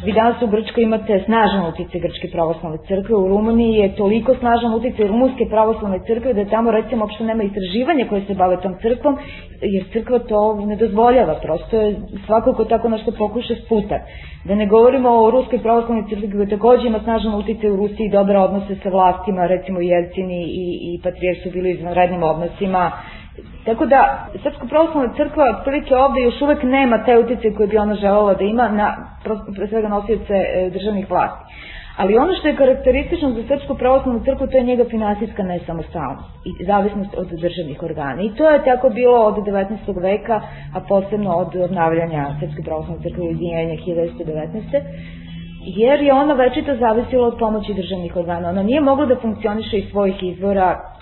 Vi 0.06 0.14
danas 0.14 0.42
u 0.42 0.48
Grčkoj 0.48 0.84
imate 0.84 1.24
snažan 1.26 1.62
utjecaj 1.70 2.00
Grčke 2.02 2.28
pravoslavne 2.32 2.78
crkve, 2.88 3.16
u 3.16 3.28
Rumuniji 3.28 3.74
je 3.74 3.96
toliko 3.96 4.36
snažan 4.36 4.74
utjecaj 4.74 5.08
Rumunske 5.08 5.46
pravoslavne 5.50 6.00
crkve 6.08 6.34
da 6.34 6.46
tamo 6.46 6.72
recimo 6.72 7.06
uopšte 7.06 7.24
nema 7.24 7.44
istraživanja 7.44 8.06
koje 8.10 8.22
se 8.22 8.34
bave 8.34 8.62
tom 8.62 8.76
crkvom, 8.82 9.18
jer 9.62 9.84
crkva 9.94 10.20
to 10.20 10.42
ne 10.70 10.76
dozvoljava, 10.76 11.36
prosto 11.42 11.82
je 11.82 11.96
svako 12.26 12.54
ko 12.54 12.66
tako 12.66 12.90
nešto 12.90 13.12
pokuša 13.18 13.56
sputa. 13.66 13.98
Da 14.46 14.56
ne 14.56 14.66
govorimo 14.68 15.10
o 15.10 15.32
Ruskoj 15.32 15.60
pravoslavnoj 15.60 16.10
crkvi 16.10 16.32
koja 16.32 16.50
takođe 16.50 16.88
ima 16.88 17.00
snažan 17.00 17.36
utjecaj 17.36 17.70
u 17.70 17.76
Rusiji, 17.76 18.10
dobre 18.10 18.38
odnose 18.40 18.76
sa 18.84 18.90
vlastima, 18.90 19.48
recimo 19.48 19.80
Jelcini 19.82 20.42
i, 20.64 20.66
i 20.90 21.02
Patrijer 21.04 21.36
su 21.44 21.50
bili 21.50 21.70
u 21.70 21.76
izvanrednim 21.76 22.24
odnosima, 22.24 22.92
Tako 23.66 23.86
da, 23.86 24.28
Srpska 24.44 24.66
pravoslavna 24.68 25.14
crkva 25.18 25.44
otprilike 25.58 25.96
ovde 25.96 26.22
još 26.22 26.42
uvek 26.42 26.64
nema 26.64 27.04
te 27.06 27.18
utice 27.18 27.54
koje 27.54 27.68
bi 27.68 27.78
ona 27.78 27.96
želela 27.96 28.34
da 28.34 28.44
ima 28.44 28.70
na, 28.70 28.88
pre 29.56 29.68
svega 29.68 29.88
nosioce 29.88 30.34
e, 30.34 30.70
državnih 30.70 31.10
vlasti. 31.10 31.44
Ali 31.98 32.18
ono 32.18 32.34
što 32.34 32.48
je 32.48 32.56
karakteristično 32.56 33.30
za 33.32 33.44
Srpsku 33.48 33.76
pravoslavnu 33.76 34.24
crkvu, 34.26 34.48
to 34.48 34.58
je 34.58 34.64
njega 34.64 34.84
finansijska 34.90 35.44
nesamostalnost 35.44 36.30
i 36.46 36.66
zavisnost 36.66 37.14
od 37.18 37.28
državnih 37.28 37.84
organa. 37.84 38.22
I 38.22 38.34
to 38.38 38.50
je 38.50 38.64
tako 38.64 38.90
bilo 38.90 39.20
od 39.26 39.36
19. 39.36 40.02
veka, 40.02 40.42
a 40.74 40.80
posebno 40.88 41.36
od 41.36 41.56
obnavljanja 41.56 42.36
Srpske 42.40 42.62
pravoslavne 42.64 43.04
crkve 43.04 43.24
i 43.24 43.28
ujedinjenja 43.28 43.76
1919 43.76 44.82
jer 45.66 46.02
je 46.02 46.14
ona 46.14 46.34
večito 46.34 46.76
zavisila 46.76 47.28
od 47.28 47.38
pomoći 47.40 47.74
državnih 47.74 48.16
organa. 48.16 48.50
Ona 48.50 48.64
nije 48.64 48.82
mogla 48.82 49.06
da 49.06 49.16
funkcioniše 49.16 49.78
iz 49.78 49.90
svojih 49.92 50.24
izvora 50.24 50.96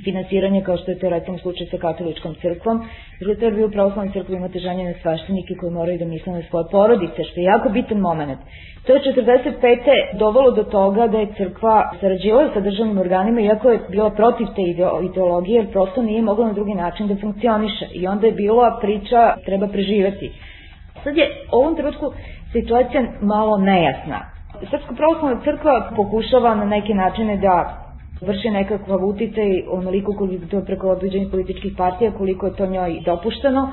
finansiranje 0.00 0.62
kao 0.62 0.76
što 0.76 0.90
je 0.90 0.98
to 0.98 1.08
recimo 1.08 1.38
slučaj 1.38 1.66
sa 1.66 1.78
katoličkom 1.78 2.34
crkvom, 2.34 2.84
zato 3.20 3.44
jer 3.44 3.54
vi 3.54 3.64
u 3.64 3.70
pravoslavnoj 3.70 4.12
crkvi 4.12 4.36
imate 4.36 4.58
ženjene 4.58 4.94
sveštenike 5.02 5.54
koji 5.54 5.72
moraju 5.72 5.98
da 5.98 6.04
misle 6.04 6.32
na 6.32 6.42
svoje 6.50 6.64
porodice, 6.70 7.24
što 7.24 7.40
je 7.40 7.44
jako 7.44 7.68
bitan 7.68 7.98
moment. 7.98 8.38
To 8.86 8.92
je 8.94 9.00
45. 9.00 9.78
dovolo 10.18 10.50
do 10.50 10.62
toga 10.64 11.06
da 11.06 11.18
je 11.18 11.34
crkva 11.36 11.90
sarađivala 12.00 12.50
sa 12.54 12.60
državnim 12.60 12.98
organima, 12.98 13.40
iako 13.40 13.70
je 13.70 13.80
bila 13.88 14.10
protiv 14.10 14.46
te 14.56 14.62
ideologije, 15.02 15.56
jer 15.56 15.72
prosto 15.72 16.02
nije 16.02 16.22
mogla 16.22 16.46
na 16.46 16.52
drugi 16.52 16.74
način 16.74 17.06
da 17.08 17.16
funkcioniše. 17.16 17.86
I 17.92 18.06
onda 18.06 18.26
je 18.26 18.32
bila 18.32 18.78
priča 18.80 19.34
treba 19.44 19.66
preživeti. 19.68 20.32
Sad 21.04 21.16
je 21.16 21.26
u 21.52 21.56
ovom 21.56 21.76
trenutku 21.76 22.12
situacija 22.52 23.02
malo 23.20 23.58
nejasna. 23.58 24.20
Srpska 24.70 24.94
pravoslavna 24.94 25.40
crkva 25.44 25.90
pokušava 25.96 26.54
na 26.54 26.64
neke 26.64 26.94
načine 26.94 27.36
da 27.36 27.81
vrši 28.26 28.50
nekakav 28.50 29.04
uticaj 29.04 29.62
onoliko 29.70 30.12
koliko 30.12 30.46
to 30.46 30.60
preko 30.60 30.88
određenih 30.88 31.28
političkih 31.30 31.72
partija, 31.76 32.10
koliko 32.12 32.46
je 32.46 32.56
to 32.56 32.66
njoj 32.66 33.00
dopušteno, 33.04 33.72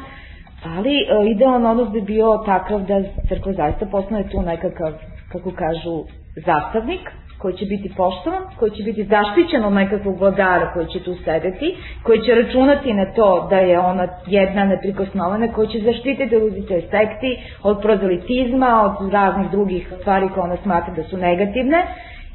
ali 0.65 0.89
e, 0.89 1.31
idealan 1.31 1.65
odnos 1.65 1.89
bi 1.89 2.01
bio 2.01 2.43
takav 2.45 2.81
da 2.81 3.01
crkva 3.29 3.53
zaista 3.53 3.85
postane 3.85 4.29
tu 4.29 4.41
nekakav, 4.41 4.93
kako 5.31 5.51
kažu, 5.51 6.03
zastavnik 6.45 7.09
koji 7.41 7.53
će 7.53 7.65
biti 7.65 7.91
poštovan, 7.97 8.43
koji 8.59 8.71
će 8.71 8.83
biti 8.83 9.03
zaštićen 9.03 9.65
od 9.65 9.73
nekakvog 9.73 10.19
vladara 10.19 10.73
koji 10.73 10.87
će 10.87 10.99
tu 10.99 11.15
sedeti, 11.25 11.75
koji 12.03 12.19
će 12.21 12.35
računati 12.35 12.93
na 12.93 13.05
to 13.05 13.47
da 13.49 13.57
je 13.57 13.79
ona 13.79 14.07
jedna 14.27 14.65
neprikosnovana, 14.65 15.47
koji 15.53 15.67
će 15.67 15.79
zaštititi 15.79 16.39
roditelje 16.39 16.81
sekti 16.81 17.31
od 17.63 17.81
prozelitizma, 17.81 18.69
od 18.85 19.13
raznih 19.13 19.51
drugih 19.51 19.93
stvari 20.01 20.29
koje 20.33 20.43
ona 20.43 20.57
smatra 20.63 20.93
da 20.93 21.03
su 21.03 21.17
negativne 21.17 21.77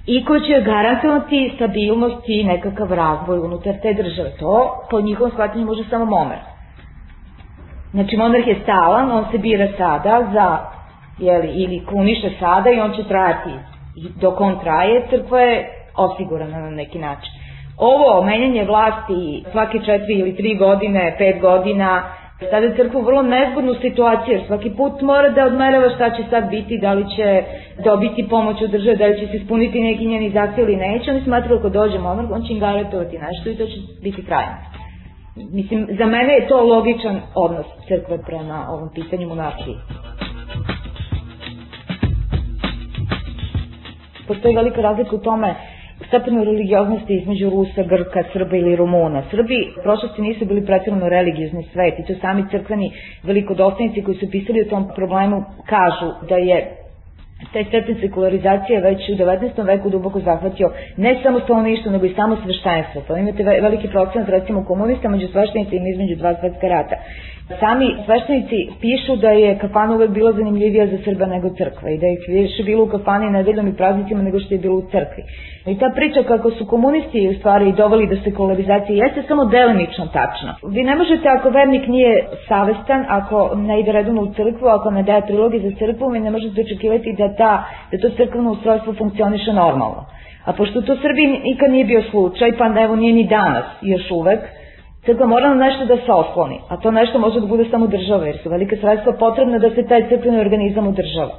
i 0.07 0.25
koji 0.25 0.41
će 0.41 0.61
garantovati 0.65 1.53
stabilnost 1.55 2.29
i 2.29 2.45
nekakav 2.45 2.93
razvoj 2.93 3.39
unutar 3.39 3.75
te 3.83 3.93
države. 3.93 4.31
To 4.39 4.87
po 4.91 5.01
njihovom 5.01 5.31
shvatanju 5.31 5.65
može 5.65 5.85
samo 5.91 6.05
monarh. 6.05 6.43
Znači 7.91 8.17
monarh 8.17 8.47
je 8.47 8.61
stalan, 8.63 9.13
on 9.13 9.25
se 9.33 9.39
bira 9.39 9.69
sada 9.79 10.31
za 10.33 10.59
jeli, 11.19 11.49
ili 11.49 11.87
kruniše 11.87 12.31
sada 12.41 12.71
i 12.71 12.81
on 12.81 12.93
će 12.93 13.05
trajati 13.05 13.51
i 13.97 14.09
dok 14.21 14.41
on 14.41 14.61
traje, 14.61 15.07
crkva 15.11 15.41
je 15.41 15.71
osigurana 15.97 16.59
na 16.59 16.71
neki 16.71 16.99
način. 16.99 17.33
Ovo 17.79 18.25
menjanje 18.25 18.65
vlasti 18.65 19.45
svake 19.53 19.79
četiri 19.79 20.15
ili 20.15 20.37
tri 20.37 20.55
godine, 20.55 21.15
pet 21.19 21.41
godina, 21.41 22.03
stavlja 22.37 22.77
crkvu 22.77 23.01
vrlo 23.01 23.23
nezgodnu 23.23 23.75
situaciju, 23.75 24.35
jer 24.35 24.47
svaki 24.47 24.71
put 24.71 25.01
mora 25.01 25.29
da 25.29 25.47
odmerava 25.47 25.91
šta 25.95 26.11
će 26.11 26.23
sad 26.31 26.51
biti, 26.51 26.79
da 26.79 26.93
li 26.93 27.05
će 27.17 27.45
dobiti 27.85 28.29
pomoć 28.29 28.63
od 28.63 28.71
države, 28.71 28.97
da 28.97 29.07
li 29.07 29.21
će 29.21 29.27
se 29.27 29.37
ispuniti 29.37 29.81
neki 29.81 30.07
njeni 30.07 30.31
zahtjev 30.31 30.69
ili 30.69 30.77
neće. 30.77 31.11
Oni 31.11 31.21
smatruju 31.21 31.59
ako 31.59 31.69
dođe 31.69 31.99
monarh, 31.99 32.31
on 32.31 32.43
će 32.43 32.53
im 32.53 32.61
garantovati 32.61 33.19
nešto 33.19 33.51
i 33.51 33.57
to 33.57 33.67
će 33.67 33.79
biti 34.03 34.27
trajno. 34.27 34.57
Mislim, 35.53 35.87
za 35.99 36.07
mene 36.07 36.33
je 36.35 36.49
to 36.49 36.65
logičan 36.65 37.21
odnos 37.35 37.67
crkve 37.89 38.19
prema 38.23 38.67
ovom 38.71 38.89
pitanju 38.95 39.29
monarhije. 39.29 39.77
Postoji 44.29 44.57
velika 44.57 44.81
razlika 44.81 45.17
u 45.17 45.19
tome 45.19 45.55
stepenu 46.09 46.45
religioznosti 46.45 47.15
između 47.15 47.51
Rusa, 47.51 47.83
Grka, 47.83 48.23
Srba 48.33 48.57
ili 48.57 48.77
Rumuna. 48.77 49.23
Srbi 49.31 49.59
u 49.79 49.83
prošlosti 49.83 50.23
nisu 50.23 50.45
bili 50.45 50.67
pretjerano 50.67 51.09
religiozni 51.09 51.67
svet 51.73 51.99
i 51.99 52.07
to 52.07 52.21
sami 52.21 52.45
crkveni 52.51 52.91
velikodostojnici 53.23 54.03
koji 54.03 54.17
su 54.17 54.31
pisali 54.31 54.61
o 54.63 54.71
tom 54.71 54.89
problemu 54.95 55.45
kažu 55.67 56.09
da 56.29 56.37
je 56.37 56.77
taj 57.53 57.65
stepen 57.65 57.97
sekularizacije 58.01 58.81
već 58.81 59.09
u 59.09 59.13
19. 59.13 59.67
veku 59.67 59.91
duboko 59.91 60.21
zahvatio 60.21 60.71
ne 60.97 61.21
samo 61.23 61.41
stanovništvo, 61.41 61.93
nego 61.93 62.07
i 62.07 62.15
samo 62.15 62.37
sveštenstvo. 62.45 63.03
Pa 63.09 63.19
imate 63.19 63.43
veliki 63.43 63.89
procenat 63.89 64.29
recimo 64.29 64.65
komunista 64.65 65.09
među 65.09 65.29
sveštenicima 65.29 65.89
između 65.89 66.17
dva 66.17 66.35
svetska 66.41 66.69
rata. 66.69 66.97
Sami 67.45 67.87
sveštenici 68.05 68.59
pišu 68.81 69.17
da 69.17 69.31
je 69.31 69.59
kafana 69.59 69.95
uvek 69.95 70.11
bila 70.11 70.33
zanimljivija 70.33 70.87
za 70.87 70.99
Srba 71.05 71.27
nego 71.27 71.49
crkva 71.59 71.91
i 71.91 71.99
da 71.99 72.07
je 72.07 72.17
više 72.29 72.63
bilo 72.63 72.85
u 72.85 72.89
kafani 72.89 73.31
nedeljom 73.31 73.69
i 73.69 73.77
praznicima 73.77 74.23
nego 74.23 74.41
što 74.41 74.55
je 74.55 74.61
bilo 74.61 74.77
u 74.77 74.83
crkvi. 74.83 75.23
I 75.67 75.79
ta 75.79 75.91
priča 75.95 76.23
kako 76.23 76.51
su 76.51 76.67
komunisti 76.67 77.29
u 77.29 77.35
stvari 77.39 77.73
doveli 77.73 78.07
do 78.07 78.17
sekularizacije 78.25 78.97
jeste 78.97 79.23
samo 79.29 79.45
delimično 79.45 80.07
tačna. 80.07 80.55
Vi 80.75 80.83
ne 80.85 80.97
možete 80.97 81.29
ako 81.29 81.51
vernik 81.51 81.87
nije 81.89 82.25
savestan, 82.49 83.05
ako 83.09 83.55
ne 83.57 83.81
ide 83.81 83.93
redovno 83.93 84.23
u 84.23 84.35
crkvu, 84.35 84.67
ako 84.67 84.91
ne 84.91 85.03
daje 85.03 85.23
prilogi 85.23 85.59
za 85.59 85.71
crkvu, 85.79 86.09
vi 86.09 86.21
ne 86.21 86.31
možete 86.31 86.61
očekivati 86.61 87.15
da, 87.19 87.35
ta, 87.35 87.65
da 87.91 87.99
to 87.99 88.17
crkveno 88.17 88.53
ustrojstvo 88.53 88.95
funkcioniše 88.95 89.53
normalno. 89.53 90.05
A 90.45 90.53
pošto 90.53 90.83
to 90.83 90.97
Srbiji 90.97 91.27
nikad 91.27 91.71
nije 91.71 91.85
bio 91.85 92.03
slučaj, 92.11 92.53
pa 92.59 92.83
evo 92.83 92.97
nije 92.97 93.13
ni 93.13 93.25
danas 93.25 93.65
još 93.83 94.11
uvek, 94.11 94.41
Crkva 95.07 95.27
mora 95.27 95.49
na 95.49 95.55
nešto 95.55 95.85
da 95.85 95.97
se 95.97 96.13
osloni, 96.13 96.61
a 96.69 96.77
to 96.77 96.91
nešto 96.91 97.19
može 97.19 97.41
da 97.41 97.47
bude 97.47 97.65
samo 97.71 97.87
država, 97.87 98.27
jer 98.27 98.39
su 98.43 98.51
velike 98.51 98.77
sredstva 98.77 99.13
potrebne 99.13 99.59
da 99.59 99.71
se 99.71 99.83
taj 99.89 100.09
crkveni 100.09 100.41
organizam 100.41 100.87
održava. 100.87 101.35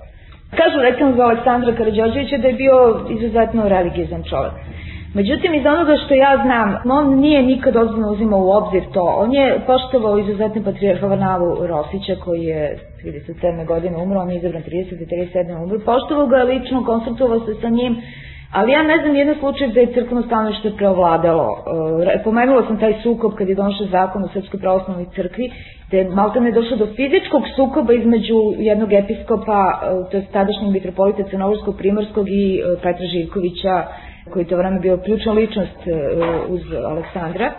Kažu 0.59 0.81
recimo 0.81 1.15
za 1.15 1.23
Aleksandra 1.23 1.75
Karadžođevića 1.75 2.37
da 2.37 2.47
je 2.47 2.53
bio 2.53 2.75
izuzetno 3.09 3.69
religijezan 3.69 4.23
čovjek. 4.23 4.53
Međutim, 5.13 5.53
iz 5.53 5.65
onoga 5.65 5.95
što 6.05 6.13
ja 6.13 6.41
znam, 6.45 6.75
on 6.97 7.19
nije 7.19 7.41
nikad 7.43 7.75
ozbiljno 7.75 8.11
uzimao 8.11 8.39
u 8.39 8.51
obzir 8.51 8.83
to. 8.93 9.05
On 9.17 9.33
je 9.33 9.59
poštovao 9.67 10.17
izuzetno 10.17 10.63
patrijarha 10.63 11.07
Varnavu 11.07 11.67
Rosića, 11.67 12.15
koji 12.25 12.43
je 12.43 12.77
37. 13.03 13.65
godine 13.65 13.97
umro, 13.97 14.19
on 14.19 14.31
je 14.31 14.37
izabran 14.37 14.63
30. 14.63 15.03
i 15.03 15.05
37. 15.05 15.63
umro. 15.63 15.79
Poštovao 15.85 16.27
ga 16.27 16.37
lično, 16.37 16.85
konsultovao 16.85 17.39
se 17.39 17.53
sa 17.61 17.69
njim, 17.69 18.01
Ali 18.51 18.71
ja 18.71 18.83
ne 18.83 18.97
znam 19.01 19.15
jedan 19.15 19.35
slučaj 19.39 19.67
da 19.67 19.79
je 19.79 19.93
crkveno 19.93 20.21
stanovište 20.21 20.71
preovladalo. 20.77 21.63
E, 22.15 22.23
pomenula 22.23 22.67
sam 22.67 22.79
taj 22.79 22.93
sukob 23.03 23.33
kad 23.33 23.49
je 23.49 23.55
donošao 23.55 23.87
zakon 23.87 24.23
u 24.23 24.27
Srpskoj 24.33 24.59
pravoslavnoj 24.59 25.05
crkvi, 25.15 25.51
da 25.91 25.97
je 25.97 26.09
malta 26.09 26.39
ne 26.39 26.51
došlo 26.51 26.77
do 26.77 26.87
fizičkog 26.95 27.43
sukoba 27.55 27.93
između 27.93 28.39
jednog 28.57 28.93
episkopa, 28.93 29.61
e, 29.73 30.09
to 30.11 30.17
je 30.17 30.25
tadašnjeg 30.33 30.71
mitropolita 30.71 31.23
Crnogorskog 31.29 31.77
primorskog 31.77 32.29
i 32.29 32.59
e, 32.59 32.75
Petra 32.75 33.05
Živkovića, 33.13 33.83
koji 34.33 34.45
to 34.45 34.57
vreme 34.57 34.79
bio 34.79 34.97
ključna 34.97 35.31
ličnost 35.31 35.79
uz 36.49 36.61
Aleksandra 36.85 37.51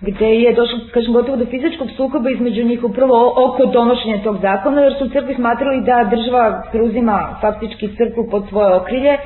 gde 0.00 0.26
je 0.26 0.54
došlo, 0.54 0.78
kažem, 0.94 1.12
gotovo 1.12 1.36
do 1.36 1.46
fizičkog 1.46 1.88
sukoba 1.96 2.30
između 2.30 2.64
njih 2.64 2.84
upravo 2.84 3.32
oko 3.46 3.66
donošenja 3.66 4.22
tog 4.24 4.38
zakona, 4.42 4.80
jer 4.80 4.94
su 4.98 5.08
crkvi 5.08 5.34
smatrali 5.34 5.80
da 5.84 6.10
država 6.10 6.62
preuzima 6.72 7.36
faktički 7.40 7.88
crkvu 7.96 8.28
pod 8.30 8.44
svoje 8.48 8.74
okrilje, 8.74 9.16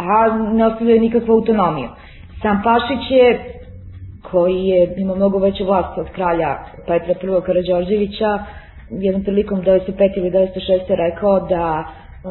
a 0.00 0.38
ne 0.52 0.66
ostavljaju 0.66 1.00
nikakvu 1.00 1.32
autonomiju. 1.34 1.88
Sam 2.42 2.62
Pašić 2.64 3.10
je, 3.10 3.28
koji 4.30 4.64
je 4.66 4.94
imao 4.96 5.16
mnogo 5.16 5.38
veću 5.38 5.64
vlast 5.64 5.98
od 5.98 6.06
kralja 6.14 6.58
Petra 6.86 7.14
I. 7.22 7.42
Karadžorđevića, 7.46 8.38
jednom 8.90 9.22
prilikom 9.24 9.62
1905. 9.62 10.18
ili 10.18 10.30
1906. 10.30 10.46
rekao 10.88 11.40
da 11.40 11.84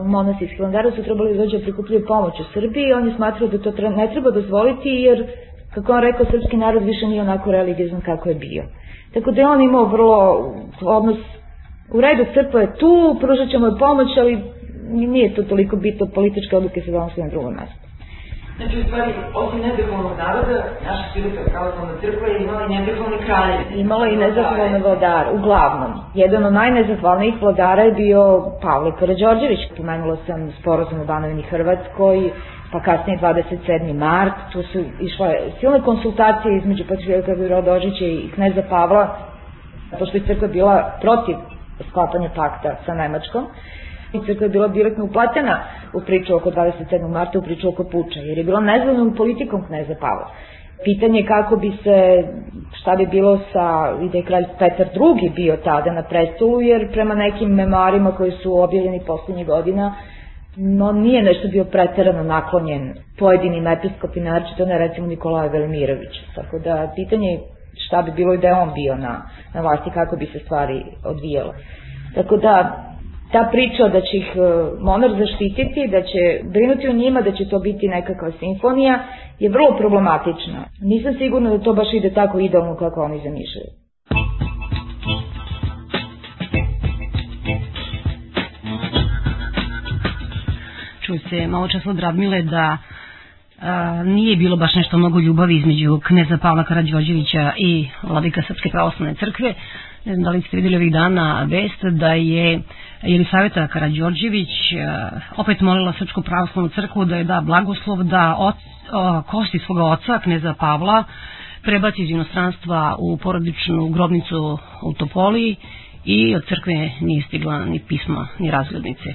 monasi 0.05 0.43
iz 0.43 0.49
Hilandara 0.49 0.91
su 0.91 1.03
trebali 1.03 1.37
da 1.37 1.45
da 1.45 1.59
prikupljaju 1.59 2.05
pomoć 2.07 2.39
u 2.39 2.43
Srbiji 2.53 2.93
on 2.93 3.07
je 3.07 3.15
smatrao 3.15 3.49
da 3.49 3.57
to 3.57 3.71
ne 3.89 4.09
treba 4.11 4.31
dozvoliti 4.31 4.89
jer, 4.89 5.27
kako 5.73 5.93
on 5.93 6.01
rekao, 6.01 6.25
srpski 6.25 6.57
narod 6.57 6.83
više 6.83 7.07
nije 7.07 7.21
onako 7.21 7.51
religijezan 7.51 8.01
kako 8.01 8.29
je 8.29 8.35
bio. 8.35 8.63
Tako 9.13 9.31
da 9.31 9.41
je 9.41 9.47
on 9.47 9.61
imao 9.61 9.85
vrlo 9.85 10.45
odnos 10.81 11.17
u 11.93 12.01
redu 12.01 12.25
crkva 12.33 12.61
je 12.61 12.75
tu, 12.77 13.17
pružat 13.21 13.49
ćemo 13.49 13.65
je 13.65 13.77
pomoć, 13.79 14.07
ali 14.17 14.58
nije 14.89 15.35
to 15.35 15.43
toliko 15.43 15.75
bitno, 15.75 16.07
političke 16.15 16.57
odluke 16.57 16.81
se 16.81 16.91
donose 16.91 17.21
na 17.21 17.29
drugom 17.29 17.53
mestu. 17.53 17.89
Znači, 18.59 18.79
u 18.79 18.83
stvari, 18.83 19.11
osim 19.35 19.59
nezahvalnog 19.59 20.17
naroda, 20.17 20.63
naša 20.85 21.03
Srpska 21.13 21.51
pravoslavna 21.51 21.93
crkva 22.01 22.27
je 22.27 22.43
imala 22.43 22.65
i 22.65 22.69
nezahvalni 22.69 23.17
kralje. 23.25 23.57
Imala 23.75 24.07
i 24.07 24.15
nezahvalni 24.15 24.79
vladar, 24.79 25.25
uglavnom. 25.33 25.91
Jedan 26.13 26.45
od 26.45 26.53
najnezahvalnijih 26.53 27.41
vladara 27.41 27.83
je 27.83 27.91
bio 27.91 28.21
Pavle 28.61 28.91
Karadžorđević. 28.99 29.59
Pomenula 29.77 30.17
sam 30.27 30.51
sporazum 30.59 31.01
u 31.01 31.05
Banovini 31.05 31.41
Hrvatskoj, 31.41 32.31
pa 32.71 32.79
kasnije 32.79 33.19
27. 33.19 33.93
mart, 33.93 34.33
tu 34.51 34.63
su 34.63 34.79
išle 34.99 35.35
silne 35.59 35.81
konsultacije 35.81 36.57
između 36.57 36.83
Patriarka 36.89 37.33
Virodožića 37.33 38.05
i 38.05 38.29
kneza 38.35 38.61
Pavla, 38.69 39.17
pošto 39.99 40.17
je 40.17 40.23
crkva 40.23 40.47
bila 40.47 40.91
protiv 41.01 41.35
sklapanja 41.89 42.29
pakta 42.35 42.75
sa 42.85 42.93
Nemačkom 42.93 43.45
crkva 44.25 44.45
je 44.45 44.49
bila 44.49 44.67
direktno 44.67 45.05
uplatena 45.05 45.59
u 45.93 46.01
priču 46.01 46.35
oko 46.35 46.51
27. 46.51 47.07
marta, 47.07 47.39
u 47.39 47.41
priču 47.41 47.69
oko 47.69 47.83
puča, 47.83 48.19
jer 48.19 48.37
je 48.37 48.43
bila 48.43 48.59
nezvoljnom 48.59 49.15
politikom 49.15 49.65
kneza 49.67 49.95
Pavla. 49.99 50.29
Pitanje 50.83 51.23
kako 51.27 51.55
bi 51.55 51.71
se, 51.83 52.23
šta 52.81 52.95
bi 52.95 53.05
bilo 53.05 53.39
sa, 53.53 53.95
i 54.01 54.09
da 54.09 54.17
je 54.17 54.23
kralj 54.23 54.45
Petar 54.59 54.87
II 54.87 55.29
bio 55.35 55.57
tada 55.63 55.91
na 55.91 56.03
prestolu, 56.03 56.61
jer 56.61 56.91
prema 56.91 57.15
nekim 57.15 57.49
memoarima 57.49 58.11
koji 58.11 58.31
su 58.31 58.61
objavljeni 58.61 59.01
poslednjih 59.07 59.47
godina, 59.47 59.95
no 60.57 60.91
nije 60.91 61.23
nešto 61.23 61.47
bio 61.47 61.63
preterano 61.63 62.23
naklonjen 62.23 62.93
pojedinim 63.19 63.67
episkopima, 63.67 64.41
to 64.57 64.65
ne 64.65 64.77
recimo 64.77 65.07
Nikolaja 65.07 65.51
Velimirovića. 65.51 66.21
Tako 66.35 66.59
da 66.59 66.91
pitanje 66.95 67.27
je 67.27 67.39
šta 67.87 68.01
bi 68.01 68.11
bilo 68.11 68.33
i 68.33 68.37
da 68.37 68.47
je 68.47 68.53
on 68.53 68.73
bio 68.73 68.95
na, 68.95 69.21
na 69.53 69.61
vlasti, 69.61 69.89
kako 69.93 70.15
bi 70.15 70.25
se 70.25 70.39
stvari 70.39 70.83
odvijale. 71.05 71.53
Tako 72.15 72.37
da 72.37 72.83
ta 73.31 73.49
priča 73.51 73.87
da 73.87 74.01
će 74.01 74.17
ih 74.17 74.29
e, 74.35 74.39
monar 74.81 75.11
zaštititi, 75.19 75.87
da 75.91 76.01
će 76.01 76.21
brinuti 76.53 76.87
o 76.87 76.93
njima, 76.93 77.21
da 77.21 77.31
će 77.31 77.49
to 77.49 77.59
biti 77.59 77.87
nekakva 77.87 78.31
simfonija, 78.39 79.03
je 79.39 79.49
vrlo 79.49 79.77
problematična. 79.77 80.59
Nisam 80.81 81.13
sigurna 81.17 81.49
da 81.49 81.63
to 81.63 81.73
baš 81.73 81.93
ide 81.93 82.09
tako 82.13 82.39
idealno 82.39 82.75
kako 82.75 83.01
oni 83.01 83.21
zamišljaju. 83.23 83.71
Čuje 91.05 91.19
se 91.29 91.47
malo 91.47 91.67
čas 91.67 91.85
od 91.85 91.99
Radmile 91.99 92.41
da 92.41 92.77
a, 93.61 94.03
nije 94.03 94.35
bilo 94.35 94.55
baš 94.57 94.75
nešto 94.75 94.97
mnogo 94.97 95.19
ljubavi 95.19 95.57
između 95.57 95.99
kneza 96.03 96.37
Pavla 96.41 96.63
Karadžođevića 96.63 97.51
i 97.57 97.87
vladika 98.03 98.41
Srpske 98.47 98.69
pravoslavne 98.69 99.15
crkve. 99.15 99.53
Ne 100.05 100.13
znam 100.13 100.23
da 100.23 100.29
li 100.29 100.41
ste 100.41 100.57
videli 100.57 100.75
ovih 100.75 100.91
dana 100.91 101.43
vest 101.43 101.83
da 101.83 102.13
je 102.13 102.61
Jelisaveta 103.01 103.67
Karadžorđević 103.67 104.49
opet 105.35 105.61
molila 105.61 105.93
Srpsku 105.99 106.21
pravoslavnu 106.21 106.69
crkvu 106.69 107.05
da 107.05 107.15
je 107.15 107.23
da 107.23 107.41
blagoslov 107.41 108.03
da 108.03 108.35
oc, 108.37 108.55
o, 108.91 109.21
kosti 109.21 109.59
svoga 109.59 109.83
oca, 109.83 110.19
kneza 110.19 110.53
Pavla, 110.53 111.03
prebaci 111.63 112.03
iz 112.03 112.09
inostranstva 112.09 112.95
u 112.99 113.17
porodičnu 113.17 113.87
grobnicu 113.87 114.57
u 114.83 114.93
Topoli 114.93 115.55
i 116.05 116.35
od 116.35 116.45
crkve 116.47 116.91
nije 117.01 117.23
stigla 117.27 117.65
ni 117.65 117.79
pisma, 117.87 118.27
ni 118.39 118.51
razglednice. 118.51 119.13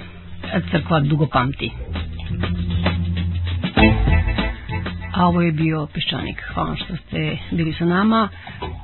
Crkva 0.71 0.99
dugo 0.99 1.27
pamti. 1.27 1.71
A 5.15 5.27
ovo 5.27 5.41
je 5.41 5.51
bio 5.51 5.87
Peščanik. 5.87 6.41
Hvala 6.53 6.75
što 6.75 6.95
ste 6.97 7.37
bili 7.51 7.73
sa 7.73 7.85
nama. 7.85 8.29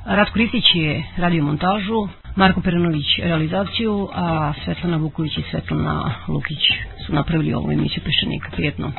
Ratko 0.06 0.38
Ristić 0.38 0.64
je 0.74 1.04
radio 1.16 1.44
montažu, 1.44 2.08
Marko 2.36 2.60
Peranović 2.60 3.18
realizaciju, 3.18 4.08
a 4.14 4.52
Svetlana 4.64 4.96
Vuković 4.96 5.38
i 5.38 5.44
Svetlana 5.50 6.14
Lukić 6.28 6.62
su 7.06 7.14
napravili 7.14 7.54
ovu 7.54 7.72
emisiju 7.72 8.02
Peščanika. 8.04 8.50
Prijetno. 8.50 8.92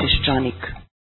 Peščanik. 0.00 0.85